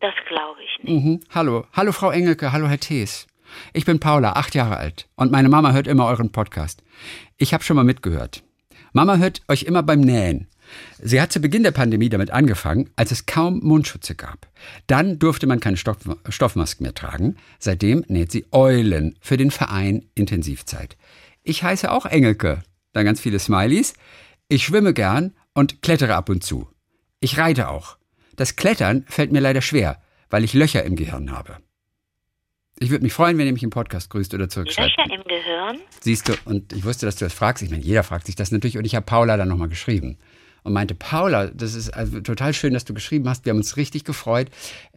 das 0.00 0.14
glaube 0.28 0.60
ich 0.62 0.82
nicht. 0.84 1.04
Mhm. 1.04 1.20
Hallo. 1.34 1.66
Hallo, 1.72 1.92
Frau 1.92 2.10
Engelke. 2.10 2.52
Hallo, 2.52 2.68
Herr 2.68 2.80
Thees. 2.80 3.26
Ich 3.72 3.84
bin 3.86 3.98
Paula, 4.00 4.32
acht 4.32 4.54
Jahre 4.54 4.76
alt. 4.76 5.08
Und 5.16 5.32
meine 5.32 5.48
Mama 5.48 5.72
hört 5.72 5.86
immer 5.86 6.06
euren 6.06 6.32
Podcast. 6.32 6.82
Ich 7.38 7.54
habe 7.54 7.64
schon 7.64 7.76
mal 7.76 7.84
mitgehört. 7.84 8.42
Mama 8.92 9.16
hört 9.16 9.42
euch 9.48 9.62
immer 9.64 9.82
beim 9.82 10.00
Nähen. 10.00 10.48
Sie 11.00 11.20
hat 11.20 11.32
zu 11.32 11.40
Beginn 11.40 11.62
der 11.62 11.70
Pandemie 11.72 12.08
damit 12.08 12.30
angefangen, 12.30 12.90
als 12.96 13.10
es 13.10 13.26
kaum 13.26 13.60
Mundschutze 13.60 14.14
gab. 14.14 14.48
Dann 14.86 15.18
durfte 15.18 15.46
man 15.46 15.60
keine 15.60 15.76
Stoff 15.76 15.98
Stoffmasken 16.28 16.84
mehr 16.84 16.94
tragen. 16.94 17.36
Seitdem 17.58 18.04
näht 18.08 18.32
sie 18.32 18.46
Eulen 18.52 19.16
für 19.20 19.36
den 19.36 19.50
Verein 19.50 20.06
Intensivzeit. 20.14 20.96
Ich 21.42 21.62
heiße 21.62 21.90
auch 21.90 22.06
Engelke. 22.06 22.62
Dann 22.92 23.04
ganz 23.04 23.20
viele 23.20 23.38
Smileys. 23.38 23.94
Ich 24.48 24.64
schwimme 24.64 24.94
gern 24.94 25.34
und 25.54 25.82
klettere 25.82 26.14
ab 26.14 26.28
und 26.28 26.42
zu. 26.42 26.68
Ich 27.20 27.38
reite 27.38 27.68
auch. 27.68 27.96
Das 28.36 28.56
Klettern 28.56 29.04
fällt 29.08 29.32
mir 29.32 29.40
leider 29.40 29.62
schwer, 29.62 30.00
weil 30.30 30.44
ich 30.44 30.54
Löcher 30.54 30.84
im 30.84 30.96
Gehirn 30.96 31.32
habe. 31.32 31.56
Ich 32.80 32.90
würde 32.90 33.02
mich 33.02 33.12
freuen, 33.12 33.36
wenn 33.38 33.46
ihr 33.46 33.52
mich 33.52 33.64
im 33.64 33.70
Podcast 33.70 34.08
grüßt 34.10 34.34
oder 34.34 34.48
zurückschreibt. 34.48 34.96
Löcher 34.96 35.12
im 35.12 35.24
Gehirn? 35.24 35.78
Siehst 36.00 36.28
du, 36.28 36.34
und 36.44 36.72
ich 36.72 36.84
wusste, 36.84 37.06
dass 37.06 37.16
du 37.16 37.24
das 37.24 37.34
fragst. 37.34 37.62
Ich 37.64 37.70
meine, 37.70 37.82
jeder 37.82 38.04
fragt 38.04 38.26
sich 38.26 38.36
das 38.36 38.52
natürlich. 38.52 38.78
Und 38.78 38.84
ich 38.84 38.94
habe 38.94 39.04
Paula 39.04 39.36
dann 39.36 39.48
nochmal 39.48 39.68
geschrieben. 39.68 40.16
Und 40.68 40.74
meinte, 40.74 40.94
Paula, 40.94 41.46
das 41.46 41.72
ist 41.72 41.88
also 41.88 42.20
total 42.20 42.52
schön, 42.52 42.74
dass 42.74 42.84
du 42.84 42.92
geschrieben 42.92 43.26
hast. 43.26 43.46
Wir 43.46 43.52
haben 43.52 43.56
uns 43.56 43.78
richtig 43.78 44.04
gefreut. 44.04 44.50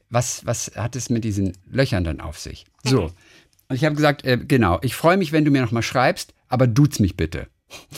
Was, 0.09 0.45
was 0.45 0.73
hat 0.75 0.97
es 0.97 1.09
mit 1.09 1.23
diesen 1.23 1.53
Löchern 1.65 2.03
dann 2.03 2.19
auf 2.19 2.37
sich? 2.37 2.65
So. 2.83 3.03
Und 3.69 3.75
ich 3.77 3.85
habe 3.85 3.95
gesagt, 3.95 4.25
äh, 4.25 4.37
genau, 4.37 4.79
ich 4.81 4.95
freue 4.95 5.15
mich, 5.15 5.31
wenn 5.31 5.45
du 5.45 5.51
mir 5.51 5.61
nochmal 5.61 5.81
schreibst, 5.81 6.33
aber 6.49 6.67
duz 6.67 6.99
mich 6.99 7.15
bitte. 7.15 7.47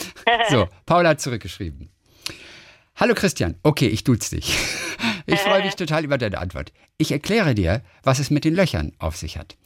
so, 0.50 0.68
Paula 0.86 1.08
hat 1.08 1.20
zurückgeschrieben. 1.20 1.88
Hallo 2.94 3.14
Christian, 3.14 3.56
okay, 3.64 3.88
ich 3.88 4.04
duz 4.04 4.30
dich. 4.30 4.56
Ich 5.26 5.40
freue 5.40 5.64
mich 5.64 5.74
total 5.74 6.04
über 6.04 6.18
deine 6.18 6.36
Antwort. 6.36 6.70
Ich 6.98 7.10
erkläre 7.10 7.54
dir, 7.54 7.82
was 8.02 8.18
es 8.18 8.30
mit 8.30 8.44
den 8.44 8.54
Löchern 8.54 8.92
auf 8.98 9.16
sich 9.16 9.38
hat. 9.38 9.56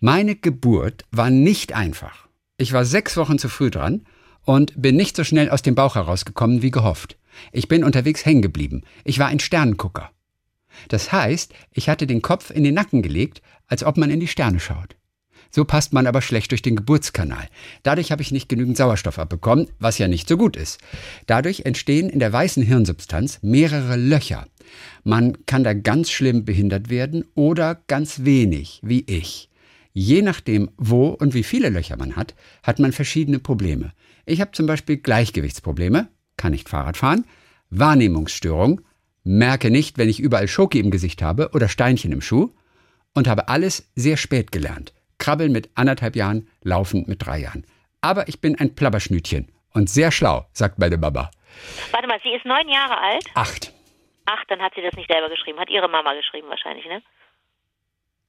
Meine 0.00 0.36
Geburt 0.36 1.04
war 1.10 1.28
nicht 1.28 1.74
einfach. 1.74 2.28
Ich 2.56 2.72
war 2.72 2.86
sechs 2.86 3.18
Wochen 3.18 3.38
zu 3.38 3.50
früh 3.50 3.70
dran 3.70 4.06
und 4.44 4.80
bin 4.80 4.96
nicht 4.96 5.16
so 5.16 5.24
schnell 5.24 5.50
aus 5.50 5.62
dem 5.62 5.74
Bauch 5.74 5.94
herausgekommen 5.94 6.62
wie 6.62 6.70
gehofft. 6.70 7.16
Ich 7.52 7.68
bin 7.68 7.84
unterwegs 7.84 8.24
hängen 8.24 8.42
geblieben. 8.42 8.82
Ich 9.04 9.18
war 9.18 9.28
ein 9.28 9.40
Sternengucker. 9.40 10.10
Das 10.88 11.12
heißt, 11.12 11.52
ich 11.72 11.88
hatte 11.88 12.06
den 12.06 12.22
Kopf 12.22 12.50
in 12.50 12.64
den 12.64 12.74
Nacken 12.74 13.02
gelegt, 13.02 13.42
als 13.66 13.84
ob 13.84 13.96
man 13.96 14.10
in 14.10 14.20
die 14.20 14.28
Sterne 14.28 14.60
schaut. 14.60 14.96
So 15.54 15.66
passt 15.66 15.92
man 15.92 16.06
aber 16.06 16.22
schlecht 16.22 16.50
durch 16.50 16.62
den 16.62 16.76
Geburtskanal. 16.76 17.46
Dadurch 17.82 18.10
habe 18.10 18.22
ich 18.22 18.32
nicht 18.32 18.48
genügend 18.48 18.78
Sauerstoff 18.78 19.18
abbekommen, 19.18 19.68
was 19.78 19.98
ja 19.98 20.08
nicht 20.08 20.26
so 20.26 20.38
gut 20.38 20.56
ist. 20.56 20.80
Dadurch 21.26 21.66
entstehen 21.66 22.08
in 22.08 22.20
der 22.20 22.32
weißen 22.32 22.62
Hirnsubstanz 22.62 23.38
mehrere 23.42 23.96
Löcher. 23.96 24.46
Man 25.04 25.44
kann 25.44 25.62
da 25.62 25.74
ganz 25.74 26.10
schlimm 26.10 26.46
behindert 26.46 26.88
werden 26.88 27.26
oder 27.34 27.82
ganz 27.86 28.24
wenig, 28.24 28.80
wie 28.82 29.04
ich. 29.06 29.50
Je 29.92 30.22
nachdem, 30.22 30.70
wo 30.78 31.08
und 31.08 31.34
wie 31.34 31.42
viele 31.42 31.68
Löcher 31.68 31.98
man 31.98 32.16
hat, 32.16 32.34
hat 32.62 32.78
man 32.78 32.92
verschiedene 32.92 33.38
Probleme. 33.38 33.92
Ich 34.24 34.40
habe 34.40 34.52
zum 34.52 34.66
Beispiel 34.66 34.96
Gleichgewichtsprobleme, 34.98 36.08
kann 36.36 36.52
nicht 36.52 36.68
Fahrrad 36.68 36.96
fahren, 36.96 37.24
Wahrnehmungsstörung, 37.70 38.80
merke 39.24 39.70
nicht, 39.70 39.98
wenn 39.98 40.08
ich 40.08 40.20
überall 40.20 40.48
Schoki 40.48 40.78
im 40.78 40.90
Gesicht 40.90 41.22
habe 41.22 41.50
oder 41.52 41.68
Steinchen 41.68 42.12
im 42.12 42.20
Schuh 42.20 42.50
und 43.14 43.28
habe 43.28 43.48
alles 43.48 43.90
sehr 43.94 44.16
spät 44.16 44.52
gelernt. 44.52 44.92
Krabbeln 45.18 45.52
mit 45.52 45.70
anderthalb 45.74 46.16
Jahren, 46.16 46.48
Laufen 46.62 47.04
mit 47.06 47.24
drei 47.24 47.38
Jahren. 47.38 47.64
Aber 48.00 48.28
ich 48.28 48.40
bin 48.40 48.58
ein 48.58 48.74
Plabberschnütchen 48.74 49.50
und 49.72 49.88
sehr 49.88 50.10
schlau, 50.10 50.46
sagt 50.52 50.78
meine 50.78 50.96
Mama. 50.96 51.30
Warte 51.92 52.08
mal, 52.08 52.18
sie 52.22 52.30
ist 52.30 52.44
neun 52.44 52.68
Jahre 52.68 52.98
alt. 52.98 53.24
Acht. 53.34 53.72
Ach, 54.26 54.42
dann 54.48 54.60
hat 54.60 54.72
sie 54.74 54.82
das 54.82 54.94
nicht 54.94 55.10
selber 55.10 55.28
geschrieben. 55.28 55.58
Hat 55.58 55.70
ihre 55.70 55.88
Mama 55.88 56.14
geschrieben 56.14 56.48
wahrscheinlich, 56.48 56.86
ne? 56.86 57.02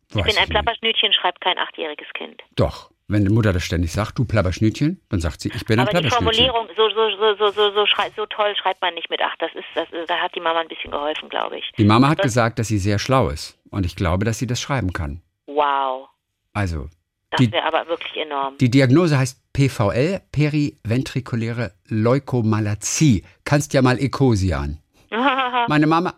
Ich 0.09 0.15
Weiß 0.15 0.25
bin 0.25 0.37
ein. 0.37 0.49
Plapperschnütchen, 0.49 1.13
schreibt 1.13 1.41
kein 1.41 1.57
achtjähriges 1.57 2.07
Kind. 2.13 2.41
Doch. 2.55 2.91
Wenn 3.07 3.25
die 3.25 3.31
Mutter 3.31 3.51
das 3.53 3.63
ständig 3.63 3.91
sagt, 3.91 4.17
du 4.17 4.25
Plabberschnütchen, 4.25 5.01
dann 5.09 5.19
sagt 5.19 5.41
sie, 5.41 5.49
ich 5.53 5.65
bin 5.65 5.77
ein 5.79 5.87
Aber 5.87 5.99
die 6.01 6.07
Plabberschnütchen. 6.07 6.47
Formulierung, 6.47 6.67
so, 6.75 6.89
so, 6.89 7.09
so, 7.17 7.35
so, 7.37 7.51
so, 7.51 7.73
so, 7.73 7.85
schrei- 7.85 8.11
so 8.15 8.25
toll 8.25 8.55
schreibt 8.55 8.81
man 8.81 8.93
nicht 8.93 9.09
mit 9.09 9.21
acht. 9.21 9.41
Das 9.41 9.51
ist, 9.55 9.65
das, 9.75 9.87
da 10.07 10.15
hat 10.17 10.33
die 10.35 10.39
Mama 10.39 10.61
ein 10.61 10.67
bisschen 10.69 10.89
geholfen, 10.91 11.27
glaube 11.29 11.57
ich. 11.57 11.71
Die 11.77 11.83
Mama 11.83 12.07
hat 12.09 12.21
gesagt, 12.21 12.59
dass 12.59 12.69
sie 12.69 12.77
sehr 12.77 12.99
schlau 12.99 13.29
ist. 13.29 13.57
Und 13.69 13.85
ich 13.85 13.95
glaube, 13.95 14.23
dass 14.25 14.39
sie 14.39 14.47
das 14.47 14.61
schreiben 14.61 14.93
kann. 14.93 15.21
Wow. 15.47 16.07
Also, 16.53 16.87
Das 17.31 17.41
wäre 17.51 17.65
aber 17.65 17.87
wirklich 17.87 18.15
enorm. 18.15 18.57
die 18.59 18.69
Diagnose 18.71 19.17
heißt 19.17 19.41
PVL, 19.53 20.21
periventrikuläre 20.31 21.73
Leukomalazie. 21.87 23.23
Kannst 23.45 23.73
ja 23.73 23.81
mal 23.81 23.99
Ecosian. 23.99 24.79
Meine 25.67 25.87
Mama. 25.87 26.13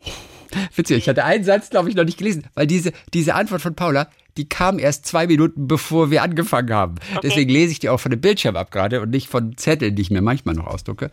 Witzig, 0.76 0.98
ich 0.98 1.08
hatte 1.08 1.24
einen 1.24 1.44
Satz, 1.44 1.70
glaube 1.70 1.88
ich, 1.88 1.96
noch 1.96 2.04
nicht 2.04 2.18
gelesen, 2.18 2.46
weil 2.54 2.66
diese, 2.66 2.92
diese 3.12 3.34
Antwort 3.34 3.60
von 3.60 3.74
Paula, 3.74 4.08
die 4.36 4.48
kam 4.48 4.78
erst 4.78 5.06
zwei 5.06 5.26
Minuten, 5.26 5.68
bevor 5.68 6.10
wir 6.10 6.22
angefangen 6.22 6.72
haben. 6.72 6.96
Deswegen 7.22 7.50
lese 7.50 7.72
ich 7.72 7.78
die 7.78 7.88
auch 7.88 8.00
von 8.00 8.10
dem 8.10 8.20
Bildschirm 8.20 8.56
ab 8.56 8.70
gerade 8.70 9.00
und 9.00 9.10
nicht 9.10 9.28
von 9.28 9.56
Zetteln, 9.56 9.94
die 9.94 10.02
ich 10.02 10.10
mir 10.10 10.22
manchmal 10.22 10.54
noch 10.54 10.66
ausdrucke, 10.66 11.10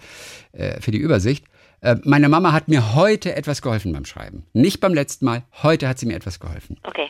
äh, 0.53 0.79
für 0.81 0.91
die 0.91 0.97
Übersicht. 0.97 1.45
Äh, 1.81 1.95
meine 2.03 2.29
Mama 2.29 2.51
hat 2.51 2.67
mir 2.67 2.95
heute 2.95 3.35
etwas 3.35 3.61
geholfen 3.61 3.91
beim 3.93 4.05
Schreiben. 4.05 4.45
Nicht 4.53 4.79
beim 4.79 4.93
letzten 4.93 5.25
Mal, 5.25 5.43
heute 5.63 5.87
hat 5.87 5.99
sie 5.99 6.05
mir 6.05 6.15
etwas 6.15 6.39
geholfen. 6.39 6.77
Okay, 6.83 7.09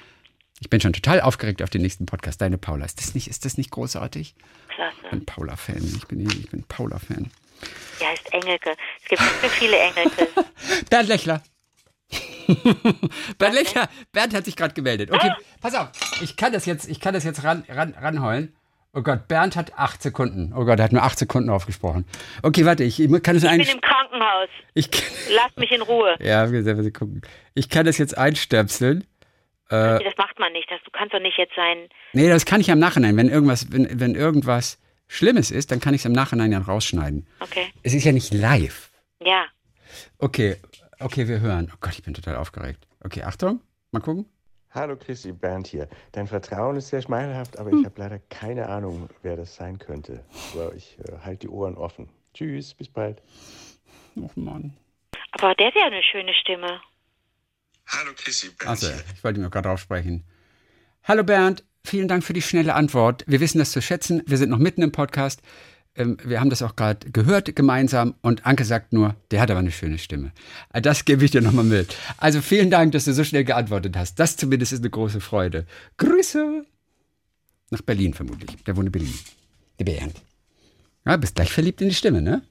Ich 0.60 0.70
bin 0.70 0.80
schon 0.80 0.94
total 0.94 1.22
aufgeregt 1.22 1.62
auf 1.62 1.70
den 1.70 1.82
nächsten 1.82 2.06
Podcast. 2.06 2.40
Deine 2.42 2.58
Paula, 2.58 2.86
ist 2.86 3.00
das 3.00 3.14
nicht, 3.16 3.28
ist 3.28 3.46
das 3.46 3.58
nicht 3.58 3.72
großartig? 3.72 4.36
Ich 4.70 4.76
klasse. 4.76 4.96
bin 5.10 5.26
Paula-Fan. 5.26 5.84
Ich 5.98 6.08
bin, 6.08 6.22
ich 6.22 6.50
bin 6.50 6.64
Paula-Fan. 6.64 7.30
Die 8.00 8.06
heißt 8.06 8.34
Engelke. 8.34 8.72
Es 9.04 9.10
gibt 9.10 9.22
so 9.22 9.48
viele 9.50 9.78
Engelke. 9.78 10.28
Bernd 10.90 11.10
Lechler. 11.10 11.44
Bernd, 13.38 13.56
Lecher, 13.56 13.90
Bernd 14.12 14.34
hat 14.34 14.46
sich 14.46 14.56
gerade 14.56 14.74
gemeldet. 14.74 15.12
Okay, 15.12 15.32
pass 15.62 15.76
auf. 15.76 15.90
Ich 16.22 16.36
kann 16.38 16.54
das 16.54 16.66
jetzt, 16.66 16.90
ich 16.90 17.00
kann 17.00 17.14
das 17.14 17.24
jetzt 17.24 17.44
ran, 17.44 17.64
ran, 17.70 17.94
ranheulen. 18.00 18.56
Oh 18.94 19.02
Gott, 19.02 19.28
Bernd 19.28 19.56
hat 19.56 19.78
acht 19.78 20.02
Sekunden. 20.02 20.54
Oh 20.56 20.66
Gott, 20.66 20.80
er 20.80 20.86
hat 20.86 20.92
nur 20.92 21.04
acht 21.04 21.18
Sekunden 21.18 21.50
aufgesprochen. 21.50 22.06
Okay, 22.44 22.66
warte, 22.66 22.84
ich 22.84 22.98
kann 22.98 23.36
das 23.36 23.44
Ich 23.44 23.50
bin 23.50 23.62
im 23.62 23.82
Krankenhaus. 23.82 24.50
Ich, 24.74 24.90
Lass 25.34 25.56
mich 25.56 25.72
in 25.72 25.82
Ruhe. 25.82 26.18
ja, 26.20 26.52
wir 26.52 26.66
werden 26.66 26.92
gucken. 26.92 27.22
Ich 27.54 27.70
kann 27.70 27.86
das 27.86 27.98
jetzt 27.98 28.18
einstöpseln. 28.18 29.06
Nee, 29.74 30.04
das 30.04 30.18
macht 30.18 30.38
man 30.38 30.52
nicht. 30.52 30.70
Das, 30.70 30.82
du 30.84 30.92
kannst 30.92 31.14
doch 31.14 31.22
nicht 31.22 31.38
jetzt 31.38 31.56
sein. 31.56 31.88
Nee, 32.12 32.28
das 32.28 32.46
kann 32.46 32.60
ich 32.60 32.70
am 32.70 32.80
Nachhinein. 32.80 33.16
Wenn 33.16 33.30
irgendwas, 33.30 33.72
wenn, 33.72 34.02
wenn 34.02 34.16
irgendwas 34.16 34.78
Schlimmes 35.08 35.50
ist, 35.50 35.72
dann 35.72 35.80
kann 35.80 35.94
ich 35.94 36.02
es 36.02 36.06
im 36.06 36.12
Nachhinein 36.12 36.52
dann 36.52 36.64
rausschneiden. 36.64 37.26
Okay. 37.40 37.68
Es 37.82 37.94
ist 37.94 38.04
ja 38.04 38.12
nicht 38.12 38.34
live. 38.34 38.92
Ja. 39.22 39.46
Okay, 40.18 40.58
okay, 41.02 41.28
wir 41.28 41.40
hören. 41.40 41.70
Oh 41.74 41.78
Gott, 41.80 41.94
ich 41.94 42.04
bin 42.04 42.14
total 42.14 42.36
aufgeregt. 42.36 42.88
Okay, 43.04 43.24
Achtung, 43.24 43.62
mal 43.92 44.00
gucken. 44.00 44.26
Hallo 44.74 44.96
Christi, 44.96 45.34
Bernd 45.34 45.68
hier. 45.68 45.90
Dein 46.14 46.28
Vertrauen 46.28 46.78
ist 46.78 46.88
sehr 46.88 47.02
schmeichelhaft, 47.02 47.60
aber 47.60 47.72
ich 47.72 47.84
habe 47.84 48.00
leider 48.00 48.20
keine 48.30 48.70
Ahnung, 48.70 49.10
wer 49.22 49.36
das 49.36 49.56
sein 49.56 49.78
könnte. 49.80 50.24
Aber 50.54 50.74
ich 50.74 50.98
äh, 51.00 51.18
halte 51.26 51.48
die 51.48 51.50
Ohren 51.50 51.76
offen. 51.76 52.08
Tschüss, 52.34 52.74
bis 52.74 52.88
bald. 52.88 53.22
Oh 54.16 54.30
Mann. 54.36 54.78
Aber 55.32 55.54
der 55.56 55.68
hat 55.68 55.76
ja 55.76 55.86
eine 55.88 56.02
schöne 56.04 56.34
Stimme. 56.34 56.80
Hallo 57.88 58.12
Christi, 58.16 58.48
Bernd 58.48 58.70
Also, 58.70 58.88
ich 59.14 59.24
wollte 59.24 59.40
ihn 59.42 59.44
noch 59.44 59.52
gerade 59.52 59.70
aufsprechen. 59.70 60.24
Hallo 61.04 61.24
Bernd, 61.24 61.66
vielen 61.84 62.08
Dank 62.08 62.24
für 62.24 62.34
die 62.34 62.42
schnelle 62.42 62.74
Antwort. 62.74 63.26
Wir 63.28 63.42
wissen 63.42 63.60
das 63.60 63.72
zu 63.72 63.82
schätzen. 63.82 64.24
Wir 64.26 64.38
sind 64.38 64.50
noch 64.50 64.60
mitten 64.60 64.82
im 64.84 64.94
Podcast. 64.94 65.42
Ähm, 65.96 66.18
wir 66.24 66.40
haben 66.40 66.50
das 66.50 66.62
auch 66.62 66.76
gerade 66.76 67.12
gehört 67.12 67.54
gemeinsam 67.56 68.16
und 68.22 68.46
Anke 68.46 68.64
sagt 68.64 68.94
nur, 68.94 69.16
der 69.32 69.42
hat 69.42 69.52
aber 69.52 69.60
eine 69.60 69.72
schöne 69.72 69.98
Stimme. 69.98 70.32
Äh, 70.74 70.82
Das 70.82 71.06
gebe 71.06 71.26
ich 71.26 71.32
dir 71.32 71.42
nochmal 71.42 71.66
mit. 71.66 71.96
Also 72.18 72.42
vielen 72.42 72.70
Dank, 72.72 72.94
dass 72.94 73.06
du 73.06 73.14
so 73.14 73.24
schnell 73.24 73.44
geantwortet 73.44 73.98
hast. 73.98 74.16
Das 74.20 74.38
zumindest 74.38 74.72
ist 74.74 74.80
eine 74.80 74.90
große 74.90 75.20
Freude. 75.20 75.66
Grüße. 75.98 76.66
Nach 77.72 77.82
Berlin 77.82 78.14
vermutlich. 78.14 78.64
Der 78.64 78.76
wohnt 78.76 78.88
in 78.88 78.92
Berlin. 78.92 79.20
Der 79.80 79.86
Bernd. 79.86 80.22
Ja, 81.06 81.18
bist 81.18 81.36
gleich 81.36 81.52
verliebt 81.52 81.82
in 81.82 81.90
die 81.90 81.96
Stimme, 81.96 82.22
ne? 82.22 82.42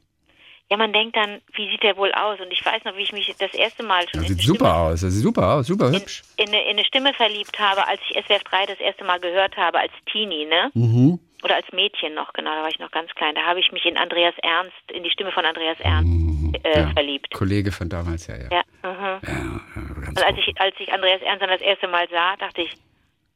Ja, 0.71 0.77
man 0.77 0.93
denkt 0.93 1.17
dann, 1.17 1.41
wie 1.55 1.69
sieht 1.69 1.83
der 1.83 1.97
wohl 1.97 2.13
aus? 2.13 2.39
Und 2.41 2.53
ich 2.53 2.65
weiß 2.65 2.85
noch, 2.85 2.97
wie 2.97 3.03
ich 3.03 3.13
mich 3.13 3.35
das 3.39 3.53
erste 3.55 3.83
Mal 3.83 4.03
schon 4.09 4.21
Das 4.23 4.31
in 4.31 4.37
sieht 4.37 4.39
eine 4.39 4.47
super 4.47 4.65
Stimme, 4.67 4.75
aus. 4.75 5.01
Das 5.01 5.13
sieht 5.13 5.23
super 5.25 5.55
aus. 5.55 5.67
Super 5.67 5.91
hübsch. 5.91 6.23
in, 6.37 6.49
eine, 6.49 6.63
in 6.63 6.71
eine 6.79 6.85
Stimme 6.85 7.13
verliebt 7.15 7.59
habe, 7.59 7.87
als 7.89 8.01
ich 8.09 8.17
SWF 8.25 8.45
3 8.45 8.67
das 8.67 8.79
erste 8.79 9.03
Mal 9.05 9.19
gehört 9.19 9.57
habe, 9.57 9.81
als 9.81 9.93
Teenie, 10.11 10.47
ne? 10.47 10.71
Mhm. 10.75 11.19
Oder 11.43 11.57
als 11.57 11.67
Mädchen 11.73 12.15
noch, 12.15 12.33
genau, 12.35 12.55
da 12.55 12.63
war 12.63 12.69
ich 12.69 12.79
noch 12.79 12.91
ganz 12.91 13.11
klein. 13.15 13.35
Da 13.35 13.43
habe 13.43 13.59
ich 13.61 13.73
mich 13.73 13.85
in 13.87 13.97
Andreas 13.97 14.35
Ernst, 14.43 14.77
in 14.93 15.03
die 15.03 15.11
Stimme 15.11 15.33
von 15.33 15.45
Andreas 15.45 15.81
Ernst 15.81 16.07
äh, 16.09 16.11
Mhm. 16.11 16.53
Ja. 16.65 16.91
verliebt. 16.93 17.33
Kollege 17.33 17.73
von 17.73 17.89
damals, 17.89 18.27
ja, 18.27 18.37
ja. 18.37 18.49
Ja, 18.51 18.63
mhm. 18.93 19.21
ja, 19.27 20.09
Und 20.09 20.23
als 20.25 20.37
ich, 20.39 20.61
als 20.61 20.75
ich 20.79 20.93
Andreas 20.93 21.23
Ernst 21.23 21.43
dann 21.43 21.51
das 21.51 21.63
erste 21.63 21.89
Mal 21.89 22.07
sah, 22.11 22.37
dachte 22.37 22.63
ich, 22.63 22.71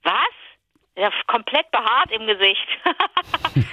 was? 0.02 0.14
Ja, 0.96 1.10
komplett 1.26 1.68
behaart 1.72 2.12
im 2.12 2.26
Gesicht. 2.26 2.68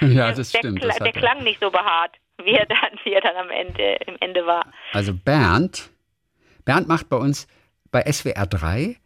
ja, 0.00 0.32
das 0.32 0.50
der, 0.50 0.58
stimmt. 0.58 0.82
Das 0.82 0.96
der 0.96 1.06
er. 1.06 1.12
klang 1.12 1.44
nicht 1.44 1.60
so 1.60 1.70
behaart, 1.70 2.16
wie 2.46 2.54
er 2.54 2.66
dann, 2.66 2.98
wie 3.04 3.12
er 3.12 3.20
dann 3.20 3.36
am 3.36 3.50
Ende, 3.50 3.94
im 4.06 4.16
Ende 4.20 4.46
war. 4.46 4.66
Also 4.92 5.12
Bernd, 5.14 5.90
Bernd 6.64 6.88
macht 6.88 7.08
bei 7.08 7.16
uns 7.16 7.46
bei 7.90 8.02
SWR 8.10 8.46
3 8.46 8.96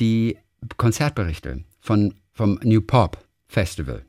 die 0.00 0.38
Konzertberichte 0.76 1.64
von, 1.80 2.14
vom 2.32 2.58
New 2.62 2.80
Pop 2.82 3.18
Festival. 3.48 4.04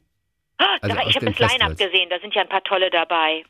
Also 0.82 0.96
Da- 0.96 1.02
aus 1.04 1.10
ich 1.10 1.16
habe 1.16 1.26
das 1.32 1.40
Line-Up 1.40 1.78
gesehen, 1.78 2.10
da 2.10 2.20
sind 2.20 2.34
ja 2.36 2.42
ein 2.42 2.50
paar 2.50 2.64
tolle 2.64 2.90
dabei. 2.90 3.44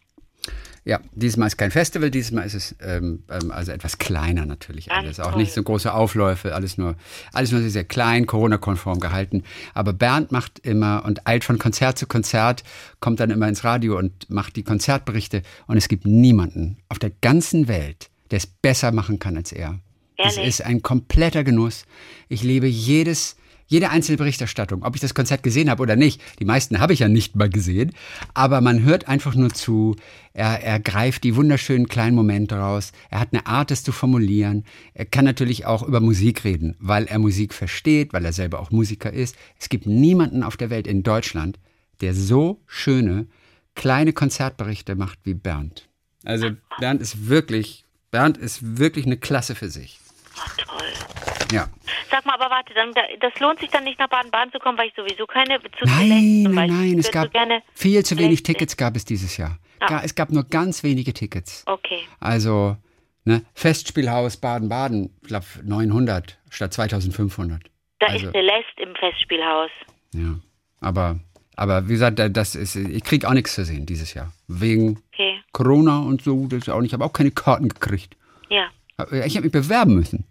Ja, 0.87 1.01
diesmal 1.11 1.47
ist 1.47 1.57
kein 1.57 1.69
Festival, 1.69 2.09
diesmal 2.09 2.45
ist 2.45 2.53
es 2.53 2.75
ähm, 2.81 3.21
ähm, 3.29 3.51
also 3.51 3.73
etwas 3.73 3.97
kleiner 3.97 4.45
natürlich 4.45 4.89
alles. 4.89 5.19
Auch 5.19 5.31
toll. 5.31 5.41
nicht 5.41 5.51
so 5.51 5.61
große 5.61 5.93
Aufläufe, 5.93 6.55
alles 6.55 6.77
nur, 6.77 6.95
alles 7.33 7.51
nur 7.51 7.59
sehr, 7.59 7.71
sehr 7.71 7.83
klein, 7.83 8.25
Corona-konform 8.25 9.01
gehalten. 9.01 9.43
Aber 9.73 9.91
Bernd 9.91 10.31
macht 10.31 10.59
immer 10.59 11.03
und 11.03 11.27
eilt 11.27 11.43
von 11.43 11.59
Konzert 11.59 11.97
zu 11.97 12.07
Konzert, 12.07 12.63
kommt 13.01 13.19
dann 13.19 13.31
immer 13.31 13.49
ins 13.49 13.65
Radio 13.65 13.97
und 13.97 14.29
macht 14.29 14.55
die 14.55 14.63
Konzertberichte. 14.63 15.41
Und 15.67 15.75
es 15.75 15.89
gibt 15.89 16.05
niemanden 16.05 16.77
auf 16.87 16.99
der 16.99 17.11
ganzen 17.19 17.67
Welt, 17.67 18.09
der 18.31 18.37
es 18.37 18.47
besser 18.47 18.93
machen 18.93 19.19
kann 19.19 19.35
als 19.35 19.51
er. 19.51 19.79
Es 20.15 20.37
Ehrlich? 20.37 20.47
ist 20.47 20.61
ein 20.61 20.83
kompletter 20.83 21.43
Genuss. 21.43 21.85
Ich 22.29 22.43
liebe 22.43 22.67
jedes, 22.67 23.35
jede 23.67 23.89
einzelne 23.89 24.17
Berichterstattung, 24.17 24.83
ob 24.83 24.95
ich 24.95 25.01
das 25.01 25.13
Konzert 25.13 25.43
gesehen 25.43 25.69
habe 25.69 25.83
oder 25.83 25.95
nicht. 25.95 26.21
Die 26.39 26.45
meisten 26.45 26.79
habe 26.79 26.93
ich 26.93 26.99
ja 26.99 27.07
nicht 27.07 27.35
mal 27.35 27.49
gesehen, 27.49 27.91
aber 28.33 28.61
man 28.61 28.83
hört 28.83 29.07
einfach 29.07 29.35
nur 29.35 29.49
zu. 29.49 29.95
Er, 30.33 30.63
er 30.63 30.79
greift 30.79 31.23
die 31.23 31.35
wunderschönen 31.35 31.87
kleinen 31.87 32.15
Momente 32.15 32.55
raus. 32.55 32.91
Er 33.09 33.19
hat 33.19 33.29
eine 33.33 33.45
Art, 33.45 33.71
es 33.71 33.83
zu 33.83 33.91
formulieren. 33.91 34.63
Er 34.93 35.05
kann 35.05 35.25
natürlich 35.25 35.65
auch 35.65 35.83
über 35.83 35.99
Musik 35.99 36.43
reden, 36.43 36.75
weil 36.79 37.05
er 37.05 37.19
Musik 37.19 37.53
versteht, 37.53 38.13
weil 38.13 38.23
er 38.23 38.33
selber 38.33 38.59
auch 38.59 38.71
Musiker 38.71 39.11
ist. 39.11 39.35
Es 39.59 39.69
gibt 39.69 39.85
niemanden 39.85 40.43
auf 40.43 40.57
der 40.57 40.69
Welt 40.69 40.87
in 40.87 41.03
Deutschland, 41.03 41.59
der 42.01 42.13
so 42.13 42.61
schöne 42.67 43.27
kleine 43.75 44.13
Konzertberichte 44.13 44.95
macht 44.95 45.19
wie 45.23 45.33
Bernd. 45.33 45.89
Also 46.23 46.51
Bernd 46.79 47.01
ist 47.01 47.27
wirklich, 47.27 47.85
Bernd 48.11 48.37
ist 48.37 48.77
wirklich 48.77 49.05
eine 49.05 49.17
Klasse 49.17 49.55
für 49.55 49.69
sich. 49.69 49.99
Ach, 50.35 50.55
toll. 50.57 50.86
Ja. 51.51 51.67
Sag 52.11 52.25
mal, 52.25 52.33
aber 52.35 52.49
warte, 52.49 52.73
dann, 52.73 52.93
da- 52.93 53.01
das 53.21 53.39
lohnt 53.39 53.59
sich 53.59 53.69
dann 53.69 53.83
nicht 53.83 53.99
nach 53.99 54.09
Baden-Baden 54.09 54.51
zu 54.51 54.59
kommen, 54.59 54.77
weil 54.77 54.87
ich 54.89 54.93
sowieso 54.95 55.25
keine 55.25 55.59
zu 55.61 55.85
Nein, 55.85 56.43
nein, 56.43 56.69
nein, 56.69 56.99
Ich 56.99 57.05
es 57.05 57.11
gab 57.11 57.29
viel 57.73 58.03
zu 58.03 58.17
wenig 58.17 58.43
Tickets 58.43 58.75
gab 58.77 58.95
es 58.95 59.05
dieses 59.05 59.37
Jahr. 59.37 59.57
Ah. 59.79 60.01
Es 60.03 60.15
gab 60.15 60.31
nur 60.31 60.43
ganz 60.43 60.83
wenige 60.83 61.13
Tickets. 61.13 61.63
Okay. 61.67 61.99
Also, 62.19 62.75
ne, 63.25 63.43
Festspielhaus 63.53 64.37
Baden-Baden, 64.37 65.09
ich 65.21 65.27
glaube 65.27 65.45
900 65.63 66.37
statt 66.49 66.73
2500. 66.73 67.61
Da 67.99 68.07
Also- 68.07 68.25
ist 68.27 68.31
Celeste 68.33 68.81
im 68.83 68.95
Festspielhaus. 68.95 69.71
Ja, 70.13 70.35
aber, 70.81 71.19
aber 71.55 71.87
wie 71.87 71.93
gesagt, 71.93 72.19
da- 72.19 72.29
das 72.29 72.55
ist, 72.55 72.75
ich 72.75 73.03
kriege 73.03 73.27
auch 73.27 73.33
nichts 73.33 73.53
zu 73.55 73.63
sehen 73.65 73.85
dieses 73.85 74.13
Jahr. 74.13 74.33
Wegen 74.47 75.01
Okay. 75.13 75.39
Corona 75.53 75.99
und 75.99 76.21
so, 76.23 76.47
das 76.47 76.67
auch 76.69 76.81
nicht, 76.81 76.89
ich 76.89 76.93
habe 76.93 77.05
auch 77.05 77.13
keine 77.13 77.31
Karten 77.31 77.69
gekriegt. 77.69 78.15
Ja. 78.49 78.67
Ich 79.25 79.35
habe 79.35 79.43
mich 79.45 79.51
bewerben 79.51 79.95
müssen. 79.95 80.25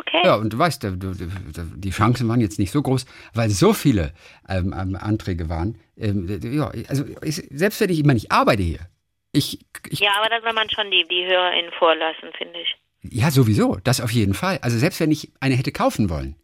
Okay. 0.00 0.20
Ja, 0.24 0.34
und 0.36 0.52
du 0.52 0.58
weißt, 0.58 0.82
du- 0.82 0.96
die 0.96 1.90
Chancen 1.90 2.28
waren 2.28 2.40
jetzt 2.40 2.58
nicht 2.58 2.70
so 2.72 2.82
groß, 2.82 3.06
weil 3.34 3.48
so 3.50 3.72
viele 3.72 4.12
ähm, 4.48 4.74
ähm, 4.78 4.96
Anträge 4.96 5.48
waren. 5.48 5.78
Ähm, 5.96 6.28
ja, 6.42 6.70
also 6.88 7.04
ich, 7.22 7.36
selbst 7.50 7.80
wenn 7.80 7.90
ich 7.90 7.98
immer 8.00 8.14
nicht 8.14 8.30
arbeite 8.30 8.62
hier, 8.62 8.80
ich, 9.32 9.60
ich 9.88 10.00
Ja, 10.00 10.10
aber 10.20 10.28
da 10.28 10.40
soll 10.42 10.52
man 10.52 10.68
schon 10.70 10.90
die, 10.90 11.06
die 11.08 11.24
HörerInnen 11.26 11.70
vorlassen, 11.78 12.30
finde 12.36 12.60
ich. 12.60 12.76
ja 13.02 13.30
sowieso, 13.30 13.78
das 13.84 14.00
auf 14.00 14.10
jeden 14.10 14.34
Fall. 14.34 14.58
Also 14.62 14.78
selbst 14.78 15.00
wenn 15.00 15.10
ich 15.10 15.32
eine 15.40 15.54
hätte 15.54 15.72
kaufen 15.72 16.10
wollen, 16.10 16.34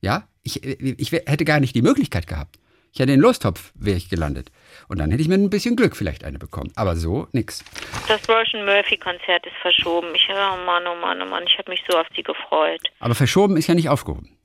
ja, 0.00 0.28
ich, 0.42 0.62
ich 0.64 1.10
wär- 1.12 1.22
hätte 1.26 1.44
gar 1.44 1.60
nicht 1.60 1.74
die 1.74 1.82
Möglichkeit 1.82 2.26
gehabt. 2.26 2.58
Ich 2.94 3.00
hätte 3.00 3.12
in 3.12 3.18
den 3.18 3.22
Lostopf 3.22 3.72
wäre 3.74 3.96
ich 3.96 4.08
gelandet. 4.08 4.52
Und 4.86 4.98
dann 5.00 5.10
hätte 5.10 5.20
ich 5.20 5.28
mit 5.28 5.40
ein 5.40 5.50
bisschen 5.50 5.74
Glück 5.74 5.96
vielleicht 5.96 6.22
eine 6.22 6.38
bekommen. 6.38 6.70
Aber 6.76 6.94
so 6.94 7.26
nix. 7.32 7.64
Das 8.06 8.28
Roisin 8.28 8.64
Murphy-Konzert 8.64 9.44
ist 9.46 9.56
verschoben. 9.60 10.14
Ich, 10.14 10.28
oh 10.30 10.64
Mann, 10.64 10.84
oh 10.86 10.94
Mann, 11.00 11.20
oh 11.20 11.26
Mann, 11.26 11.42
ich 11.48 11.58
habe 11.58 11.70
mich 11.72 11.82
so 11.90 11.98
auf 11.98 12.06
sie 12.14 12.22
gefreut. 12.22 12.80
Aber 13.00 13.16
verschoben 13.16 13.56
ist 13.56 13.66
ja 13.66 13.74
nicht 13.74 13.88
aufgehoben. 13.88 14.36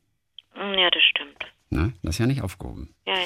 Hm, 0.55 0.73
Ja, 0.79 0.89
das 0.89 1.03
stimmt. 1.03 1.45
Ne? 1.69 1.93
Das 2.01 2.15
ist 2.15 2.19
ja 2.19 2.25
nicht 2.25 2.41
aufgehoben. 2.41 2.95
Ja, 3.05 3.13
ja. 3.13 3.19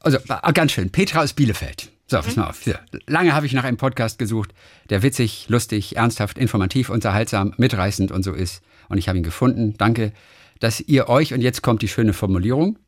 Also, 0.00 0.18
ah, 0.28 0.50
ganz 0.50 0.72
schön. 0.72 0.90
Petra 0.90 1.20
aus 1.22 1.32
Bielefeld. 1.34 1.92
So, 2.08 2.16
Mhm. 2.18 2.22
pass 2.22 2.36
mal 2.36 2.48
auf. 2.48 2.60
Lange 3.06 3.32
habe 3.34 3.46
ich 3.46 3.52
nach 3.52 3.62
einem 3.64 3.76
Podcast 3.76 4.18
gesucht, 4.18 4.50
der 4.88 5.04
witzig, 5.04 5.46
lustig, 5.48 5.96
ernsthaft, 5.96 6.38
informativ, 6.38 6.90
unterhaltsam, 6.90 7.54
mitreißend 7.56 8.10
und 8.10 8.24
so 8.24 8.32
ist. 8.32 8.64
Und 8.88 8.98
ich 8.98 9.08
habe 9.08 9.16
ihn 9.18 9.22
gefunden. 9.24 9.74
Danke, 9.78 10.12
dass 10.58 10.80
ihr 10.80 11.08
euch, 11.08 11.32
und 11.34 11.40
jetzt 11.40 11.62
kommt 11.62 11.82
die 11.82 11.88
schöne 11.88 12.12
Formulierung, 12.14 12.78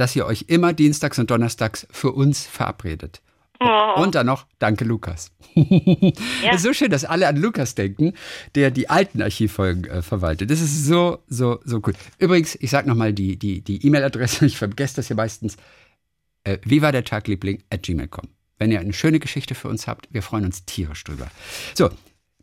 dass 0.00 0.16
ihr 0.16 0.24
euch 0.24 0.46
immer 0.48 0.72
dienstags 0.72 1.18
und 1.18 1.30
donnerstags 1.30 1.86
für 1.90 2.12
uns 2.12 2.46
verabredet. 2.46 3.20
Oh, 3.62 4.00
Und 4.02 4.14
dann 4.14 4.24
noch, 4.24 4.46
danke 4.58 4.86
Lukas. 4.86 5.30
Es 5.54 6.56
ist 6.56 6.62
so 6.62 6.72
schön, 6.72 6.90
dass 6.90 7.04
alle 7.04 7.28
an 7.28 7.36
Lukas 7.36 7.74
denken, 7.74 8.14
der 8.54 8.70
die 8.70 8.88
alten 8.88 9.20
Archivfolgen 9.20 9.84
äh, 9.84 10.00
verwaltet. 10.00 10.50
Das 10.50 10.62
ist 10.62 10.86
so, 10.86 11.18
so, 11.28 11.60
so 11.64 11.82
cool. 11.86 11.92
Übrigens, 12.18 12.56
ich 12.58 12.70
sage 12.70 12.88
nochmal 12.88 13.12
die 13.12 13.38
die 13.38 13.60
die 13.60 13.86
E-Mail-Adresse, 13.86 14.46
ich 14.46 14.56
vergesse 14.56 14.96
das 14.96 15.08
hier 15.08 15.16
meistens, 15.16 15.58
äh, 16.44 16.56
wie 16.64 16.80
war 16.80 16.92
der 16.92 17.04
Tag, 17.04 17.28
Liebling, 17.28 17.62
at 17.68 17.82
gmail.com. 17.82 18.28
Wenn 18.58 18.72
ihr 18.72 18.80
eine 18.80 18.94
schöne 18.94 19.20
Geschichte 19.20 19.54
für 19.54 19.68
uns 19.68 19.86
habt, 19.86 20.08
wir 20.10 20.22
freuen 20.22 20.46
uns 20.46 20.64
tierisch 20.64 21.04
drüber. 21.04 21.30
So, 21.74 21.90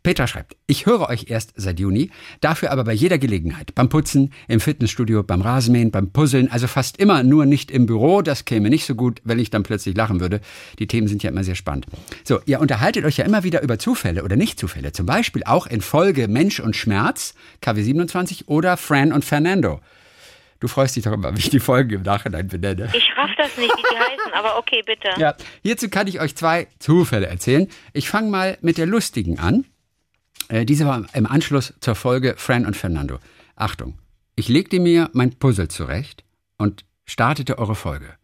Petra 0.02 0.26
schreibt, 0.26 0.56
ich 0.66 0.86
höre 0.86 1.08
euch 1.08 1.26
erst 1.28 1.52
seit 1.56 1.80
Juni, 1.80 2.10
dafür 2.40 2.70
aber 2.70 2.84
bei 2.84 2.92
jeder 2.92 3.18
Gelegenheit. 3.18 3.74
Beim 3.74 3.88
Putzen, 3.88 4.32
im 4.46 4.60
Fitnessstudio, 4.60 5.22
beim 5.22 5.42
Rasenmähen, 5.42 5.90
beim 5.90 6.12
Puzzeln, 6.12 6.50
also 6.50 6.66
fast 6.66 6.98
immer 6.98 7.22
nur 7.22 7.46
nicht 7.46 7.70
im 7.70 7.86
Büro. 7.86 8.22
Das 8.22 8.44
käme 8.44 8.70
nicht 8.70 8.86
so 8.86 8.94
gut, 8.94 9.20
wenn 9.24 9.38
ich 9.38 9.50
dann 9.50 9.62
plötzlich 9.62 9.96
lachen 9.96 10.20
würde. 10.20 10.40
Die 10.78 10.86
Themen 10.86 11.08
sind 11.08 11.22
ja 11.22 11.30
immer 11.30 11.44
sehr 11.44 11.56
spannend. 11.56 11.86
So, 12.24 12.40
ihr 12.46 12.60
unterhaltet 12.60 13.04
euch 13.04 13.16
ja 13.16 13.24
immer 13.24 13.44
wieder 13.44 13.62
über 13.62 13.78
Zufälle 13.78 14.24
oder 14.24 14.36
Nicht-Zufälle. 14.36 14.92
Zum 14.92 15.06
Beispiel 15.06 15.42
auch 15.44 15.66
in 15.66 15.80
Folge 15.80 16.28
Mensch 16.28 16.60
und 16.60 16.76
Schmerz, 16.76 17.34
KW27 17.62 18.46
oder 18.46 18.76
Fran 18.76 19.12
und 19.12 19.24
Fernando. 19.24 19.80
Du 20.60 20.66
freust 20.66 20.96
dich 20.96 21.04
doch 21.04 21.12
immer, 21.12 21.34
wie 21.34 21.38
ich 21.38 21.50
die 21.50 21.60
Folgen 21.60 21.90
im 21.90 22.02
Nachhinein 22.02 22.48
benenne. 22.48 22.90
ich 22.92 23.10
raff 23.16 23.30
das 23.36 23.56
nicht, 23.56 23.72
wie 23.76 23.82
die 23.82 23.96
heißen, 23.96 24.32
aber 24.32 24.58
okay, 24.58 24.82
bitte. 24.84 25.08
Ja, 25.16 25.34
hierzu 25.62 25.88
kann 25.88 26.08
ich 26.08 26.20
euch 26.20 26.34
zwei 26.34 26.66
Zufälle 26.80 27.26
erzählen. 27.26 27.68
Ich 27.92 28.08
fange 28.08 28.30
mal 28.30 28.58
mit 28.60 28.76
der 28.76 28.86
lustigen 28.86 29.38
an. 29.38 29.64
Äh, 30.48 30.64
diese 30.64 30.86
war 30.86 31.04
im 31.14 31.26
Anschluss 31.26 31.74
zur 31.80 31.94
Folge 31.94 32.34
Fran 32.36 32.66
und 32.66 32.76
Fernando. 32.76 33.18
Achtung, 33.56 33.98
ich 34.36 34.48
legte 34.48 34.80
mir 34.80 35.10
mein 35.12 35.34
Puzzle 35.34 35.68
zurecht 35.68 36.24
und 36.58 36.84
startete 37.04 37.58
eure 37.58 37.74
Folge. 37.74 38.14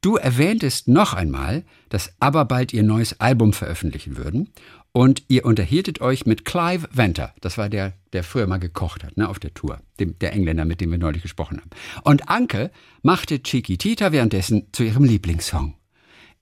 Du 0.00 0.16
erwähntest 0.16 0.88
noch 0.88 1.12
einmal, 1.12 1.64
dass 1.90 2.14
aber 2.20 2.44
bald 2.46 2.72
ihr 2.72 2.82
neues 2.82 3.20
Album 3.20 3.52
veröffentlichen 3.52 4.16
würden 4.16 4.48
und 4.92 5.24
ihr 5.28 5.44
unterhieltet 5.44 6.00
euch 6.00 6.24
mit 6.24 6.44
Clive 6.44 6.88
Venter. 6.92 7.34
Das 7.40 7.58
war 7.58 7.68
der, 7.68 7.92
der 8.12 8.24
früher 8.24 8.46
mal 8.46 8.58
gekocht 8.58 9.04
hat, 9.04 9.16
ne, 9.16 9.28
auf 9.28 9.38
der 9.38 9.52
Tour. 9.52 9.80
Dem, 9.98 10.18
der 10.18 10.32
Engländer, 10.32 10.64
mit 10.64 10.80
dem 10.80 10.90
wir 10.90 10.98
neulich 10.98 11.22
gesprochen 11.22 11.58
haben. 11.60 11.70
Und 12.02 12.28
Anke 12.28 12.70
machte 13.02 13.42
Chiquitita 13.42 14.12
währenddessen 14.12 14.68
zu 14.72 14.82
ihrem 14.82 15.04
Lieblingssong. 15.04 15.74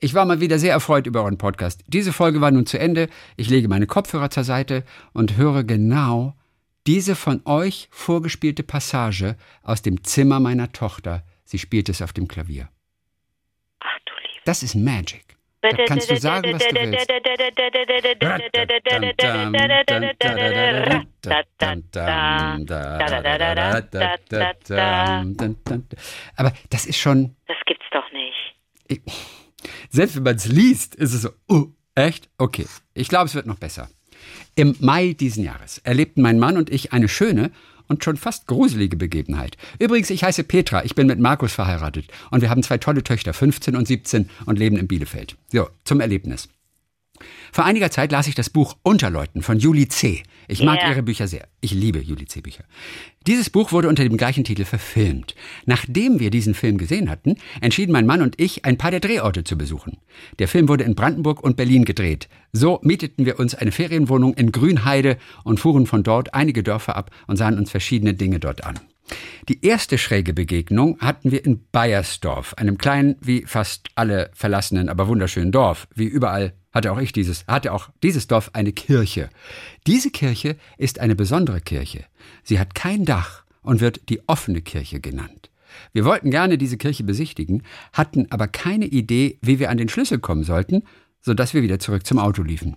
Ich 0.00 0.14
war 0.14 0.24
mal 0.24 0.40
wieder 0.40 0.60
sehr 0.60 0.72
erfreut 0.72 1.08
über 1.08 1.22
euren 1.22 1.38
Podcast. 1.38 1.82
Diese 1.88 2.12
Folge 2.12 2.40
war 2.40 2.52
nun 2.52 2.66
zu 2.66 2.78
Ende. 2.78 3.08
Ich 3.36 3.50
lege 3.50 3.66
meine 3.66 3.88
Kopfhörer 3.88 4.30
zur 4.30 4.44
Seite 4.44 4.84
und 5.12 5.36
höre 5.36 5.64
genau 5.64 6.34
diese 6.86 7.16
von 7.16 7.42
euch 7.44 7.88
vorgespielte 7.90 8.62
Passage 8.62 9.36
aus 9.64 9.82
dem 9.82 10.04
Zimmer 10.04 10.38
meiner 10.38 10.70
Tochter. 10.72 11.24
Sie 11.44 11.58
spielt 11.58 11.88
es 11.88 12.00
auf 12.00 12.12
dem 12.12 12.28
Klavier. 12.28 12.68
Ach 13.80 13.98
du 14.04 14.12
Liebe. 14.22 14.42
Das 14.44 14.62
ist 14.62 14.76
Magic. 14.76 15.36
Da 15.62 15.70
kannst 15.86 16.08
du 16.08 16.16
sagen, 16.16 16.52
was 16.54 16.62
du 16.62 16.74
willst. 16.76 17.10
Aber 26.36 26.52
das 26.70 26.86
ist 26.86 26.98
schon. 26.98 27.34
Das 27.48 27.56
gibt's 27.66 27.86
doch 27.90 28.12
nicht. 28.12 28.54
Selbst 29.90 30.16
wenn 30.16 30.22
man 30.22 30.36
es 30.36 30.46
liest, 30.46 30.94
ist 30.94 31.14
es 31.14 31.22
so, 31.22 31.30
uh, 31.50 31.72
echt? 31.94 32.28
Okay. 32.38 32.66
Ich 32.94 33.08
glaube, 33.08 33.26
es 33.26 33.34
wird 33.34 33.46
noch 33.46 33.58
besser. 33.58 33.88
Im 34.54 34.74
Mai 34.80 35.12
diesen 35.12 35.44
Jahres 35.44 35.78
erlebten 35.78 36.22
mein 36.22 36.38
Mann 36.38 36.56
und 36.56 36.70
ich 36.70 36.92
eine 36.92 37.08
schöne 37.08 37.50
und 37.86 38.04
schon 38.04 38.16
fast 38.16 38.46
gruselige 38.46 38.96
Begebenheit. 38.96 39.56
Übrigens, 39.78 40.10
ich 40.10 40.22
heiße 40.22 40.44
Petra, 40.44 40.84
ich 40.84 40.94
bin 40.94 41.06
mit 41.06 41.18
Markus 41.18 41.52
verheiratet 41.52 42.06
und 42.30 42.42
wir 42.42 42.50
haben 42.50 42.62
zwei 42.62 42.78
tolle 42.78 43.02
Töchter, 43.02 43.32
15 43.32 43.76
und 43.76 43.88
17 43.88 44.28
und 44.46 44.58
leben 44.58 44.76
in 44.76 44.88
Bielefeld. 44.88 45.36
So, 45.52 45.68
zum 45.84 46.00
Erlebnis. 46.00 46.48
Vor 47.52 47.64
einiger 47.64 47.90
Zeit 47.90 48.12
las 48.12 48.26
ich 48.26 48.34
das 48.34 48.50
Buch 48.50 48.76
Unterleuten 48.82 49.42
von 49.42 49.58
Julie 49.58 49.88
C. 49.88 50.22
Ich 50.46 50.62
mag 50.62 50.80
Ja. 50.82 50.90
ihre 50.90 51.02
Bücher 51.02 51.28
sehr. 51.28 51.46
Ich 51.60 51.72
liebe 51.72 51.98
Julie 52.00 52.26
C. 52.26 52.40
Bücher. 52.40 52.64
Dieses 53.26 53.50
Buch 53.50 53.72
wurde 53.72 53.88
unter 53.88 54.02
dem 54.04 54.16
gleichen 54.16 54.44
Titel 54.44 54.64
verfilmt. 54.64 55.34
Nachdem 55.66 56.20
wir 56.20 56.30
diesen 56.30 56.54
Film 56.54 56.78
gesehen 56.78 57.10
hatten, 57.10 57.36
entschieden 57.60 57.92
mein 57.92 58.06
Mann 58.06 58.22
und 58.22 58.40
ich, 58.40 58.64
ein 58.64 58.78
paar 58.78 58.90
der 58.90 59.00
Drehorte 59.00 59.44
zu 59.44 59.58
besuchen. 59.58 59.98
Der 60.38 60.48
Film 60.48 60.68
wurde 60.68 60.84
in 60.84 60.94
Brandenburg 60.94 61.42
und 61.42 61.56
Berlin 61.56 61.84
gedreht. 61.84 62.28
So 62.52 62.80
mieteten 62.82 63.26
wir 63.26 63.38
uns 63.38 63.54
eine 63.54 63.72
Ferienwohnung 63.72 64.32
in 64.34 64.52
Grünheide 64.52 65.18
und 65.44 65.60
fuhren 65.60 65.86
von 65.86 66.02
dort 66.02 66.32
einige 66.32 66.62
Dörfer 66.62 66.96
ab 66.96 67.10
und 67.26 67.36
sahen 67.36 67.58
uns 67.58 67.70
verschiedene 67.70 68.14
Dinge 68.14 68.40
dort 68.40 68.64
an. 68.64 68.80
Die 69.48 69.64
erste 69.64 69.96
schräge 69.96 70.34
Begegnung 70.34 70.98
hatten 71.00 71.30
wir 71.30 71.44
in 71.44 71.64
Bayersdorf, 71.72 72.52
einem 72.54 72.76
kleinen, 72.76 73.16
wie 73.20 73.44
fast 73.46 73.88
alle 73.94 74.30
verlassenen, 74.34 74.90
aber 74.90 75.08
wunderschönen 75.08 75.52
Dorf. 75.52 75.88
Wie 75.94 76.04
überall 76.04 76.52
hatte 76.72 76.92
auch 76.92 76.98
ich 76.98 77.12
dieses, 77.12 77.46
hatte 77.46 77.72
auch 77.72 77.88
dieses 78.02 78.26
Dorf 78.26 78.50
eine 78.52 78.72
Kirche. 78.72 79.30
Diese 79.86 80.10
Kirche 80.10 80.56
ist 80.76 81.00
eine 81.00 81.16
besondere 81.16 81.60
Kirche. 81.60 82.04
Sie 82.42 82.58
hat 82.58 82.74
kein 82.74 83.04
Dach 83.04 83.44
und 83.62 83.80
wird 83.80 84.08
die 84.08 84.26
offene 84.28 84.60
Kirche 84.60 85.00
genannt. 85.00 85.50
Wir 85.92 86.04
wollten 86.04 86.30
gerne 86.30 86.58
diese 86.58 86.76
Kirche 86.76 87.04
besichtigen, 87.04 87.62
hatten 87.92 88.26
aber 88.30 88.48
keine 88.48 88.86
Idee, 88.86 89.38
wie 89.42 89.58
wir 89.58 89.70
an 89.70 89.78
den 89.78 89.88
Schlüssel 89.88 90.18
kommen 90.18 90.44
sollten, 90.44 90.82
so 91.20 91.34
dass 91.34 91.54
wir 91.54 91.62
wieder 91.62 91.78
zurück 91.78 92.06
zum 92.06 92.18
Auto 92.18 92.42
liefen. 92.42 92.76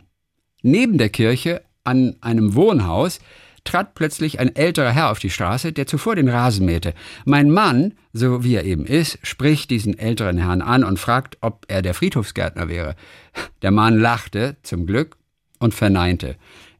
Neben 0.61 0.97
der 0.97 1.09
Kirche, 1.09 1.61
an 1.83 2.15
einem 2.21 2.53
Wohnhaus, 2.53 3.19
trat 3.63 3.93
plötzlich 3.95 4.39
ein 4.39 4.55
älterer 4.55 4.91
Herr 4.91 5.11
auf 5.11 5.19
die 5.19 5.29
Straße, 5.29 5.71
der 5.71 5.87
zuvor 5.87 6.15
den 6.15 6.29
Rasen 6.29 6.65
mähte. 6.65 6.93
Mein 7.25 7.49
Mann, 7.49 7.93
so 8.13 8.43
wie 8.43 8.55
er 8.55 8.65
eben 8.65 8.85
ist, 8.85 9.19
spricht 9.23 9.69
diesen 9.69 9.97
älteren 9.97 10.37
Herrn 10.37 10.61
an 10.61 10.83
und 10.83 10.99
fragt, 10.99 11.37
ob 11.41 11.65
er 11.67 11.81
der 11.81 11.93
Friedhofsgärtner 11.93 12.67
wäre. 12.69 12.95
Der 13.61 13.71
Mann 13.71 13.99
lachte, 13.99 14.57
zum 14.63 14.85
Glück, 14.85 15.17
und 15.59 15.73
verneinte. 15.73 16.35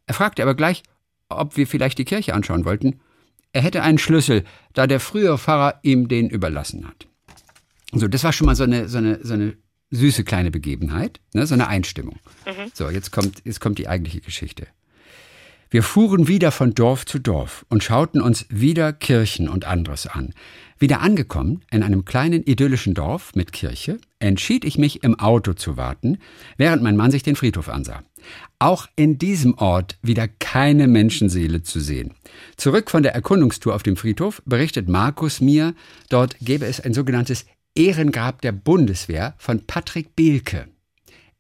Er 0.08 0.14
fragte 0.14 0.42
aber 0.42 0.56
gleich, 0.56 0.84
ob 1.30 1.56
wir 1.56 1.68
vielleicht 1.68 1.98
die 2.00 2.06
Kirche 2.06 2.34
anschauen 2.34 2.66
wollten. 2.66 3.00
Er 3.54 3.62
hätte 3.62 3.84
einen 3.84 3.98
Schlüssel, 3.98 4.44
da 4.74 4.88
der 4.88 5.00
frühere 5.00 5.38
Pfarrer 5.38 5.80
ihm 5.84 6.08
den 6.08 6.30
überlassen 6.30 6.88
hat. 6.88 7.08
So, 7.94 8.08
das 8.08 8.24
war 8.24 8.34
schon 8.34 8.48
mal 8.48 8.56
so 8.56 8.64
eine, 8.64 8.88
so 8.88 8.98
eine, 8.98 9.20
so 9.24 9.34
eine 9.34 9.56
süße 9.92 10.24
kleine 10.24 10.52
Begebenheit, 10.52 11.20
ne, 11.34 11.46
so 11.46 11.54
eine 11.54 11.68
Einstimmung. 11.68 12.18
So, 12.74 12.90
jetzt 12.90 13.12
kommt, 13.12 13.42
jetzt 13.46 13.60
kommt 13.60 13.78
die 13.78 13.88
eigentliche 13.88 14.22
Geschichte. 14.22 14.68
Wir 15.74 15.84
fuhren 15.84 16.28
wieder 16.28 16.52
von 16.52 16.74
Dorf 16.74 17.06
zu 17.06 17.18
Dorf 17.18 17.66
und 17.70 17.82
schauten 17.82 18.20
uns 18.20 18.46
wieder 18.50 18.92
Kirchen 18.92 19.48
und 19.48 19.64
anderes 19.64 20.06
an. 20.06 20.34
Wieder 20.80 21.00
angekommen 21.00 21.62
in 21.72 21.82
einem 21.82 22.04
kleinen 22.04 22.44
idyllischen 22.44 22.94
Dorf 22.94 23.36
mit 23.36 23.54
Kirche, 23.54 23.98
entschied 24.20 24.66
ich 24.66 24.78
mich 24.78 25.02
im 25.06 25.18
Auto 25.18 25.54
zu 25.54 25.78
warten, 25.78 26.18
während 26.58 26.84
mein 26.84 26.98
Mann 26.98 27.10
sich 27.10 27.24
den 27.24 27.38
Friedhof 27.38 27.70
ansah. 27.70 28.04
Auch 28.60 28.88
in 28.98 29.18
diesem 29.18 29.54
Ort 29.54 29.98
wieder 30.02 30.28
keine 30.28 30.90
Menschenseele 30.90 31.64
zu 31.64 31.80
sehen. 31.80 32.16
Zurück 32.58 32.92
von 32.92 33.02
der 33.02 33.16
Erkundungstour 33.16 33.74
auf 33.74 33.84
dem 33.84 33.96
Friedhof 33.96 34.42
berichtet 34.46 34.90
Markus 34.90 35.40
mir, 35.40 35.74
dort 36.10 36.36
gäbe 36.42 36.66
es 36.66 36.82
ein 36.82 36.94
sogenanntes 36.94 37.46
Ehrengrab 37.76 38.42
der 38.42 38.52
Bundeswehr 38.52 39.36
von 39.38 39.66
Patrick 39.66 40.18
Behlke. 40.18 40.68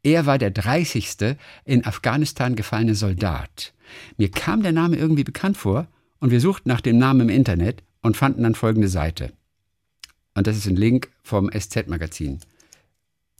Er 0.03 0.25
war 0.25 0.37
der 0.37 0.51
30. 0.51 1.35
in 1.65 1.85
Afghanistan 1.85 2.55
gefallene 2.55 2.95
Soldat. 2.95 3.73
Mir 4.17 4.31
kam 4.31 4.63
der 4.63 4.71
Name 4.71 4.95
irgendwie 4.95 5.23
bekannt 5.23 5.57
vor 5.57 5.87
und 6.19 6.31
wir 6.31 6.41
suchten 6.41 6.69
nach 6.69 6.81
dem 6.81 6.97
Namen 6.97 7.21
im 7.21 7.29
Internet 7.29 7.83
und 8.01 8.17
fanden 8.17 8.43
dann 8.43 8.55
folgende 8.55 8.87
Seite. 8.87 9.31
Und 10.33 10.47
das 10.47 10.57
ist 10.57 10.67
ein 10.67 10.75
Link 10.75 11.09
vom 11.23 11.51
SZ-Magazin 11.51 12.39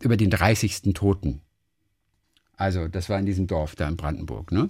über 0.01 0.17
den 0.17 0.29
30. 0.29 0.93
Toten. 0.93 1.41
Also, 2.57 2.87
das 2.87 3.09
war 3.09 3.17
in 3.17 3.25
diesem 3.25 3.47
Dorf 3.47 3.75
da 3.75 3.87
in 3.87 3.97
Brandenburg, 3.97 4.51
ne? 4.51 4.69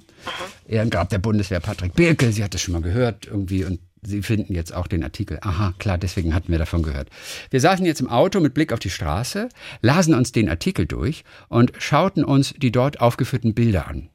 Ehrengrab 0.65 1.09
der 1.09 1.19
Bundeswehr 1.19 1.59
Patrick 1.59 1.93
Birke, 1.93 2.31
sie 2.31 2.43
hat 2.43 2.53
das 2.53 2.61
schon 2.61 2.73
mal 2.73 2.81
gehört 2.81 3.25
irgendwie 3.25 3.65
und 3.65 3.81
Sie 4.03 4.23
finden 4.23 4.53
jetzt 4.53 4.73
auch 4.73 4.87
den 4.87 5.03
Artikel. 5.03 5.37
Aha, 5.41 5.73
klar, 5.77 5.97
deswegen 5.99 6.33
hatten 6.33 6.51
wir 6.51 6.57
davon 6.57 6.81
gehört. 6.81 7.09
Wir 7.51 7.59
saßen 7.59 7.85
jetzt 7.85 8.01
im 8.01 8.09
Auto 8.09 8.39
mit 8.39 8.55
Blick 8.55 8.73
auf 8.73 8.79
die 8.79 8.89
Straße, 8.89 9.49
lasen 9.81 10.15
uns 10.15 10.31
den 10.31 10.49
Artikel 10.49 10.87
durch 10.87 11.23
und 11.49 11.73
schauten 11.77 12.23
uns 12.23 12.53
die 12.57 12.71
dort 12.71 12.99
aufgeführten 12.99 13.53
Bilder 13.53 13.87
an. 13.87 14.09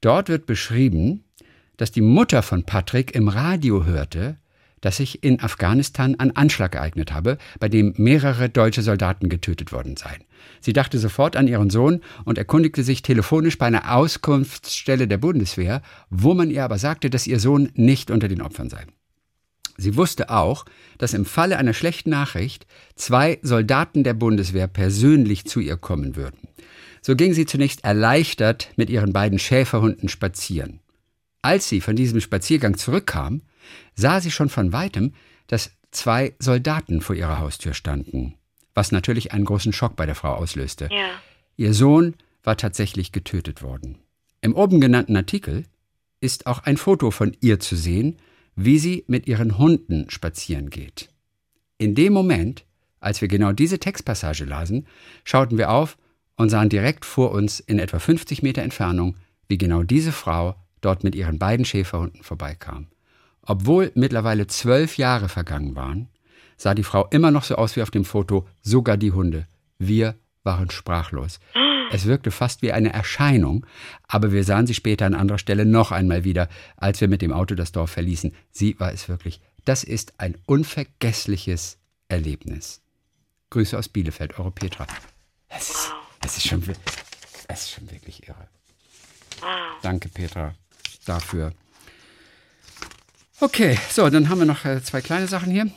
Dort 0.00 0.28
wird 0.28 0.46
beschrieben, 0.46 1.24
dass 1.76 1.92
die 1.92 2.00
Mutter 2.00 2.42
von 2.42 2.64
Patrick 2.64 3.14
im 3.14 3.28
Radio 3.28 3.84
hörte, 3.84 4.36
dass 4.80 4.96
sich 4.96 5.22
in 5.22 5.40
Afghanistan 5.40 6.16
ein 6.18 6.34
Anschlag 6.34 6.74
ereignet 6.74 7.12
habe, 7.12 7.38
bei 7.60 7.68
dem 7.68 7.94
mehrere 7.96 8.48
deutsche 8.48 8.82
Soldaten 8.82 9.28
getötet 9.28 9.72
worden 9.72 9.96
seien. 9.96 10.24
Sie 10.60 10.72
dachte 10.72 10.98
sofort 10.98 11.36
an 11.36 11.46
ihren 11.46 11.70
Sohn 11.70 12.00
und 12.24 12.38
erkundigte 12.38 12.82
sich 12.82 13.02
telefonisch 13.02 13.58
bei 13.58 13.66
einer 13.66 13.94
Auskunftsstelle 13.94 15.06
der 15.06 15.18
Bundeswehr, 15.18 15.82
wo 16.08 16.34
man 16.34 16.50
ihr 16.50 16.64
aber 16.64 16.78
sagte, 16.78 17.10
dass 17.10 17.26
ihr 17.26 17.38
Sohn 17.38 17.70
nicht 17.74 18.10
unter 18.10 18.26
den 18.26 18.42
Opfern 18.42 18.70
sei. 18.70 18.86
Sie 19.80 19.96
wusste 19.96 20.28
auch, 20.28 20.66
dass 20.98 21.14
im 21.14 21.24
Falle 21.24 21.56
einer 21.56 21.72
schlechten 21.72 22.10
Nachricht 22.10 22.66
zwei 22.96 23.38
Soldaten 23.42 24.04
der 24.04 24.12
Bundeswehr 24.12 24.66
persönlich 24.66 25.46
zu 25.46 25.58
ihr 25.58 25.78
kommen 25.78 26.16
würden. 26.16 26.48
So 27.00 27.16
ging 27.16 27.32
sie 27.32 27.46
zunächst 27.46 27.82
erleichtert 27.82 28.68
mit 28.76 28.90
ihren 28.90 29.14
beiden 29.14 29.38
Schäferhunden 29.38 30.10
spazieren. 30.10 30.80
Als 31.40 31.70
sie 31.70 31.80
von 31.80 31.96
diesem 31.96 32.20
Spaziergang 32.20 32.76
zurückkam, 32.76 33.40
sah 33.94 34.20
sie 34.20 34.30
schon 34.30 34.50
von 34.50 34.74
weitem, 34.74 35.14
dass 35.46 35.70
zwei 35.90 36.34
Soldaten 36.38 37.00
vor 37.00 37.16
ihrer 37.16 37.38
Haustür 37.38 37.72
standen, 37.72 38.34
was 38.74 38.92
natürlich 38.92 39.32
einen 39.32 39.46
großen 39.46 39.72
Schock 39.72 39.96
bei 39.96 40.04
der 40.04 40.14
Frau 40.14 40.34
auslöste. 40.34 40.90
Ja. 40.92 41.08
Ihr 41.56 41.72
Sohn 41.72 42.16
war 42.42 42.58
tatsächlich 42.58 43.12
getötet 43.12 43.62
worden. 43.62 43.96
Im 44.42 44.54
oben 44.54 44.78
genannten 44.80 45.16
Artikel 45.16 45.64
ist 46.20 46.46
auch 46.46 46.64
ein 46.64 46.76
Foto 46.76 47.10
von 47.10 47.34
ihr 47.40 47.60
zu 47.60 47.76
sehen, 47.76 48.18
wie 48.64 48.78
sie 48.78 49.04
mit 49.06 49.26
ihren 49.26 49.58
Hunden 49.58 50.10
spazieren 50.10 50.70
geht. 50.70 51.08
In 51.78 51.94
dem 51.94 52.12
Moment, 52.12 52.64
als 53.00 53.20
wir 53.20 53.28
genau 53.28 53.52
diese 53.52 53.78
Textpassage 53.78 54.44
lasen, 54.44 54.86
schauten 55.24 55.56
wir 55.56 55.70
auf 55.70 55.96
und 56.36 56.50
sahen 56.50 56.68
direkt 56.68 57.04
vor 57.04 57.30
uns 57.32 57.60
in 57.60 57.78
etwa 57.78 57.98
50 57.98 58.42
Meter 58.42 58.62
Entfernung, 58.62 59.16
wie 59.48 59.58
genau 59.58 59.82
diese 59.82 60.12
Frau 60.12 60.56
dort 60.80 61.04
mit 61.04 61.14
ihren 61.14 61.38
beiden 61.38 61.64
Schäferhunden 61.64 62.22
vorbeikam. 62.22 62.88
Obwohl 63.42 63.92
mittlerweile 63.94 64.46
zwölf 64.46 64.98
Jahre 64.98 65.28
vergangen 65.28 65.74
waren, 65.74 66.08
sah 66.56 66.74
die 66.74 66.84
Frau 66.84 67.06
immer 67.10 67.30
noch 67.30 67.44
so 67.44 67.56
aus 67.56 67.76
wie 67.76 67.82
auf 67.82 67.90
dem 67.90 68.04
Foto, 68.04 68.46
sogar 68.60 68.96
die 68.96 69.12
Hunde. 69.12 69.46
Wir 69.78 70.16
waren 70.42 70.70
sprachlos. 70.70 71.40
Es 71.92 72.06
wirkte 72.06 72.30
fast 72.30 72.62
wie 72.62 72.72
eine 72.72 72.92
Erscheinung, 72.92 73.66
aber 74.06 74.32
wir 74.32 74.44
sahen 74.44 74.66
sie 74.66 74.74
später 74.74 75.06
an 75.06 75.14
anderer 75.14 75.38
Stelle 75.38 75.66
noch 75.66 75.90
einmal 75.90 76.24
wieder, 76.24 76.48
als 76.76 77.00
wir 77.00 77.08
mit 77.08 77.20
dem 77.20 77.32
Auto 77.32 77.54
das 77.54 77.72
Dorf 77.72 77.90
verließen. 77.90 78.32
Sie 78.52 78.78
war 78.78 78.92
es 78.92 79.08
wirklich. 79.08 79.40
Das 79.64 79.82
ist 79.82 80.14
ein 80.18 80.38
unvergessliches 80.46 81.78
Erlebnis. 82.08 82.80
Grüße 83.50 83.76
aus 83.76 83.88
Bielefeld, 83.88 84.38
eure 84.38 84.52
Petra. 84.52 84.86
Es 85.48 85.70
ist, 85.70 85.92
es 86.24 86.36
ist, 86.36 86.46
schon, 86.46 86.62
es 87.48 87.62
ist 87.62 87.70
schon 87.72 87.90
wirklich 87.90 88.28
irre. 88.28 88.48
Danke, 89.82 90.08
Petra, 90.08 90.54
dafür. 91.04 91.52
Okay, 93.40 93.78
so, 93.90 94.08
dann 94.10 94.28
haben 94.28 94.38
wir 94.38 94.46
noch 94.46 94.64
äh, 94.64 94.82
zwei 94.82 95.00
kleine 95.00 95.26
Sachen 95.26 95.50
hier. 95.50 95.70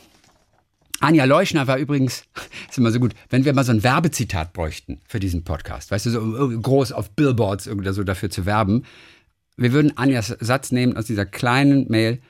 Anja 1.04 1.24
Leuschner 1.24 1.66
war 1.66 1.76
übrigens, 1.76 2.24
ist 2.70 2.78
immer 2.78 2.90
so 2.90 2.98
gut, 2.98 3.12
wenn 3.28 3.44
wir 3.44 3.52
mal 3.52 3.64
so 3.64 3.72
ein 3.72 3.82
Werbezitat 3.82 4.54
bräuchten 4.54 5.00
für 5.06 5.20
diesen 5.20 5.44
Podcast, 5.44 5.90
weißt 5.90 6.06
du, 6.06 6.10
so 6.10 6.50
äh, 6.50 6.56
groß 6.56 6.92
auf 6.92 7.10
Billboards 7.10 7.68
oder 7.68 7.92
so 7.92 8.04
dafür 8.04 8.30
zu 8.30 8.46
werben. 8.46 8.84
Wir 9.56 9.72
würden 9.72 9.96
Anjas 9.96 10.28
Satz 10.40 10.72
nehmen 10.72 10.96
aus 10.96 11.04
dieser 11.04 11.26
kleinen 11.26 11.86
Mail. 11.88 12.20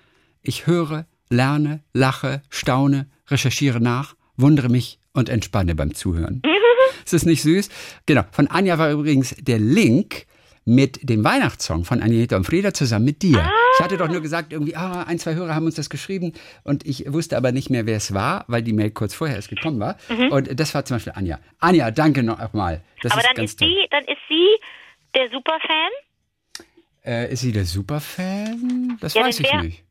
Ich 0.42 0.66
höre, 0.66 1.06
lerne, 1.30 1.80
lache, 1.92 2.42
staune, 2.50 3.06
recherchiere 3.28 3.80
nach, 3.80 4.16
wundere 4.36 4.68
mich 4.68 4.98
und 5.12 5.28
entspanne 5.28 5.76
beim 5.76 5.94
Zuhören. 5.94 6.42
ist 7.04 7.12
das 7.12 7.24
nicht 7.24 7.42
süß? 7.42 7.68
Genau. 8.06 8.22
Von 8.32 8.48
Anja 8.48 8.76
war 8.78 8.90
übrigens 8.90 9.36
der 9.38 9.60
Link 9.60 10.26
mit 10.66 11.08
dem 11.08 11.24
Weihnachtssong 11.24 11.84
von 11.84 12.00
Anita 12.02 12.36
und 12.36 12.44
Frieda 12.44 12.72
zusammen 12.72 13.04
mit 13.04 13.22
dir. 13.22 13.38
Ah. 13.38 13.50
Ich 13.76 13.84
hatte 13.84 13.96
doch 13.96 14.08
nur 14.08 14.22
gesagt, 14.22 14.52
irgendwie, 14.52 14.76
ah, 14.76 15.02
ein, 15.02 15.18
zwei 15.18 15.34
Hörer 15.34 15.54
haben 15.54 15.66
uns 15.66 15.74
das 15.74 15.90
geschrieben 15.90 16.32
und 16.62 16.86
ich 16.86 17.12
wusste 17.12 17.36
aber 17.36 17.52
nicht 17.52 17.70
mehr, 17.70 17.86
wer 17.86 17.96
es 17.96 18.14
war, 18.14 18.44
weil 18.48 18.62
die 18.62 18.72
Mail 18.72 18.90
kurz 18.90 19.14
vorher 19.14 19.36
erst 19.36 19.50
gekommen 19.50 19.78
war. 19.80 19.96
Mhm. 20.08 20.28
Und 20.32 20.60
das 20.60 20.74
war 20.74 20.84
zum 20.84 20.96
Beispiel 20.96 21.12
Anja. 21.16 21.38
Anja, 21.58 21.90
danke 21.90 22.22
noch 22.22 22.38
einmal. 22.38 22.82
aber 23.04 23.16
ist 23.18 23.26
dann, 23.34 23.44
ist 23.44 23.58
sie, 23.58 23.86
dann 23.90 24.04
ist 24.04 24.18
sie 24.28 24.48
der 25.14 25.28
Superfan? 25.30 25.90
Äh, 27.04 27.32
ist 27.32 27.40
sie 27.40 27.52
der 27.52 27.64
Superfan? 27.66 28.96
Das 29.00 29.14
ja, 29.14 29.22
weiß 29.22 29.40
ich 29.40 29.52
wer, 29.52 29.62
nicht. 29.62 29.84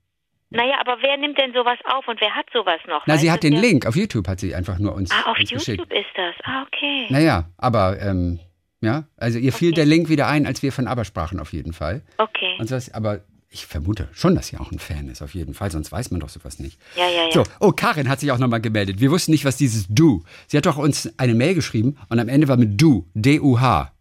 Naja, 0.50 0.76
aber 0.80 0.98
wer 1.02 1.18
nimmt 1.18 1.38
denn 1.38 1.52
sowas 1.54 1.80
auf 1.86 2.08
und 2.08 2.22
wer 2.22 2.34
hat 2.36 2.46
sowas 2.54 2.80
noch? 2.88 3.04
Na, 3.08 3.18
sie 3.18 3.32
hat 3.32 3.44
den 3.44 3.54
Link. 3.54 3.86
Auf 3.88 3.96
YouTube 3.96 4.28
hat 4.28 4.40
sie 4.40 4.54
einfach 4.54 4.78
nur 4.80 4.94
uns 4.94 5.12
Ah, 5.12 5.32
auf 5.32 5.40
uns 5.40 5.50
YouTube 5.50 5.90
geschickt. 5.90 5.94
ist 5.94 6.16
das. 6.16 6.36
Ah, 6.44 6.64
okay. 6.64 7.08
Naja, 7.10 7.50
aber 7.58 8.00
ähm, 8.00 8.40
ja, 8.84 9.06
also 9.18 9.40
ihr 9.40 9.54
fiel 9.54 9.72
der 9.72 9.86
Link 9.86 10.10
wieder 10.10 10.28
ein, 10.28 10.46
als 10.46 10.62
wir 10.62 10.72
von 10.72 10.88
Aber 10.88 11.06
sprachen, 11.06 11.40
auf 11.40 11.54
jeden 11.54 11.74
Fall. 11.74 12.02
Okay. 12.18 12.58
Und 12.60 12.70
das, 12.70 12.94
aber 12.94 13.22
ich 13.50 13.66
vermute 13.66 14.10
schon, 14.12 14.36
dass 14.36 14.48
sie 14.48 14.58
auch 14.58 14.72
ein 14.72 14.80
Fan 14.80 15.08
ist, 15.08 15.22
auf 15.22 15.34
jeden 15.34 15.54
Fall, 15.54 15.72
sonst 15.72 15.92
weiß 15.92 16.12
man 16.12 16.20
doch 16.20 16.30
sowas 16.30 16.60
nicht. 16.60 16.80
Ja, 16.98 17.08
ja, 17.08 17.26
ja. 17.26 17.32
So, 17.32 17.44
oh, 17.60 17.72
Karin 17.72 18.10
hat 18.10 18.20
sich 18.20 18.32
auch 18.32 18.40
nochmal 18.40 18.62
gemeldet. 18.62 19.00
Wir 19.00 19.12
wussten 19.12 19.32
nicht, 19.32 19.46
was 19.46 19.58
dieses 19.58 19.86
Du. 19.88 20.24
Sie 20.48 20.58
hat 20.58 20.66
doch 20.66 20.78
uns 20.78 21.12
eine 21.18 21.36
Mail 21.36 21.56
geschrieben 21.56 21.98
und 22.10 22.20
am 22.20 22.28
Ende 22.28 22.48
war 22.48 22.58
mit 22.58 22.82
Du, 22.82 23.08
D-U-H. 23.14 23.94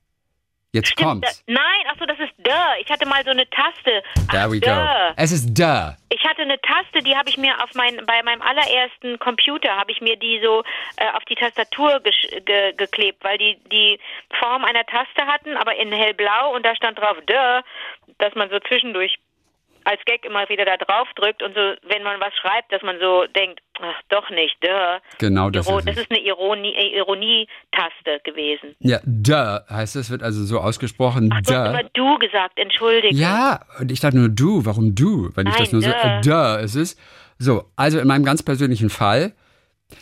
Jetzt 0.72 0.88
Stimmt, 0.88 1.06
kommt's. 1.06 1.44
Da, 1.46 1.52
nein, 1.52 1.81
achso, 2.02 2.06
das 2.06 2.18
ist 2.18 2.32
Duh. 2.38 2.80
Ich 2.80 2.90
hatte 2.90 3.06
mal 3.06 3.22
so 3.24 3.30
eine 3.30 3.48
Taste. 3.50 4.02
There 4.30 4.50
we 4.50 4.60
duh. 4.60 4.70
go. 4.70 5.14
Es 5.16 5.32
ist 5.32 5.54
Duh. 5.54 5.94
Ich 6.08 6.24
hatte 6.24 6.42
eine 6.42 6.60
Taste, 6.60 7.02
die 7.02 7.16
habe 7.16 7.28
ich 7.28 7.38
mir 7.38 7.54
auf 7.62 7.74
mein, 7.74 8.04
bei 8.06 8.22
meinem 8.22 8.42
allerersten 8.42 9.18
Computer, 9.18 9.76
habe 9.76 9.92
ich 9.92 10.00
mir 10.00 10.16
die 10.16 10.40
so 10.42 10.62
äh, 10.96 11.08
auf 11.14 11.24
die 11.24 11.34
Tastatur 11.34 12.00
ge 12.00 12.72
geklebt, 12.76 13.22
weil 13.24 13.38
die 13.38 13.58
die 13.70 13.98
Form 14.38 14.64
einer 14.64 14.84
Taste 14.86 15.26
hatten, 15.26 15.56
aber 15.56 15.76
in 15.76 15.92
hellblau 15.92 16.54
und 16.54 16.64
da 16.64 16.74
stand 16.76 16.98
drauf 16.98 17.16
Duh, 17.26 17.62
dass 18.18 18.34
man 18.34 18.50
so 18.50 18.58
zwischendurch 18.60 19.18
als 19.84 20.00
Gag 20.06 20.24
immer 20.24 20.48
wieder 20.48 20.64
da 20.64 20.76
drauf 20.76 21.08
drückt 21.16 21.42
und 21.42 21.54
so, 21.54 21.60
wenn 21.88 22.02
man 22.02 22.20
was 22.20 22.32
schreibt, 22.40 22.72
dass 22.72 22.82
man 22.82 22.96
so 23.00 23.24
denkt, 23.34 23.60
ach, 23.80 24.00
doch 24.08 24.28
nicht, 24.30 24.56
duh. 24.60 24.68
Genau, 25.18 25.50
das 25.50 25.66
Iro 25.66 25.78
ist 25.78 25.88
Das 25.88 25.96
ist 25.96 26.10
eine 26.10 26.20
Ironie, 26.20 26.74
äh, 26.74 26.96
Ironie-Taste 26.98 28.20
gewesen. 28.24 28.74
Ja, 28.80 29.00
duh 29.04 29.60
heißt 29.68 29.96
es, 29.96 30.10
wird 30.10 30.22
also 30.22 30.44
so 30.44 30.60
ausgesprochen. 30.60 31.30
Ach, 31.32 31.42
du 31.42 31.54
hast 31.54 31.68
immer 31.68 31.90
du 31.94 32.18
gesagt, 32.18 32.58
entschuldige. 32.58 33.14
Ja, 33.14 33.60
und 33.80 33.90
ich 33.90 34.00
dachte 34.00 34.16
nur 34.16 34.28
du, 34.28 34.64
warum 34.64 34.94
du, 34.94 35.30
wenn 35.34 35.44
Nein, 35.44 35.54
ich 35.54 35.70
das 35.70 35.72
nur 35.72 35.82
duh. 35.82 35.88
so, 35.88 35.94
äh, 35.94 36.20
duh 36.20 36.64
ist 36.64 36.74
es. 36.74 36.96
So, 37.38 37.64
also 37.76 37.98
in 37.98 38.06
meinem 38.06 38.24
ganz 38.24 38.42
persönlichen 38.42 38.90
Fall, 38.90 39.34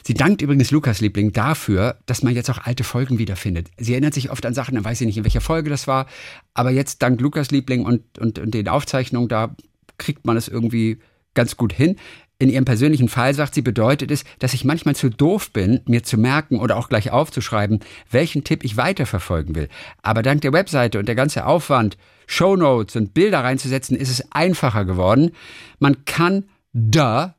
Sie 0.03 0.15
dankt 0.15 0.43
übrigens 0.43 0.71
Lukas 0.71 1.01
Liebling 1.01 1.33
dafür, 1.33 1.97
dass 2.07 2.23
man 2.23 2.35
jetzt 2.35 2.51
auch 2.51 2.59
alte 2.65 2.85
Folgen 2.85 3.19
wiederfindet. 3.19 3.69
Sie 3.77 3.93
erinnert 3.93 4.15
sich 4.15 4.31
oft 4.31 4.45
an 4.47 4.55
Sachen, 4.55 4.75
dann 4.75 4.85
weiß 4.85 4.99
sie 4.99 5.07
nicht, 5.07 5.19
in 5.19 5.25
welcher 5.25 5.41
Folge 5.41 5.71
das 5.71 5.87
war. 5.87 6.07
Aber 6.55 6.71
jetzt 6.71 7.03
dank 7.03 7.21
Lukas 7.21 7.51
Liebling 7.51 7.85
und, 7.85 8.19
und, 8.19 8.39
und 8.39 8.55
den 8.55 8.69
Aufzeichnungen, 8.69 9.29
da 9.29 9.55
kriegt 10.01 10.27
man 10.27 10.37
es 10.37 10.49
irgendwie 10.49 10.99
ganz 11.35 11.57
gut 11.57 11.73
hin. 11.73 11.97
In 12.41 12.49
ihrem 12.49 12.65
persönlichen 12.65 13.09
Fall 13.09 13.35
sagt 13.35 13.55
sie, 13.55 13.61
bedeutet 13.61 14.11
es, 14.11 14.25
dass 14.39 14.55
ich 14.55 14.65
manchmal 14.65 14.97
zu 14.97 15.11
doof 15.11 15.51
bin, 15.53 15.83
mir 15.87 16.03
zu 16.03 16.17
merken 16.17 16.59
oder 16.59 16.79
auch 16.79 16.89
gleich 16.89 17.11
aufzuschreiben, 17.11 17.81
welchen 18.11 18.45
Tipp 18.45 18.65
ich 18.65 18.79
weiterverfolgen 18.79 19.55
will. 19.55 19.69
Aber 20.03 20.23
dank 20.23 20.41
der 20.41 20.55
Webseite 20.55 20.99
und 20.99 21.07
der 21.07 21.15
ganze 21.15 21.45
Aufwand, 21.45 21.99
Shownotes 22.27 22.97
und 22.97 23.13
Bilder 23.13 23.45
reinzusetzen, 23.45 23.95
ist 23.95 24.09
es 24.09 24.33
einfacher 24.33 24.87
geworden. 24.87 25.33
Man 25.81 26.07
kann 26.07 26.45
da, 26.73 27.35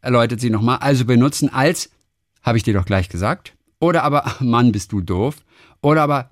erläutert 0.00 0.40
sie 0.40 0.50
nochmal, 0.50 0.78
also 0.78 1.04
benutzen 1.04 1.52
als, 1.52 1.90
habe 2.42 2.56
ich 2.56 2.64
dir 2.64 2.72
doch 2.72 2.86
gleich 2.86 3.10
gesagt, 3.10 3.54
oder 3.80 4.02
aber, 4.02 4.36
Mann, 4.40 4.72
bist 4.72 4.92
du 4.92 5.02
doof, 5.02 5.36
oder 5.82 6.02
aber, 6.02 6.30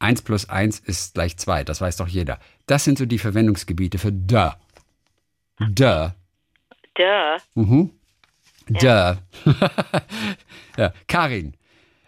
1 0.00 0.22
plus 0.22 0.48
1 0.48 0.80
ist 0.80 1.14
gleich 1.14 1.36
2, 1.36 1.62
das 1.62 1.80
weiß 1.80 1.98
doch 1.98 2.08
jeder. 2.08 2.40
Das 2.66 2.82
sind 2.82 2.98
so 2.98 3.06
die 3.06 3.18
Verwendungsgebiete 3.18 3.98
für 3.98 4.10
da. 4.10 4.56
Da. 5.58 6.14
Da. 6.94 7.36
Mhm. 7.54 7.90
Da. 8.68 9.18
ja. 10.76 10.92
Karin, 11.08 11.54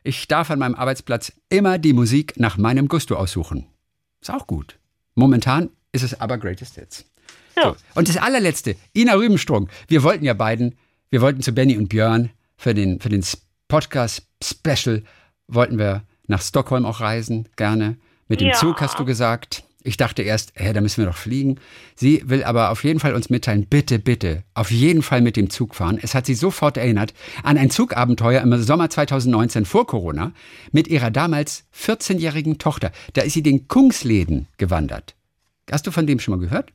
ich 0.02 0.28
darf 0.28 0.50
an 0.50 0.58
meinem 0.58 0.74
Arbeitsplatz 0.74 1.32
immer 1.48 1.78
die 1.78 1.92
Musik 1.92 2.34
nach 2.36 2.56
meinem 2.56 2.88
Gusto 2.88 3.16
aussuchen. 3.16 3.66
Ist 4.20 4.30
auch 4.30 4.46
gut. 4.46 4.78
Momentan 5.14 5.70
ist 5.92 6.02
es 6.02 6.20
aber 6.20 6.38
Greatest 6.38 6.74
Hits. 6.76 7.04
So. 7.54 7.62
so. 7.62 7.76
Und 7.94 8.08
das 8.08 8.16
allerletzte, 8.16 8.76
Ina 8.94 9.14
Rübenstrung. 9.14 9.68
Wir 9.88 10.02
wollten 10.02 10.24
ja 10.24 10.34
beiden, 10.34 10.76
wir 11.10 11.20
wollten 11.20 11.42
zu 11.42 11.52
Benny 11.52 11.76
und 11.76 11.88
Björn 11.88 12.30
für 12.56 12.74
den, 12.74 13.00
für 13.00 13.08
den 13.08 13.24
Podcast 13.68 14.26
Special, 14.42 15.02
wollten 15.48 15.78
wir 15.78 16.04
nach 16.26 16.42
Stockholm 16.42 16.84
auch 16.86 17.00
reisen, 17.00 17.48
gerne. 17.56 17.96
Mit 18.28 18.40
dem 18.40 18.48
ja. 18.48 18.54
Zug 18.54 18.80
hast 18.80 18.98
du 18.98 19.04
gesagt. 19.04 19.63
Ich 19.86 19.98
dachte 19.98 20.22
erst, 20.22 20.54
hä, 20.56 20.72
da 20.72 20.80
müssen 20.80 21.02
wir 21.02 21.10
doch 21.10 21.16
fliegen. 21.16 21.60
Sie 21.94 22.22
will 22.24 22.42
aber 22.42 22.70
auf 22.70 22.84
jeden 22.84 23.00
Fall 23.00 23.14
uns 23.14 23.28
mitteilen, 23.28 23.66
bitte, 23.66 23.98
bitte, 23.98 24.42
auf 24.54 24.70
jeden 24.70 25.02
Fall 25.02 25.20
mit 25.20 25.36
dem 25.36 25.50
Zug 25.50 25.74
fahren. 25.74 25.98
Es 26.00 26.14
hat 26.14 26.24
sie 26.24 26.34
sofort 26.34 26.78
erinnert 26.78 27.12
an 27.42 27.58
ein 27.58 27.68
Zugabenteuer 27.68 28.40
im 28.40 28.62
Sommer 28.62 28.88
2019 28.88 29.66
vor 29.66 29.86
Corona 29.86 30.32
mit 30.72 30.88
ihrer 30.88 31.10
damals 31.10 31.64
14-jährigen 31.76 32.56
Tochter. 32.56 32.92
Da 33.12 33.22
ist 33.22 33.34
sie 33.34 33.42
den 33.42 33.68
Kungsläden 33.68 34.48
gewandert. 34.56 35.16
Hast 35.70 35.86
du 35.86 35.90
von 35.90 36.06
dem 36.06 36.18
schon 36.18 36.32
mal 36.32 36.40
gehört? 36.40 36.72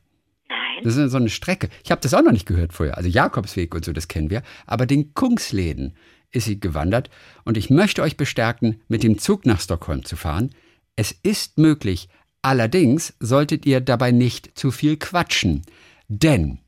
Nein. 0.48 0.84
Das 0.84 0.94
ist 0.94 1.10
so 1.10 1.16
eine 1.16 1.30
Strecke. 1.30 1.68
Ich 1.82 1.90
habe 1.90 2.00
das 2.00 2.14
auch 2.14 2.22
noch 2.22 2.32
nicht 2.32 2.46
gehört 2.46 2.72
vorher. 2.72 2.96
Also 2.96 3.08
Jakobsweg 3.08 3.74
und 3.74 3.84
so, 3.84 3.92
das 3.92 4.06
kennen 4.06 4.30
wir. 4.30 4.44
Aber 4.66 4.86
den 4.86 5.14
Kungsläden 5.14 5.96
ist 6.30 6.44
sie 6.44 6.60
gewandert. 6.60 7.10
Und 7.44 7.56
ich 7.56 7.70
möchte 7.70 8.02
euch 8.02 8.16
bestärken, 8.16 8.80
mit 8.86 9.02
dem 9.02 9.18
Zug 9.18 9.46
nach 9.46 9.60
Stockholm 9.60 10.04
zu 10.04 10.14
fahren. 10.14 10.54
Es 10.94 11.10
ist 11.10 11.58
möglich, 11.58 12.08
Allerdings 12.42 13.14
solltet 13.20 13.66
ihr 13.66 13.80
dabei 13.80 14.12
nicht 14.12 14.58
zu 14.58 14.70
viel 14.70 14.96
quatschen. 14.96 15.62
Denn 16.08 16.58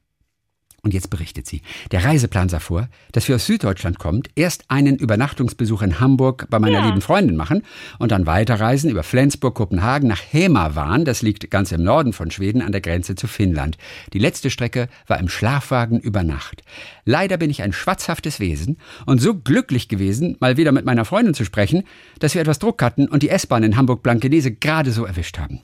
und 0.84 0.92
jetzt 0.92 1.10
berichtet 1.10 1.46
sie. 1.46 1.62
Der 1.92 2.04
Reiseplan 2.04 2.48
sah 2.48 2.58
vor, 2.58 2.88
dass 3.12 3.28
wir 3.28 3.36
aus 3.36 3.46
Süddeutschland 3.46 4.00
kommt, 4.00 4.30
erst 4.34 4.64
einen 4.68 4.96
Übernachtungsbesuch 4.96 5.80
in 5.82 6.00
Hamburg 6.00 6.48
bei 6.50 6.58
meiner 6.58 6.80
ja. 6.80 6.86
lieben 6.86 7.00
Freundin 7.00 7.36
machen 7.36 7.62
und 8.00 8.10
dann 8.10 8.26
weiterreisen 8.26 8.90
über 8.90 9.04
Flensburg, 9.04 9.54
Kopenhagen 9.54 10.08
nach 10.08 10.20
Hemavan, 10.20 11.04
das 11.04 11.22
liegt 11.22 11.48
ganz 11.52 11.70
im 11.70 11.84
Norden 11.84 12.12
von 12.12 12.32
Schweden 12.32 12.62
an 12.62 12.72
der 12.72 12.80
Grenze 12.80 13.14
zu 13.14 13.28
Finnland. 13.28 13.78
Die 14.12 14.18
letzte 14.18 14.50
Strecke 14.50 14.88
war 15.06 15.20
im 15.20 15.28
Schlafwagen 15.28 16.00
über 16.00 16.24
Nacht. 16.24 16.62
Leider 17.04 17.36
bin 17.36 17.50
ich 17.50 17.62
ein 17.62 17.72
schwatzhaftes 17.72 18.40
Wesen 18.40 18.78
und 19.06 19.20
so 19.20 19.34
glücklich 19.34 19.88
gewesen, 19.88 20.36
mal 20.40 20.56
wieder 20.56 20.72
mit 20.72 20.84
meiner 20.84 21.04
Freundin 21.04 21.34
zu 21.34 21.44
sprechen, 21.44 21.84
dass 22.18 22.34
wir 22.34 22.40
etwas 22.40 22.58
Druck 22.58 22.82
hatten 22.82 23.06
und 23.06 23.22
die 23.22 23.28
S-Bahn 23.28 23.62
in 23.62 23.76
Hamburg-Blankenese 23.76 24.50
gerade 24.50 24.90
so 24.90 25.04
erwischt 25.04 25.38
haben. 25.38 25.60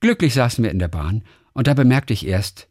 Glücklich 0.00 0.32
saßen 0.32 0.64
wir 0.64 0.70
in 0.70 0.78
der 0.78 0.88
Bahn 0.88 1.24
und 1.52 1.66
da 1.66 1.74
bemerkte 1.74 2.14
ich 2.14 2.26
erst, 2.26 2.68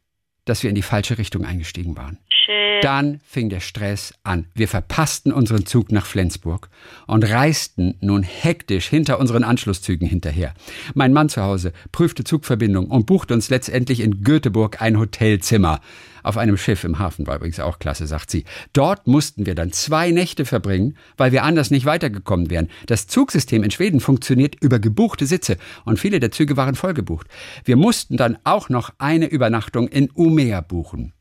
dass 0.52 0.64
wir 0.64 0.70
in 0.70 0.76
die 0.76 0.82
falsche 0.82 1.18
Richtung 1.18 1.46
eingestiegen 1.46 1.96
waren. 1.96 2.18
Schön. 2.28 2.82
Dann 2.82 3.22
fing 3.24 3.48
der 3.48 3.62
Stress 3.62 4.14
an. 4.24 4.48
Wir 4.54 4.68
verpassten 4.68 5.32
unseren 5.32 5.66
Zug 5.66 5.94
nach 5.94 6.06
Flensburg 6.06 6.70
und 7.08 7.24
reisten 7.24 7.96
nun 8.02 8.22
hektisch 8.24 8.90
hinter 8.90 9.18
unseren 9.18 9.46
Anschlusszügen 9.46 10.10
hinterher. 10.10 10.54
Mein 10.94 11.14
Mann 11.14 11.30
zu 11.30 11.42
Hause 11.42 11.72
prüfte 11.94 12.26
Zugverbindung 12.26 12.88
und 12.88 13.06
buchte 13.06 13.34
uns 13.34 13.50
letztendlich 13.50 14.02
in 14.02 14.26
Göteborg 14.26 14.82
ein 14.82 15.00
Hotelzimmer. 15.00 15.80
Auf 16.24 16.38
einem 16.38 16.58
Schiff 16.58 16.84
im 16.84 17.00
Hafen 17.00 17.28
war 17.28 17.36
übrigens 17.36 17.60
auch 17.60 17.80
klasse, 17.80 18.08
sagt 18.08 18.32
sie. 18.32 18.46
Dort 18.74 19.08
mussten 19.08 19.46
wir 19.46 19.56
dann 19.56 19.72
zwei 19.72 20.12
Nächte 20.12 20.46
verbringen, 20.46 20.98
weil 21.18 21.32
wir 21.32 21.44
anders 21.44 21.72
nicht 21.72 21.86
weitergekommen 21.86 22.50
wären. 22.50 22.70
Das 22.86 23.08
Zugsystem 23.08 23.64
in 23.64 23.72
Schweden 23.72 24.00
funktioniert 24.00 24.56
über 24.62 24.80
gebuchte 24.80 25.26
Sitze 25.26 25.58
und 25.86 26.00
viele 26.00 26.20
der 26.20 26.32
Züge 26.32 26.58
waren 26.58 26.76
vollgebucht. 26.76 27.28
Wir 27.66 27.76
mussten 27.76 28.18
dann 28.18 28.38
auch 28.44 28.70
noch 28.70 28.92
eine 28.98 29.28
Übernachtung 29.28 29.88
in 29.88 30.10
Umea 30.12 30.62
buchen. 30.62 31.14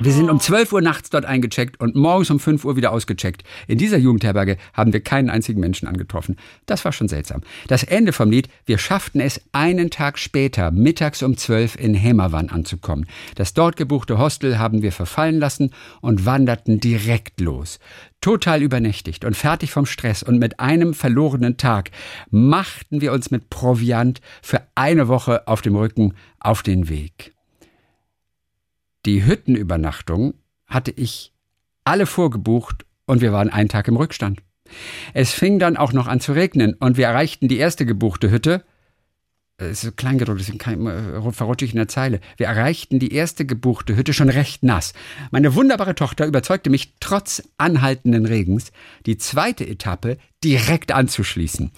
Wir 0.00 0.12
sind 0.12 0.30
um 0.30 0.40
12 0.40 0.72
Uhr 0.72 0.80
nachts 0.80 1.10
dort 1.10 1.26
eingecheckt 1.26 1.78
und 1.78 1.94
morgens 1.94 2.30
um 2.30 2.40
5 2.40 2.64
Uhr 2.64 2.76
wieder 2.76 2.92
ausgecheckt. 2.92 3.44
In 3.68 3.76
dieser 3.76 3.98
Jugendherberge 3.98 4.56
haben 4.72 4.94
wir 4.94 5.02
keinen 5.02 5.28
einzigen 5.28 5.60
Menschen 5.60 5.86
angetroffen. 5.86 6.36
Das 6.64 6.84
war 6.86 6.92
schon 6.92 7.08
seltsam. 7.08 7.42
Das 7.68 7.84
Ende 7.84 8.12
vom 8.12 8.30
Lied, 8.30 8.48
wir 8.64 8.78
schafften 8.78 9.20
es 9.20 9.42
einen 9.52 9.90
Tag 9.90 10.18
später, 10.18 10.70
mittags 10.70 11.22
um 11.22 11.36
12 11.36 11.76
in 11.76 11.94
Hemavan 11.94 12.48
anzukommen. 12.48 13.06
Das 13.34 13.52
dort 13.52 13.76
gebuchte 13.76 14.18
Hostel 14.18 14.58
haben 14.58 14.80
wir 14.80 14.92
verfallen 14.92 15.38
lassen 15.38 15.72
und 16.00 16.24
wanderten 16.24 16.80
direkt 16.80 17.38
los. 17.40 17.78
Total 18.22 18.62
übernächtigt 18.62 19.26
und 19.26 19.36
fertig 19.36 19.72
vom 19.72 19.84
Stress 19.84 20.22
und 20.22 20.38
mit 20.38 20.58
einem 20.58 20.94
verlorenen 20.94 21.58
Tag 21.58 21.90
machten 22.30 23.02
wir 23.02 23.12
uns 23.12 23.30
mit 23.30 23.50
Proviant 23.50 24.22
für 24.40 24.62
eine 24.74 25.08
Woche 25.08 25.46
auf 25.46 25.60
dem 25.60 25.76
Rücken 25.76 26.14
auf 26.40 26.62
den 26.62 26.88
Weg. 26.88 27.34
Die 29.06 29.24
Hüttenübernachtung 29.24 30.34
hatte 30.66 30.90
ich 30.90 31.32
alle 31.84 32.06
vorgebucht 32.06 32.86
und 33.06 33.20
wir 33.20 33.32
waren 33.32 33.50
einen 33.50 33.68
Tag 33.68 33.88
im 33.88 33.96
Rückstand. 33.96 34.42
Es 35.12 35.32
fing 35.32 35.58
dann 35.58 35.76
auch 35.76 35.92
noch 35.92 36.06
an 36.06 36.20
zu 36.20 36.32
regnen 36.32 36.74
und 36.74 36.96
wir 36.96 37.06
erreichten 37.06 37.48
die 37.48 37.58
erste 37.58 37.84
gebuchte 37.84 38.30
Hütte 38.30 38.64
es 39.70 39.78
ist 39.78 39.82
so 39.82 39.92
klein 39.92 40.18
gedruckt, 40.18 40.40
deswegen 40.40 40.58
kann, 40.58 40.86
äh, 40.86 41.32
verrutsche 41.32 41.64
ich 41.64 41.72
in 41.72 41.78
der 41.78 41.88
Zeile. 41.88 42.20
Wir 42.36 42.46
erreichten 42.46 42.98
die 42.98 43.12
erste 43.12 43.46
gebuchte 43.46 43.96
Hütte 43.96 44.12
schon 44.12 44.28
recht 44.28 44.62
nass. 44.62 44.92
Meine 45.30 45.54
wunderbare 45.54 45.94
Tochter 45.94 46.26
überzeugte 46.26 46.70
mich 46.70 46.94
trotz 47.00 47.42
anhaltenden 47.58 48.26
Regens, 48.26 48.72
die 49.06 49.18
zweite 49.18 49.66
Etappe 49.66 50.18
direkt 50.44 50.92
anzuschließen. 50.92 51.70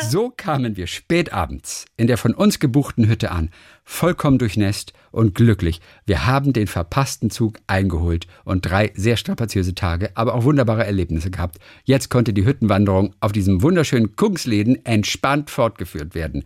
So 0.00 0.30
kamen 0.30 0.76
wir 0.76 0.86
spätabends 0.86 1.86
in 1.96 2.06
der 2.06 2.18
von 2.18 2.34
uns 2.34 2.58
gebuchten 2.58 3.08
Hütte 3.08 3.30
an, 3.30 3.50
vollkommen 3.84 4.38
durchnässt 4.38 4.92
und 5.10 5.34
glücklich. 5.34 5.80
Wir 6.06 6.26
haben 6.26 6.52
den 6.52 6.66
verpassten 6.66 7.30
Zug 7.30 7.58
eingeholt 7.66 8.26
und 8.44 8.62
drei 8.62 8.92
sehr 8.94 9.16
strapaziöse 9.16 9.74
Tage, 9.74 10.10
aber 10.14 10.34
auch 10.34 10.44
wunderbare 10.44 10.86
Erlebnisse 10.86 11.30
gehabt. 11.30 11.58
Jetzt 11.84 12.08
konnte 12.08 12.32
die 12.32 12.44
Hüttenwanderung 12.44 13.14
auf 13.20 13.32
diesem 13.32 13.62
wunderschönen 13.62 14.16
Kungsläden 14.16 14.84
entspannt 14.86 15.50
fortgeführt 15.50 16.14
werden. 16.14 16.44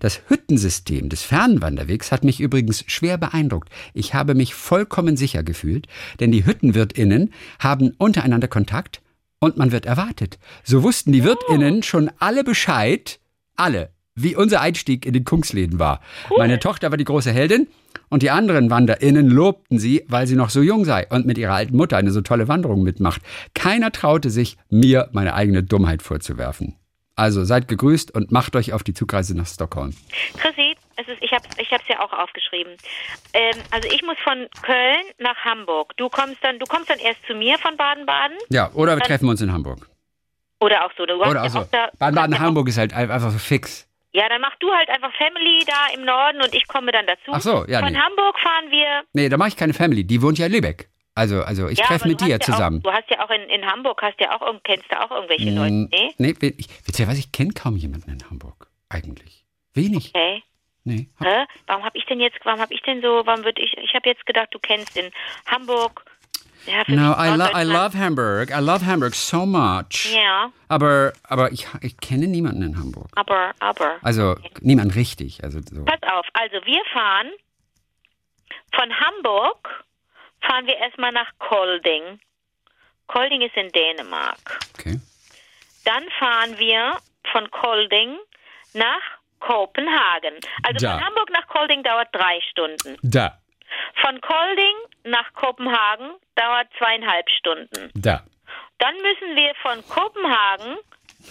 Das 0.00 0.22
Hüttensystem 0.28 1.08
des 1.08 1.22
Fernwanderwegs 1.22 2.12
hat 2.12 2.24
mich 2.24 2.40
übrigens 2.40 2.84
schwer 2.86 3.16
beeindruckt. 3.16 3.70
Ich 3.94 4.14
habe 4.14 4.34
mich 4.34 4.54
vollkommen 4.54 5.16
sicher 5.16 5.42
gefühlt, 5.42 5.86
denn 6.20 6.32
die 6.32 6.44
Hüttenwirtinnen 6.44 7.32
haben 7.58 7.92
untereinander 7.98 8.48
Kontakt 8.48 9.00
und 9.42 9.56
man 9.56 9.72
wird 9.72 9.86
erwartet. 9.86 10.38
So 10.62 10.84
wussten 10.84 11.10
die 11.10 11.24
Wirtinnen 11.24 11.82
schon 11.82 12.12
alle 12.20 12.44
Bescheid, 12.44 13.18
alle, 13.56 13.90
wie 14.14 14.36
unser 14.36 14.60
Einstieg 14.60 15.04
in 15.04 15.14
den 15.14 15.24
Kungsläden 15.24 15.80
war. 15.80 16.00
Cool. 16.30 16.38
Meine 16.38 16.60
Tochter 16.60 16.92
war 16.92 16.96
die 16.96 17.04
große 17.04 17.32
Heldin 17.32 17.66
und 18.08 18.22
die 18.22 18.30
anderen 18.30 18.70
WanderInnen 18.70 19.28
lobten 19.28 19.80
sie, 19.80 20.04
weil 20.06 20.28
sie 20.28 20.36
noch 20.36 20.50
so 20.50 20.62
jung 20.62 20.84
sei 20.84 21.08
und 21.08 21.26
mit 21.26 21.38
ihrer 21.38 21.54
alten 21.54 21.76
Mutter 21.76 21.96
eine 21.96 22.12
so 22.12 22.20
tolle 22.20 22.46
Wanderung 22.46 22.84
mitmacht. 22.84 23.20
Keiner 23.52 23.90
traute 23.90 24.30
sich, 24.30 24.58
mir 24.70 25.08
meine 25.10 25.34
eigene 25.34 25.64
Dummheit 25.64 26.02
vorzuwerfen. 26.02 26.76
Also 27.16 27.44
seid 27.44 27.66
gegrüßt 27.66 28.14
und 28.14 28.30
macht 28.30 28.54
euch 28.54 28.72
auf 28.72 28.84
die 28.84 28.94
Zugreise 28.94 29.36
nach 29.36 29.48
Stockholm. 29.48 29.92
Chrissy, 30.36 30.71
es 30.96 31.08
ist, 31.08 31.22
ich 31.22 31.32
habe 31.32 31.44
es 31.58 31.88
ja 31.88 32.00
auch 32.00 32.12
aufgeschrieben. 32.12 32.72
Ähm, 33.32 33.56
also 33.70 33.88
ich 33.88 34.02
muss 34.02 34.16
von 34.22 34.48
Köln 34.62 35.04
nach 35.18 35.36
Hamburg. 35.44 35.96
Du 35.96 36.08
kommst 36.08 36.38
dann, 36.42 36.58
du 36.58 36.66
kommst 36.66 36.90
dann 36.90 36.98
erst 36.98 37.24
zu 37.26 37.34
mir 37.34 37.58
von 37.58 37.76
Baden-Baden. 37.76 38.36
Ja, 38.50 38.70
oder 38.74 38.96
wir 38.96 39.02
treffen 39.02 39.28
uns 39.28 39.40
in 39.40 39.52
Hamburg. 39.52 39.88
Oder 40.60 40.84
auch 40.84 40.92
so. 40.96 41.02
Oder 41.02 41.42
auch 41.42 41.48
so. 41.48 41.66
Baden-Baden-Hamburg 41.98 42.68
ist 42.68 42.78
halt 42.78 42.92
einfach 42.94 43.30
so 43.30 43.38
fix. 43.38 43.88
Ja, 44.14 44.28
dann 44.28 44.42
mach 44.42 44.54
du 44.56 44.70
halt 44.70 44.90
einfach 44.90 45.12
Family 45.14 45.64
da 45.66 45.94
im 45.94 46.04
Norden 46.04 46.42
und 46.42 46.54
ich 46.54 46.68
komme 46.68 46.92
dann 46.92 47.06
dazu. 47.06 47.30
Ach 47.32 47.40
so, 47.40 47.64
ja. 47.66 47.80
Von 47.80 47.92
nee. 47.92 47.98
Hamburg 47.98 48.38
fahren 48.38 48.70
wir. 48.70 49.02
Nee, 49.14 49.28
da 49.28 49.38
mache 49.38 49.48
ich 49.48 49.56
keine 49.56 49.72
Family. 49.72 50.04
Die 50.04 50.20
wohnt 50.20 50.38
ja 50.38 50.46
in 50.46 50.52
Lübeck. 50.52 50.90
Also, 51.14 51.42
also 51.42 51.68
ich 51.68 51.78
ja, 51.78 51.86
treffe 51.86 52.08
mit 52.08 52.20
dir 52.20 52.28
ja 52.28 52.40
zusammen. 52.40 52.78
Auch, 52.78 52.90
du 52.90 52.92
hast 52.92 53.10
ja 53.10 53.24
auch 53.24 53.30
in, 53.30 53.42
in 53.50 53.66
Hamburg, 53.66 54.00
hast 54.02 54.18
ja 54.20 54.34
auch, 54.34 54.62
kennst 54.64 54.90
du 54.90 55.00
auch 55.00 55.10
irgendwelche 55.10 55.50
mm, 55.50 55.56
Leute, 55.56 55.88
nee? 55.90 56.14
Nee, 56.18 56.54
ich, 56.56 56.68
was, 57.06 57.18
ich 57.18 57.32
kenne 57.32 57.52
kaum 57.52 57.76
jemanden 57.76 58.10
in 58.10 58.30
Hamburg, 58.30 58.68
eigentlich. 58.88 59.44
Wenig. 59.74 60.12
Okay. 60.14 60.42
Nee. 60.84 61.08
Hä? 61.20 61.44
Warum 61.66 61.84
habe 61.84 61.96
ich 61.96 62.04
denn 62.06 62.20
jetzt, 62.20 62.38
warum 62.44 62.60
habe 62.60 62.74
ich 62.74 62.82
denn 62.82 63.00
so, 63.02 63.22
warum 63.24 63.44
würde 63.44 63.62
ich, 63.62 63.76
ich 63.78 63.94
habe 63.94 64.08
jetzt 64.08 64.26
gedacht, 64.26 64.48
du 64.52 64.58
kennst 64.58 64.96
in 64.96 65.10
Hamburg. 65.46 66.04
Ja, 66.66 66.84
no, 66.86 67.12
I, 67.18 67.36
lo 67.36 67.46
I 67.56 67.64
love 67.64 67.98
Hamburg. 67.98 68.50
I 68.50 68.60
love 68.60 68.86
Hamburg 68.86 69.14
so 69.14 69.44
much. 69.44 70.14
Ja. 70.14 70.52
Aber, 70.68 71.12
aber 71.24 71.50
ich, 71.50 71.66
ich 71.80 71.96
kenne 71.96 72.28
niemanden 72.28 72.62
in 72.62 72.78
Hamburg. 72.78 73.08
Aber, 73.16 73.52
aber. 73.58 73.96
Also 74.02 74.32
okay. 74.32 74.50
niemand 74.60 74.94
richtig. 74.94 75.42
Also 75.42 75.60
so. 75.60 75.84
Pass 75.84 76.02
auf, 76.02 76.26
also 76.34 76.64
wir 76.64 76.82
fahren 76.92 77.30
von 78.74 78.92
Hamburg 79.00 79.84
fahren 80.40 80.66
wir 80.66 80.76
erstmal 80.76 81.12
nach 81.12 81.30
Kolding. 81.38 82.20
Kolding 83.06 83.42
ist 83.42 83.56
in 83.56 83.70
Dänemark. 83.72 84.60
Okay. 84.78 85.00
Dann 85.84 86.04
fahren 86.18 86.58
wir 86.58 86.98
von 87.30 87.50
Kolding 87.50 88.18
nach 88.74 89.02
Kopenhagen. 89.42 90.34
Also 90.62 90.86
da. 90.86 90.92
von 90.94 91.04
Hamburg 91.04 91.30
nach 91.30 91.46
Kolding 91.48 91.82
dauert 91.82 92.08
drei 92.12 92.40
Stunden. 92.50 92.96
Da. 93.02 93.38
Von 94.00 94.20
Kolding 94.20 94.76
nach 95.04 95.32
Kopenhagen 95.34 96.10
dauert 96.36 96.68
zweieinhalb 96.78 97.28
Stunden. 97.30 97.90
Da. 97.94 98.22
Dann 98.78 98.94
müssen 98.96 99.36
wir 99.36 99.52
von 99.62 99.86
Kopenhagen 99.88 100.76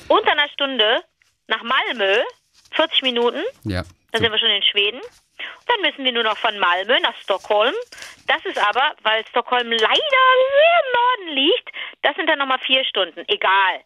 unter 0.07 0.31
einer 0.31 0.49
Stunde 0.49 1.03
nach 1.47 1.63
Malmö, 1.63 2.21
40 2.71 3.01
Minuten. 3.01 3.43
Ja. 3.63 3.83
Dann 4.11 4.21
sind 4.21 4.31
wir 4.31 4.39
schon 4.39 4.49
in 4.49 4.63
Schweden. 4.63 5.01
Dann 5.67 5.81
müssen 5.81 6.03
wir 6.03 6.11
nur 6.11 6.23
noch 6.23 6.37
von 6.37 6.57
Malmö 6.59 6.99
nach 6.99 7.15
Stockholm. 7.17 7.73
Das 8.27 8.43
ist 8.45 8.57
aber, 8.57 8.93
weil 9.03 9.25
Stockholm 9.27 9.71
leider 9.71 9.79
sehr 9.79 10.75
im 10.83 11.27
Norden 11.27 11.35
liegt, 11.35 11.69
das 12.01 12.15
sind 12.15 12.29
dann 12.29 12.39
nochmal 12.39 12.59
vier 12.59 12.83
Stunden. 12.85 13.23
Egal. 13.27 13.81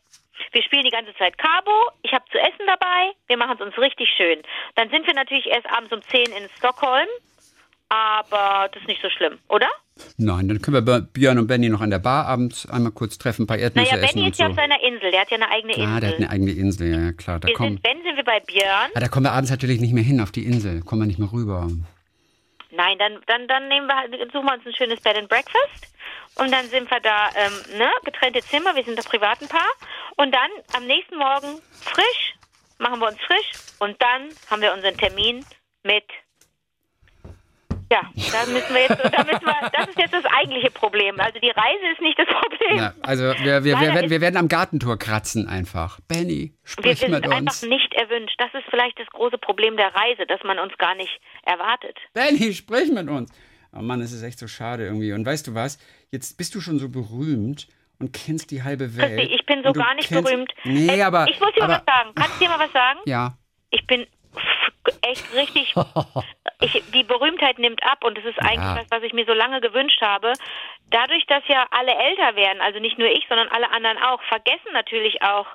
Wir 0.51 0.63
spielen 0.63 0.83
die 0.83 0.91
ganze 0.91 1.13
Zeit 1.15 1.37
Cabo. 1.37 1.91
Ich 2.03 2.13
habe 2.13 2.25
zu 2.31 2.37
essen 2.37 2.65
dabei. 2.65 3.11
Wir 3.27 3.37
machen 3.37 3.57
es 3.59 3.65
uns 3.65 3.77
richtig 3.77 4.09
schön. 4.15 4.41
Dann 4.75 4.89
sind 4.89 5.05
wir 5.07 5.13
natürlich 5.13 5.47
erst 5.47 5.67
abends 5.69 5.91
um 5.91 6.01
10 6.01 6.25
in 6.25 6.49
Stockholm. 6.57 7.07
Aber 7.89 8.67
das 8.71 8.81
ist 8.81 8.87
nicht 8.87 9.01
so 9.01 9.09
schlimm, 9.09 9.37
oder? 9.47 9.67
Nein, 10.17 10.47
dann 10.47 10.61
können 10.61 10.85
wir 10.85 11.01
Björn 11.01 11.37
und 11.37 11.47
Benny 11.47 11.69
noch 11.69 11.81
an 11.81 11.91
der 11.91 11.99
Bar 11.99 12.25
abends 12.25 12.67
einmal 12.67 12.91
kurz 12.91 13.17
treffen, 13.17 13.43
ein 13.43 13.47
paar 13.47 13.59
Erdnüsse 13.59 13.93
naja, 13.93 14.03
essen. 14.03 14.15
Benny 14.15 14.29
ist 14.29 14.39
ja 14.39 14.47
so. 14.47 14.51
auf 14.51 14.57
seiner 14.57 14.81
Insel, 14.83 15.11
der 15.11 15.21
hat 15.21 15.29
ja 15.29 15.37
eine 15.37 15.49
eigene 15.49 15.73
Insel. 15.73 15.87
Ah, 15.87 15.99
der 15.99 16.09
hat 16.09 16.15
eine 16.17 16.29
eigene 16.29 16.51
Insel, 16.51 16.91
ja 16.91 17.13
klar. 17.13 17.39
Da 17.39 17.47
wir 17.47 17.55
kommen, 17.55 17.77
sind, 17.77 17.85
wenn 17.85 18.03
sind 18.03 18.17
wir 18.17 18.23
bei 18.23 18.39
Björn. 18.39 18.89
Ah, 18.95 18.99
da 18.99 19.07
kommen 19.07 19.25
wir 19.25 19.33
abends 19.33 19.51
natürlich 19.51 19.79
nicht 19.79 19.93
mehr 19.93 20.03
hin 20.03 20.19
auf 20.19 20.31
die 20.31 20.45
Insel, 20.45 20.81
kommen 20.81 21.03
wir 21.03 21.05
nicht 21.05 21.19
mehr 21.19 21.31
rüber. 21.31 21.67
Nein, 22.75 22.97
dann, 22.97 23.21
dann, 23.27 23.47
dann 23.47 23.67
nehmen 23.67 23.87
wir, 23.87 24.27
suchen 24.31 24.45
wir 24.45 24.53
uns 24.53 24.65
ein 24.65 24.75
schönes 24.75 25.01
Bed 25.01 25.17
and 25.17 25.29
Breakfast. 25.29 25.87
Und 26.35 26.51
dann 26.51 26.65
sind 26.67 26.89
wir 26.91 26.99
da, 26.99 27.29
ähm, 27.35 27.77
ne, 27.77 27.89
getrennte 28.03 28.41
Zimmer, 28.41 28.75
wir 28.75 28.83
sind 28.83 28.99
ein 28.99 29.05
privaten 29.05 29.47
Paar. 29.47 29.71
Und 30.17 30.33
dann 30.33 30.49
am 30.73 30.85
nächsten 30.85 31.17
Morgen 31.17 31.61
frisch, 31.81 32.35
machen 32.77 32.99
wir 32.99 33.07
uns 33.07 33.19
frisch. 33.21 33.51
Und 33.79 34.01
dann 34.01 34.29
haben 34.49 34.61
wir 34.61 34.73
unseren 34.73 34.97
Termin 34.97 35.45
mit 35.83 36.05
ja, 37.95 38.31
da 38.31 38.51
müssen 38.51 38.73
wir 38.73 38.81
jetzt, 38.81 38.99
da 38.99 39.23
müssen 39.23 39.45
wir, 39.45 39.69
das 39.71 39.87
ist 39.87 39.97
jetzt 39.97 40.13
das 40.13 40.25
eigentliche 40.25 40.71
Problem. 40.71 41.19
Also 41.19 41.39
die 41.39 41.49
Reise 41.49 41.85
ist 41.93 42.01
nicht 42.01 42.19
das 42.19 42.27
Problem. 42.27 42.77
Ja, 42.77 42.93
also 43.01 43.23
wir, 43.23 43.63
wir, 43.63 43.79
wir, 43.79 43.93
werden, 43.93 44.09
wir 44.09 44.21
werden 44.21 44.37
am 44.37 44.47
Gartentor 44.47 44.97
kratzen 44.97 45.47
einfach. 45.47 45.99
Benny, 46.07 46.53
sprich 46.63 47.01
wir 47.01 47.09
mit 47.09 47.25
uns. 47.25 47.25
Wir 47.25 47.37
sind 47.37 47.47
einfach 47.47 47.67
nicht 47.67 47.93
erwünscht. 47.93 48.35
Das 48.39 48.53
ist 48.53 48.65
vielleicht 48.69 48.99
das 48.99 49.07
große 49.07 49.37
Problem 49.37 49.77
der 49.77 49.93
Reise, 49.95 50.25
dass 50.25 50.43
man 50.43 50.59
uns 50.59 50.77
gar 50.77 50.95
nicht 50.95 51.19
erwartet. 51.43 51.97
Benny, 52.13 52.53
sprich 52.53 52.91
mit 52.91 53.09
uns. 53.09 53.31
Oh 53.73 53.81
Mann, 53.81 54.01
es 54.01 54.11
ist 54.11 54.23
echt 54.23 54.39
so 54.39 54.47
schade 54.47 54.85
irgendwie. 54.85 55.13
Und 55.13 55.25
weißt 55.25 55.47
du 55.47 55.55
was? 55.55 55.77
Jetzt 56.11 56.37
bist 56.37 56.55
du 56.55 56.61
schon 56.61 56.79
so 56.79 56.89
berühmt 56.89 57.67
und 57.99 58.13
kennst 58.13 58.51
die 58.51 58.63
halbe 58.63 58.97
Welt. 58.97 59.31
Ich 59.31 59.45
bin 59.45 59.63
so 59.63 59.73
gar 59.73 59.95
nicht 59.95 60.07
kennst, 60.07 60.23
berühmt. 60.23 60.53
Nee, 60.63 61.01
aber. 61.01 61.27
Ich 61.29 61.39
muss 61.39 61.53
dir 61.53 61.63
aber, 61.63 61.73
mal 61.73 61.83
was 61.85 61.93
sagen. 61.93 62.11
Kannst 62.15 62.35
du 62.35 62.39
dir 62.39 62.49
mal 62.49 62.59
was 62.59 62.71
sagen? 62.71 62.99
Ja. 63.05 63.37
Ich 63.71 63.85
bin 63.87 64.05
echt 65.01 65.33
richtig. 65.33 65.73
Ich, 66.61 66.81
die 66.93 67.03
Berühmtheit 67.03 67.59
nimmt 67.59 67.83
ab 67.83 68.05
und 68.05 68.17
das 68.17 68.23
ist 68.23 68.39
eigentlich 68.39 68.63
ja. 68.63 68.75
das, 68.75 68.89
was 68.89 69.03
ich 69.03 69.11
mir 69.11 69.25
so 69.25 69.33
lange 69.33 69.59
gewünscht 69.59 70.01
habe. 70.01 70.31
Dadurch, 70.89 71.25
dass 71.25 71.43
ja 71.47 71.67
alle 71.69 71.91
älter 71.91 72.37
werden, 72.37 72.61
also 72.61 72.79
nicht 72.79 72.97
nur 72.97 73.09
ich, 73.09 73.25
sondern 73.27 73.49
alle 73.49 73.69
anderen 73.71 73.97
auch, 73.97 74.21
vergessen 74.23 74.71
natürlich 74.71 75.21
auch 75.21 75.47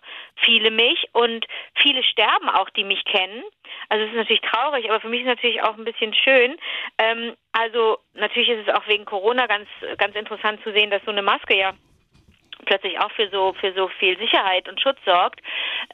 viele 0.44 0.70
mich 0.70 1.08
und 1.12 1.46
viele 1.74 2.02
sterben 2.02 2.50
auch, 2.50 2.68
die 2.70 2.84
mich 2.84 3.02
kennen. 3.06 3.42
Also 3.88 4.04
es 4.04 4.10
ist 4.10 4.16
natürlich 4.16 4.42
traurig, 4.42 4.90
aber 4.90 5.00
für 5.00 5.08
mich 5.08 5.22
ist 5.22 5.28
es 5.28 5.36
natürlich 5.36 5.62
auch 5.62 5.78
ein 5.78 5.84
bisschen 5.84 6.12
schön. 6.12 6.58
Ähm, 6.98 7.34
also 7.52 7.98
natürlich 8.12 8.50
ist 8.50 8.68
es 8.68 8.74
auch 8.74 8.86
wegen 8.86 9.06
Corona 9.06 9.46
ganz, 9.46 9.68
ganz 9.96 10.14
interessant 10.16 10.62
zu 10.62 10.72
sehen, 10.72 10.90
dass 10.90 11.02
so 11.04 11.12
eine 11.12 11.22
Maske 11.22 11.56
ja 11.56 11.72
plötzlich 12.66 12.98
auch 12.98 13.10
für 13.12 13.28
so 13.30 13.52
für 13.54 13.72
so 13.72 13.88
viel 13.98 14.18
Sicherheit 14.18 14.68
und 14.68 14.80
Schutz 14.80 14.98
sorgt 15.04 15.40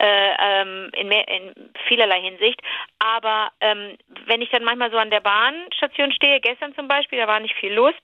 äh, 0.01 0.35
ähm, 0.39 0.91
in, 0.95 1.09
mehr, 1.09 1.27
in 1.29 1.71
vielerlei 1.89 2.21
Hinsicht. 2.21 2.61
Aber 2.99 3.51
ähm, 3.61 3.97
wenn 4.27 4.43
ich 4.43 4.51
dann 4.51 4.64
manchmal 4.64 4.91
so 4.91 4.99
an 4.99 5.11
der 5.11 5.21
Bahnstation 5.21 6.12
stehe, 6.12 6.41
gestern 6.41 6.75
zum 6.75 6.89
Beispiel, 6.89 7.19
da 7.19 7.27
war 7.27 7.41
nicht 7.41 7.57
viel 7.57 7.73
los, 7.73 7.95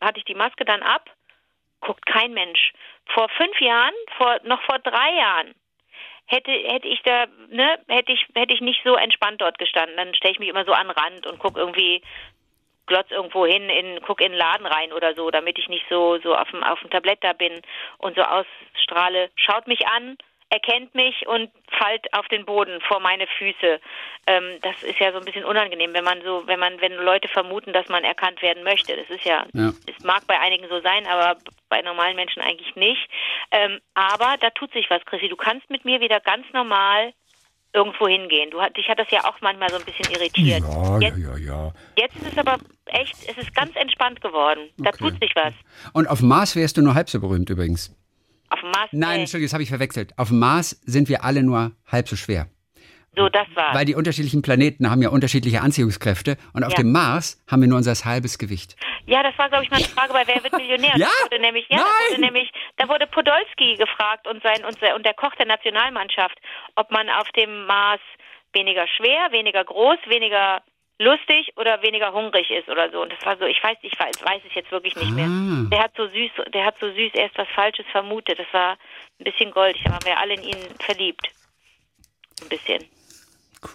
hatte 0.00 0.18
ich 0.18 0.24
die 0.24 0.34
Maske 0.34 0.64
dann 0.64 0.82
ab, 0.82 1.10
guckt 1.80 2.04
kein 2.06 2.32
Mensch. 2.32 2.72
Vor 3.06 3.28
fünf 3.30 3.60
Jahren, 3.60 3.94
vor 4.16 4.38
noch 4.44 4.62
vor 4.62 4.78
drei 4.78 5.14
Jahren 5.14 5.54
hätte 6.26 6.50
hätte 6.50 6.88
ich 6.88 7.00
da 7.02 7.26
ne 7.48 7.78
hätte 7.88 8.12
ich 8.12 8.26
hätte 8.34 8.52
ich 8.52 8.60
nicht 8.60 8.80
so 8.84 8.96
entspannt 8.96 9.40
dort 9.40 9.58
gestanden 9.58 9.96
dann 9.96 10.14
stelle 10.14 10.32
ich 10.32 10.38
mich 10.40 10.48
immer 10.48 10.64
so 10.64 10.72
an 10.72 10.88
den 10.88 10.96
Rand 10.96 11.26
und 11.26 11.38
gucke 11.38 11.60
irgendwie 11.60 12.02
glotz 12.86 13.10
irgendwo 13.10 13.46
hin, 13.46 13.68
in, 13.68 14.00
guck 14.06 14.20
in 14.20 14.32
den 14.32 14.38
Laden 14.38 14.66
rein 14.66 14.92
oder 14.92 15.14
so, 15.14 15.30
damit 15.30 15.58
ich 15.58 15.68
nicht 15.68 15.86
so, 15.88 16.18
so 16.18 16.34
auf 16.34 16.50
dem, 16.50 16.62
auf 16.62 16.80
dem 16.80 16.90
Tablett 16.90 17.22
da 17.22 17.32
bin 17.32 17.60
und 17.98 18.16
so 18.16 18.22
ausstrahle. 18.22 19.30
Schaut 19.36 19.66
mich 19.66 19.86
an, 19.88 20.16
erkennt 20.50 20.94
mich 20.94 21.26
und 21.26 21.50
fallt 21.78 22.06
auf 22.12 22.28
den 22.28 22.44
Boden 22.44 22.80
vor 22.82 23.00
meine 23.00 23.26
Füße. 23.26 23.80
Ähm, 24.26 24.58
das 24.62 24.82
ist 24.82 24.98
ja 24.98 25.12
so 25.12 25.18
ein 25.18 25.24
bisschen 25.24 25.44
unangenehm, 25.44 25.92
wenn 25.92 26.04
man 26.04 26.22
so, 26.22 26.46
wenn 26.46 26.60
man, 26.60 26.80
wenn 26.80 26.94
Leute 26.94 27.28
vermuten, 27.28 27.72
dass 27.72 27.88
man 27.88 28.04
erkannt 28.04 28.42
werden 28.42 28.62
möchte. 28.62 28.96
Das 28.96 29.10
ist 29.10 29.24
ja, 29.24 29.46
ja. 29.52 29.72
es 29.86 30.04
mag 30.04 30.26
bei 30.26 30.38
einigen 30.38 30.68
so 30.68 30.80
sein, 30.80 31.06
aber 31.06 31.38
bei 31.68 31.82
normalen 31.82 32.16
Menschen 32.16 32.42
eigentlich 32.42 32.74
nicht. 32.76 33.08
Ähm, 33.50 33.80
aber 33.94 34.36
da 34.40 34.50
tut 34.50 34.72
sich 34.72 34.88
was, 34.88 35.04
Chrissy. 35.04 35.28
Du 35.28 35.36
kannst 35.36 35.68
mit 35.70 35.84
mir 35.84 36.00
wieder 36.00 36.20
ganz 36.20 36.46
normal 36.52 37.12
irgendwo 37.76 38.08
hingehen. 38.08 38.50
Du, 38.50 38.58
dich 38.76 38.88
hat 38.88 38.98
das 38.98 39.06
ja 39.10 39.20
auch 39.24 39.40
manchmal 39.40 39.68
so 39.70 39.76
ein 39.76 39.84
bisschen 39.84 40.10
irritiert. 40.12 40.62
Ja, 40.62 40.98
ja, 40.98 40.98
jetzt, 41.00 41.18
ja, 41.18 41.36
ja. 41.36 41.72
jetzt 41.96 42.16
ist 42.16 42.32
es 42.32 42.38
aber 42.38 42.56
echt, 42.86 43.14
es 43.28 43.36
ist 43.36 43.54
ganz 43.54 43.76
entspannt 43.76 44.20
geworden. 44.20 44.70
Da 44.78 44.88
Okay. 44.90 44.98
tut 45.10 45.20
sich 45.20 45.32
was. 45.36 45.52
Und 45.92 46.08
auf 46.08 46.18
dem 46.20 46.28
Mars 46.28 46.56
wärst 46.56 46.76
du 46.78 46.82
nur 46.82 46.94
halb 46.94 47.08
so 47.10 47.20
berühmt 47.20 47.48
übrigens. 47.50 47.94
Auf 48.48 48.60
dem 48.60 48.70
Mars. 48.70 48.88
Nein, 48.92 49.18
äh, 49.18 49.20
Entschuldigung, 49.22 49.46
das 49.48 49.52
habe 49.54 49.62
ich 49.62 49.68
verwechselt. 49.68 50.18
Auf 50.18 50.28
dem 50.28 50.38
Mars 50.38 50.70
sind 50.84 51.08
wir 51.08 51.22
alle 51.24 51.42
nur 51.42 51.72
halb 51.86 52.08
so 52.08 52.16
schwer. 52.16 52.48
So, 53.16 53.28
das 53.28 53.46
war. 53.54 53.74
Weil 53.74 53.84
die 53.86 53.94
unterschiedlichen 53.94 54.42
Planeten 54.42 54.90
haben 54.90 55.00
ja 55.02 55.08
unterschiedliche 55.08 55.60
Anziehungskräfte 55.62 56.36
und 56.52 56.64
auf 56.64 56.72
Ja. 56.72 56.76
dem 56.76 56.92
Mars 56.92 57.42
haben 57.50 57.62
wir 57.62 57.68
nur 57.68 57.78
unser 57.78 57.94
halbes 58.04 58.38
Gewicht. 58.38 58.76
Ja, 59.06 59.22
das 59.22 59.36
war, 59.38 59.48
glaube 59.48 59.64
ich, 59.64 59.70
mal 59.70 59.76
eine 59.78 59.86
Frage 59.86 60.12
bei 60.12 60.26
Wer 60.26 60.42
wird 60.42 60.56
Millionär? 60.56 60.92
Ja? 60.96 61.06
Da 61.06 61.24
wurde 61.24 61.40
nämlich, 61.40 61.66
ja, 61.70 61.78
Nein! 61.78 61.86
wurde 62.10 62.20
nämlich, 62.20 62.50
da 62.76 62.88
wurde 62.88 63.06
Podolski 63.06 63.76
gefragt 63.76 64.26
und 64.26 64.42
sein 64.42 64.64
und, 64.64 64.76
und 64.94 65.06
der 65.06 65.14
Koch 65.14 65.34
der 65.36 65.46
Nationalmannschaft, 65.46 66.38
ob 66.74 66.90
man 66.90 67.08
auf 67.10 67.28
dem 67.32 67.66
Mars 67.66 68.00
weniger 68.52 68.86
schwer, 68.88 69.32
weniger 69.32 69.64
groß, 69.64 69.98
weniger 70.06 70.62
lustig 70.98 71.52
oder 71.56 71.82
weniger 71.82 72.12
hungrig 72.12 72.50
ist 72.50 72.68
oder 72.68 72.90
so. 72.90 73.02
Und 73.02 73.12
das 73.12 73.24
war 73.24 73.36
so, 73.36 73.44
ich 73.44 73.62
weiß, 73.62 73.76
ich 73.82 73.92
weiß, 73.98 74.24
weiß 74.24 74.42
es 74.48 74.54
jetzt 74.54 74.72
wirklich 74.72 74.96
nicht 74.96 75.12
mehr. 75.12 75.26
Ah. 75.26 75.66
Der 75.70 75.82
hat 75.84 75.92
so 75.96 76.06
süß, 76.08 76.30
der 76.54 76.64
hat 76.64 76.78
so 76.78 76.86
süß 76.90 77.12
erst 77.14 77.36
was 77.36 77.48
Falsches 77.54 77.84
vermutet. 77.92 78.38
Das 78.38 78.46
war 78.52 78.72
ein 79.20 79.24
bisschen 79.24 79.50
goldig, 79.50 79.82
da 79.84 79.92
waren 79.92 80.04
wir 80.04 80.18
alle 80.18 80.34
in 80.34 80.42
ihn 80.42 80.56
verliebt. 80.80 81.28
Ein 82.42 82.48
bisschen. 82.48 82.84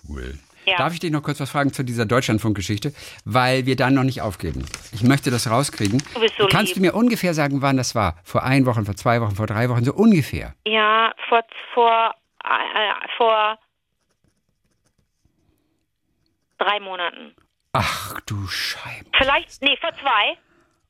Cool. 0.07 0.37
Ja. 0.65 0.77
Darf 0.77 0.93
ich 0.93 0.99
dich 0.99 1.11
noch 1.11 1.23
kurz 1.23 1.39
was 1.39 1.49
fragen 1.49 1.73
zu 1.73 1.83
dieser 1.83 2.05
Deutschlandfunk-Geschichte? 2.05 2.93
Weil 3.25 3.65
wir 3.65 3.75
dann 3.75 3.95
noch 3.95 4.03
nicht 4.03 4.21
aufgeben. 4.21 4.63
Ich 4.91 5.01
möchte 5.01 5.31
das 5.31 5.49
rauskriegen. 5.49 6.03
Du 6.13 6.19
bist 6.19 6.35
so 6.37 6.47
Kannst 6.47 6.75
lieb. 6.75 6.75
du 6.75 6.81
mir 6.81 6.93
ungefähr 6.93 7.33
sagen, 7.33 7.61
wann 7.61 7.77
das 7.77 7.95
war? 7.95 8.19
Vor 8.23 8.43
ein 8.43 8.65
Wochen, 8.67 8.85
vor 8.85 8.95
zwei 8.95 9.21
Wochen, 9.21 9.35
vor 9.35 9.47
drei 9.47 9.69
Wochen, 9.69 9.83
so 9.83 9.93
ungefähr. 9.93 10.53
Ja, 10.67 11.11
vor 11.29 11.41
vor 11.73 12.13
äh, 12.43 13.07
vor 13.17 13.57
drei 16.59 16.79
Monaten. 16.79 17.35
Ach 17.73 18.19
du 18.21 18.47
Scheibe. 18.47 19.09
Vielleicht, 19.17 19.61
nee, 19.61 19.77
vor 19.79 19.91
zwei. 19.93 20.37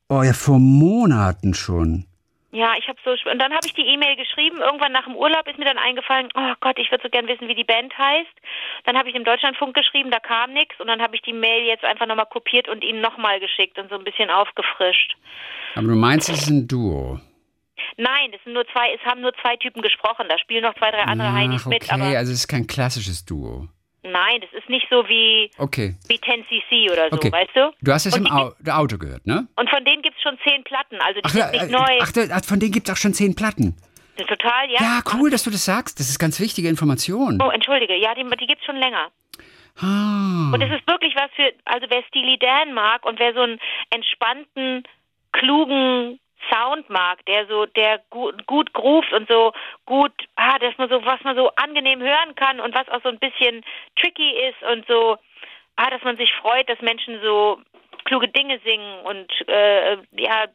Oh 0.10 0.24
ja, 0.24 0.34
vor 0.34 0.60
Monaten 0.60 1.54
schon. 1.54 2.06
Ja, 2.52 2.74
ich 2.78 2.88
habe 2.90 3.00
so 3.04 3.12
und 3.30 3.40
dann 3.40 3.54
habe 3.54 3.66
ich 3.66 3.74
die 3.74 3.88
E-Mail 3.88 4.18
geschrieben. 4.18 4.60
Irgendwann 4.60 4.92
nach 4.92 5.06
dem 5.06 5.16
Urlaub 5.16 5.48
ist 5.48 5.58
mir 5.58 5.66
dann 5.66 5.78
eingefallen, 5.78 6.30
oh 6.36 6.54
Gott, 6.60 6.78
ich 6.80 6.92
würde 6.92 7.04
so 7.04 7.10
gern 7.10 7.28
wissen, 7.28 7.48
wie 7.48 7.56
die 7.56 7.64
Band 7.64 7.98
heißt. 7.98 8.30
Dann 8.84 8.98
habe 8.98 9.08
ich 9.08 9.16
dem 9.16 9.24
Deutschlandfunk 9.24 9.74
geschrieben, 9.74 10.12
da 10.12 10.20
kam 10.20 10.52
nichts 10.52 10.78
und 10.80 10.88
dann 10.88 11.02
habe 11.02 11.16
ich 11.16 11.22
die 11.22 11.34
Mail 11.34 11.64
jetzt 11.64 11.86
einfach 11.86 12.08
nochmal 12.08 12.26
kopiert 12.26 12.68
und 12.68 12.84
ihnen 12.84 13.00
nochmal 13.00 13.40
geschickt 13.40 13.80
und 13.80 13.90
so 13.90 13.96
ein 13.96 14.04
bisschen 14.04 14.30
aufgefrischt. 14.30 15.16
Aber 15.76 15.88
du 15.88 15.96
meinst, 15.96 16.30
es 16.30 16.42
ist 16.42 16.50
ein 16.50 16.68
Duo. 16.68 17.22
Nein, 17.96 18.32
es 18.34 18.44
sind 18.44 18.54
nur 18.54 18.68
zwei, 18.68 18.94
es 18.94 19.02
haben 19.06 19.22
nur 19.22 19.34
zwei 19.42 19.56
Typen 19.56 19.82
gesprochen. 19.82 20.28
Da 20.28 20.38
spielen 20.38 20.64
noch 20.64 20.76
zwei, 20.76 20.92
drei 20.92 21.04
andere 21.04 21.32
Heinis 21.32 21.64
Ach, 21.66 21.70
mit, 21.70 21.84
okay, 21.84 22.18
also 22.18 22.34
es 22.34 22.40
ist 22.40 22.48
kein 22.48 22.68
klassisches 22.68 23.26
Duo. 23.26 23.70
Nein, 24.04 24.42
das 24.42 24.52
ist 24.54 24.70
nicht 24.70 24.88
so 24.90 25.08
wie 25.08 25.52
Okay. 25.58 25.96
wie 26.08 26.16
10cc 26.18 26.92
oder 26.92 27.10
so, 27.10 27.18
Okay. 27.18 27.32
weißt 27.32 27.52
du? 27.56 27.72
Du 27.82 27.92
hast 27.92 28.06
es 28.06 28.14
Und 28.16 28.26
im 28.28 28.32
Au 28.32 28.54
Auto 28.70 28.98
gehört, 28.98 29.26
ne? 29.26 29.48
Und 29.56 29.70
von 29.70 29.84
denen 29.86 30.02
gibt's 30.02 30.22
schon 30.22 30.38
zehn 30.48 30.64
Platten, 30.64 31.00
also 31.02 31.20
die 31.22 31.26
Ach, 31.26 31.30
sind 31.30 31.44
äh, 31.44 31.52
nicht 31.66 31.72
neu. 31.72 32.00
ach, 32.02 32.12
ach, 32.32 32.46
von 32.46 32.60
denen 32.60 32.72
gibt 32.72 32.88
es 32.90 32.94
auch 32.94 32.98
schon 32.98 33.14
zehn 33.14 33.36
Platten. 33.36 33.76
Total, 34.28 34.70
ja. 34.70 34.80
Ja, 34.82 35.00
cool, 35.14 35.32
dass 35.32 35.44
du 35.44 35.50
das 35.50 35.66
sagst. 35.66 36.00
Das 36.00 36.08
ist 36.10 36.20
ganz 36.20 36.40
wichtige 36.40 36.68
Information. 36.70 37.40
Oh, 37.42 37.50
entschuldige, 37.50 37.96
ja, 37.96 38.14
die, 38.14 38.24
die 38.24 38.46
gibt's 38.48 38.66
schon 38.66 38.76
länger. 38.76 39.10
Ah. 39.80 40.52
Und 40.54 40.62
es 40.62 40.72
ist 40.72 40.88
wirklich 40.88 41.16
was 41.16 41.32
für, 41.36 41.52
also 41.66 41.88
wer 41.90 42.04
Steely 42.04 42.38
Dan 42.38 42.74
mag 42.74 43.04
und 43.06 43.20
wer 43.20 43.34
so 43.34 43.40
einen 43.42 43.60
entspannten, 43.90 44.84
klugen 45.32 46.20
Sound 46.50 46.90
mag, 46.90 47.26
der 47.26 47.48
so, 47.48 47.66
der 47.66 48.00
gut, 48.10 48.46
gut 48.48 48.74
groovt 48.74 49.12
und 49.14 49.30
so 49.30 49.54
gut, 49.86 50.12
ah, 50.36 50.58
dass 50.60 50.78
man 50.78 50.90
so, 50.90 51.04
was 51.06 51.22
man 51.24 51.36
so 51.36 51.50
angenehm 51.56 52.02
hören 52.02 52.36
kann 52.36 52.60
und 52.60 52.74
was 52.74 52.88
auch 52.90 53.02
so 53.04 53.10
ein 53.10 53.20
bisschen 53.20 53.64
tricky 54.00 54.32
ist 54.50 54.62
und 54.72 54.86
so, 54.88 55.18
ah, 55.76 55.90
dass 55.90 56.04
man 56.04 56.18
sich 56.18 56.32
freut, 56.34 56.70
dass 56.70 56.82
Menschen 56.82 57.22
so 57.22 57.60
kluge 58.06 58.28
Dinge 58.28 58.60
singen 58.64 59.00
und 59.02 59.32
äh, 59.48 59.98
ja, 60.18 60.46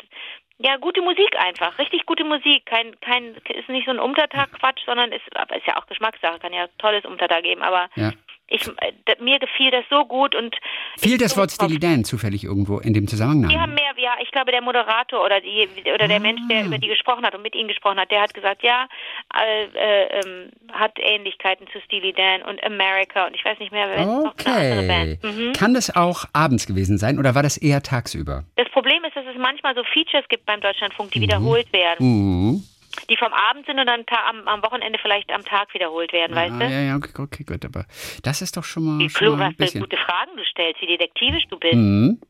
ja, 0.59 0.77
gute 0.77 1.03
Musik 1.03 1.39
einfach, 1.39 1.79
richtig 1.79 2.07
gute 2.07 2.25
Musik. 2.25 2.65
Kein, 2.65 2.99
kein, 3.01 3.35
ist 3.35 3.69
nicht 3.69 3.85
so 3.85 3.91
ein 3.91 3.99
Umtertag-Quatsch, 3.99 4.85
sondern 4.87 5.13
ist, 5.13 5.25
aber 5.35 5.57
ist 5.57 5.67
ja 5.67 5.77
auch 5.77 5.87
Geschmackssache, 5.87 6.39
kann 6.39 6.55
ja 6.55 6.67
tolles 6.79 7.05
Umtertag 7.05 7.43
geben, 7.43 7.63
aber 7.63 7.91
Ja. 7.95 8.13
Ich, 8.49 8.67
äh, 8.69 8.93
mir 9.21 9.39
gefiel 9.39 9.71
das 9.71 9.85
so 9.91 10.05
gut 10.05 10.35
und 10.35 10.55
Fiel 10.99 11.19
das 11.19 11.37
Wort 11.37 11.51
Steely 11.51 11.79
Dan 11.79 12.05
zufällig 12.05 12.45
irgendwo 12.45 12.79
in 12.79 12.95
dem 12.95 13.09
Zusammenhang? 13.09 13.51
haben 13.61 13.75
mehr, 13.75 13.93
ja, 13.97 14.15
ich 14.23 14.31
glaube, 14.31 14.53
der 14.53 14.63
Moderator 14.63 15.25
oder 15.25 15.41
die 15.41 15.69
oder 15.93 16.07
der 16.09 16.21
Mensch, 16.21 16.41
Ah. 16.45 16.49
der 16.51 16.65
über 16.67 16.79
die 16.79 16.89
gesprochen 16.89 17.25
hat 17.25 17.35
und 17.35 17.43
mit 17.43 17.55
ihnen 17.55 17.69
gesprochen 17.69 17.99
hat, 17.99 18.11
der 18.11 18.23
hat 18.23 18.35
gesagt, 18.35 18.63
ja, 18.63 18.87
äh, 19.35 19.65
äh, 19.65 20.49
hat 20.73 20.93
Ähnlichkeiten 20.99 21.67
zu 21.73 21.81
Steely 21.81 22.13
Dan 22.13 22.43
und 22.43 22.63
America 22.65 23.27
und 23.27 23.35
ich 23.35 23.45
weiß 23.45 23.59
nicht 23.59 23.73
mehr, 23.73 23.89
wer 23.89 24.07
Okay. 24.27 24.87
Band. 24.87 25.25
Mhm. 25.25 25.53
Kann 25.53 25.75
das 25.75 25.95
auch 25.95 26.25
abends 26.33 26.67
gewesen 26.67 26.99
sein 26.99 27.19
oder 27.19 27.35
war 27.35 27.43
das 27.43 27.57
eher 27.57 27.83
tagsüber? 27.83 28.45
Das 28.57 28.69
Problem 28.71 29.03
ist, 29.05 29.17
dass 29.17 29.25
es 29.27 29.37
manchmal 29.39 29.75
so 29.75 29.83
Features 29.93 30.25
gibt 30.29 30.47
beim 30.47 30.61
Deutschlandfunk, 30.61 31.11
die 31.13 31.21
wiederholt 31.21 31.73
werden, 31.73 32.07
Mhm. 32.07 32.63
Die 33.11 33.17
vom 33.17 33.33
Abend 33.33 33.67
sind 33.67 33.79
und 33.79 33.87
dann 33.87 34.05
am, 34.29 34.49
am 34.49 34.63
Wochenende 34.63 34.99
vielleicht 35.01 35.31
am 35.31 35.45
Tag 35.45 35.73
wiederholt 35.75 36.13
werden, 36.13 36.35
weißt 36.35 36.55
Ah, 36.55 36.59
du? 36.59 36.65
ja, 36.73 36.81
ja, 36.83 36.97
okay, 36.97 37.13
okay, 37.23 37.45
gut, 37.45 37.65
aber 37.65 37.85
das 38.23 38.43
ist 38.43 38.57
doch 38.57 38.65
schon 38.65 38.85
mal, 38.85 38.99
Wie 38.99 39.09
klug, 39.09 39.39
für 39.39 39.51
bisschen. 39.57 39.81
gute 39.81 39.97
Fragen 39.97 40.37
du 40.37 40.45
stellst, 40.45 40.81
wie 40.81 40.87
detektivisch 40.87 41.47
du 41.49 41.59
bist. 41.59 41.75
Mhm. 41.75 42.21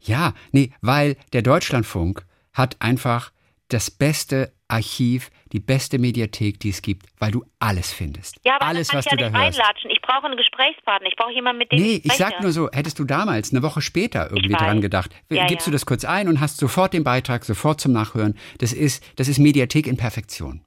Ja, 0.00 0.32
nee, 0.52 0.72
weil 0.80 1.16
der 1.32 1.42
Deutschlandfunk 1.42 2.24
hat 2.52 2.76
einfach 2.80 3.32
das 3.68 3.90
beste 3.90 4.52
Archiv, 4.68 5.30
die 5.54 5.60
beste 5.60 5.98
Mediathek, 5.98 6.58
die 6.60 6.68
es 6.70 6.82
gibt, 6.82 7.06
weil 7.18 7.30
du 7.30 7.44
alles 7.60 7.92
findest. 7.92 8.38
Ja, 8.44 8.56
aber 8.56 8.66
alles, 8.66 8.92
was 8.92 9.06
ich 9.06 9.12
ja 9.12 9.16
du 9.16 9.22
da 9.30 9.30
hörst. 9.30 9.58
reinlatschen. 9.58 9.90
Ich 9.90 10.02
brauche 10.02 10.26
einen 10.26 10.36
Gesprächspartner. 10.36 11.08
Ich 11.08 11.16
brauche 11.16 11.32
jemanden, 11.32 11.58
mit 11.60 11.70
dem 11.72 11.78
Nee, 11.80 11.92
ich 11.92 12.04
ich 12.04 12.12
spreche. 12.12 12.32
sag 12.32 12.42
nur 12.42 12.50
so, 12.52 12.68
hättest 12.72 12.98
du 12.98 13.04
damals, 13.04 13.52
eine 13.52 13.62
Woche 13.62 13.80
später 13.80 14.30
irgendwie 14.30 14.52
dran 14.54 14.80
gedacht, 14.80 15.10
Ja, 15.30 15.46
gibst 15.46 15.66
ja. 15.66 15.70
du 15.70 15.74
das 15.74 15.86
kurz 15.86 16.04
ein 16.04 16.28
und 16.28 16.40
hast 16.40 16.56
sofort 16.58 16.92
den 16.92 17.04
Beitrag, 17.04 17.44
sofort 17.44 17.80
zum 17.80 17.92
Nachhören. 17.92 18.34
Das 18.58 18.72
ist, 18.72 19.02
das 19.16 19.28
ist 19.28 19.38
Mediathek 19.38 19.86
in 19.86 19.96
Perfektion. 19.96 20.60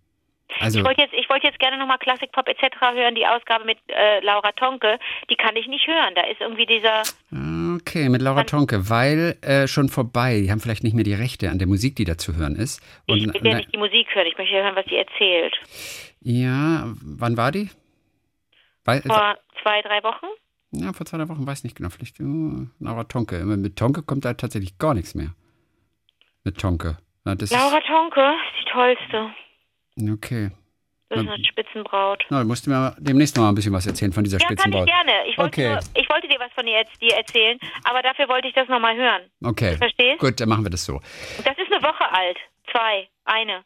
Also, 0.60 0.80
Ich 0.80 0.86
wollte 0.86 1.01
jetzt, 1.01 1.14
ich 1.14 1.30
wollte 1.30 1.47
jetzt 1.47 1.60
gerne 1.60 1.78
nochmal 1.78 1.97
Classic 1.97 2.32
Pop 2.32 2.47
etc. 2.47 2.64
hören, 2.82 3.16
die 3.16 3.26
Ausgabe 3.26 3.66
mit 3.66 3.78
äh, 3.88 4.20
Laura 4.22 4.51
Tonke. 4.53 4.99
Die 5.30 5.36
kann 5.36 5.55
ich 5.55 5.68
nicht 5.68 5.88
hören. 5.88 6.14
Da 6.16 6.24
ist 6.24 6.41
irgendwie 6.41 6.66
dieser. 6.66 7.03
okay, 7.76 8.10
mit 8.10 8.22
Laura 8.22 8.43
Tonke, 8.43 8.89
weil 8.89 9.38
äh, 9.41 9.68
schon 9.68 9.89
vorbei. 9.89 10.41
Die 10.41 10.51
haben 10.51 10.60
vielleicht 10.60 10.84
nicht 10.84 10.93
mehr 10.93 11.03
die 11.03 11.14
Rechte 11.14 11.49
an 11.49 11.60
der 11.60 11.68
Musik, 11.68 11.95
die 11.95 12.05
da 12.05 12.18
zu 12.18 12.36
hören 12.36 12.55
ist. 12.55 12.82
Ich 13.05 13.28
Und, 13.28 13.34
will 13.43 13.51
ja 13.51 13.58
nicht 13.58 13.74
die 13.74 13.78
Musik 13.78 14.08
hören. 14.14 14.28
Ich 14.28 14.38
möchte 14.38 14.55
ja 14.55 14.64
hören, 14.64 14.76
was 14.76 14.86
sie 14.86 14.97
erzählt. 14.97 15.55
ja, 16.22 16.86
wann 17.03 17.38
war 17.38 17.51
die? 17.51 17.70
Weil, 18.86 19.01
Vor 19.01 19.38
zwei, 19.62 19.82
drei 19.82 20.01
Wochen? 20.03 20.28
ja, 20.72 20.93
vor 20.93 21.05
zwei 21.05 21.18
drei 21.18 21.28
Wochen, 21.30 21.45
weiß 21.45 21.64
nicht 21.64 21.76
genau. 21.76 21.89
Vielleicht 21.89 22.20
uh, 22.20 22.68
Laura 22.80 23.03
Tonke. 23.03 23.43
Mit 23.43 23.76
Tonke 23.78 24.01
kommt 24.01 24.26
da 24.26 24.34
tatsächlich 24.34 24.78
gar 24.78 24.93
nichts 24.93 25.14
mehr. 25.14 25.34
Mit 26.43 26.58
Tonke. 26.58 26.97
Na, 27.26 27.34
Laura 27.34 27.82
Tonke 27.82 28.22
ist 28.22 28.66
die 28.66 28.72
tollste. 28.72 29.32
Okay. 30.12 30.52
Das 31.10 31.22
ist 31.22 31.30
eine 31.30 31.45
Spitzenbraut. 31.45 32.26
Na, 32.30 32.41
du 32.41 32.48
musst 32.48 32.68
mir 32.68 32.74
mal 32.74 32.95
demnächst 33.00 33.38
noch 33.38 33.43
mal 33.43 33.50
ein 33.50 33.56
bisschen 33.56 33.72
was 33.72 33.88
erzählen 33.88 34.12
von 34.12 34.26
dieser 34.26 34.39
Ja, 34.39 34.48
kann 34.48 34.56
ich 34.56 34.60
Spitzenbraut. 34.62 34.88
gerne. 34.88 35.12
Ich 35.30 35.38
wollte, 35.38 35.62
Okay. 35.62 35.70
nur, 35.70 35.80
ich 36.04 36.10
wollte 36.10 36.28
dir 36.28 36.38
was 36.39 36.52
von 36.52 36.66
dir 36.66 37.16
erzählen, 37.16 37.58
aber 37.86 38.02
dafür 38.02 38.28
wollte 38.28 38.50
ich 38.50 38.54
das 38.54 38.68
nochmal 38.68 38.95
hören. 38.98 39.22
Okay. 39.41 39.78
Verstehst? 39.78 40.20
Gut, 40.20 40.38
dann 40.41 40.50
machen 40.50 40.66
wir 40.66 40.70
das 40.70 40.84
so. 40.84 41.00
Das 41.45 41.58
ist 41.58 41.72
eine 41.72 41.82
Woche 41.82 42.12
alt. 42.12 42.38
Zwei. 42.72 43.08
Eine. 43.24 43.64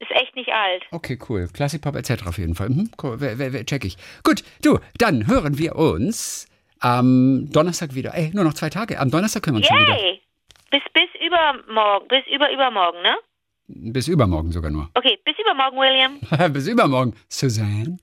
Ist 0.00 0.10
echt 0.10 0.34
nicht 0.34 0.50
alt. 0.52 0.82
Okay, 0.90 1.16
cool. 1.28 1.48
Klassikpop 1.52 1.94
etc. 1.94 2.26
auf 2.26 2.38
jeden 2.38 2.54
Fall. 2.56 2.70
Mhm, 2.70 2.90
cool. 3.02 3.16
wer, 3.20 3.38
wer, 3.38 3.52
wer, 3.52 3.64
check 3.64 3.84
ich. 3.84 3.96
Gut, 4.24 4.42
du, 4.62 4.78
dann 4.98 5.26
hören 5.28 5.58
wir 5.58 5.76
uns 5.76 6.48
am 6.80 7.48
Donnerstag 7.52 7.94
wieder. 7.94 8.14
Ey, 8.14 8.30
nur 8.34 8.42
noch 8.44 8.54
zwei 8.54 8.70
Tage. 8.70 8.98
Am 8.98 9.10
Donnerstag 9.12 9.42
können 9.44 9.56
wir 9.56 9.58
uns 9.60 9.66
schon 9.68 9.78
wieder. 9.78 9.96
Yay! 9.96 10.20
Bis, 10.70 10.82
bis 10.92 11.08
übermorgen. 11.24 12.08
Bis 12.08 12.24
über 12.32 12.52
übermorgen, 12.52 13.00
ne? 13.02 13.16
Bis 13.68 14.08
übermorgen 14.08 14.50
sogar 14.50 14.70
nur. 14.70 14.88
Okay, 14.94 15.18
bis 15.24 15.36
übermorgen, 15.38 15.76
William. 15.78 16.52
Bis 16.52 16.66
übermorgen, 16.66 17.14
Suzanne. 17.28 17.96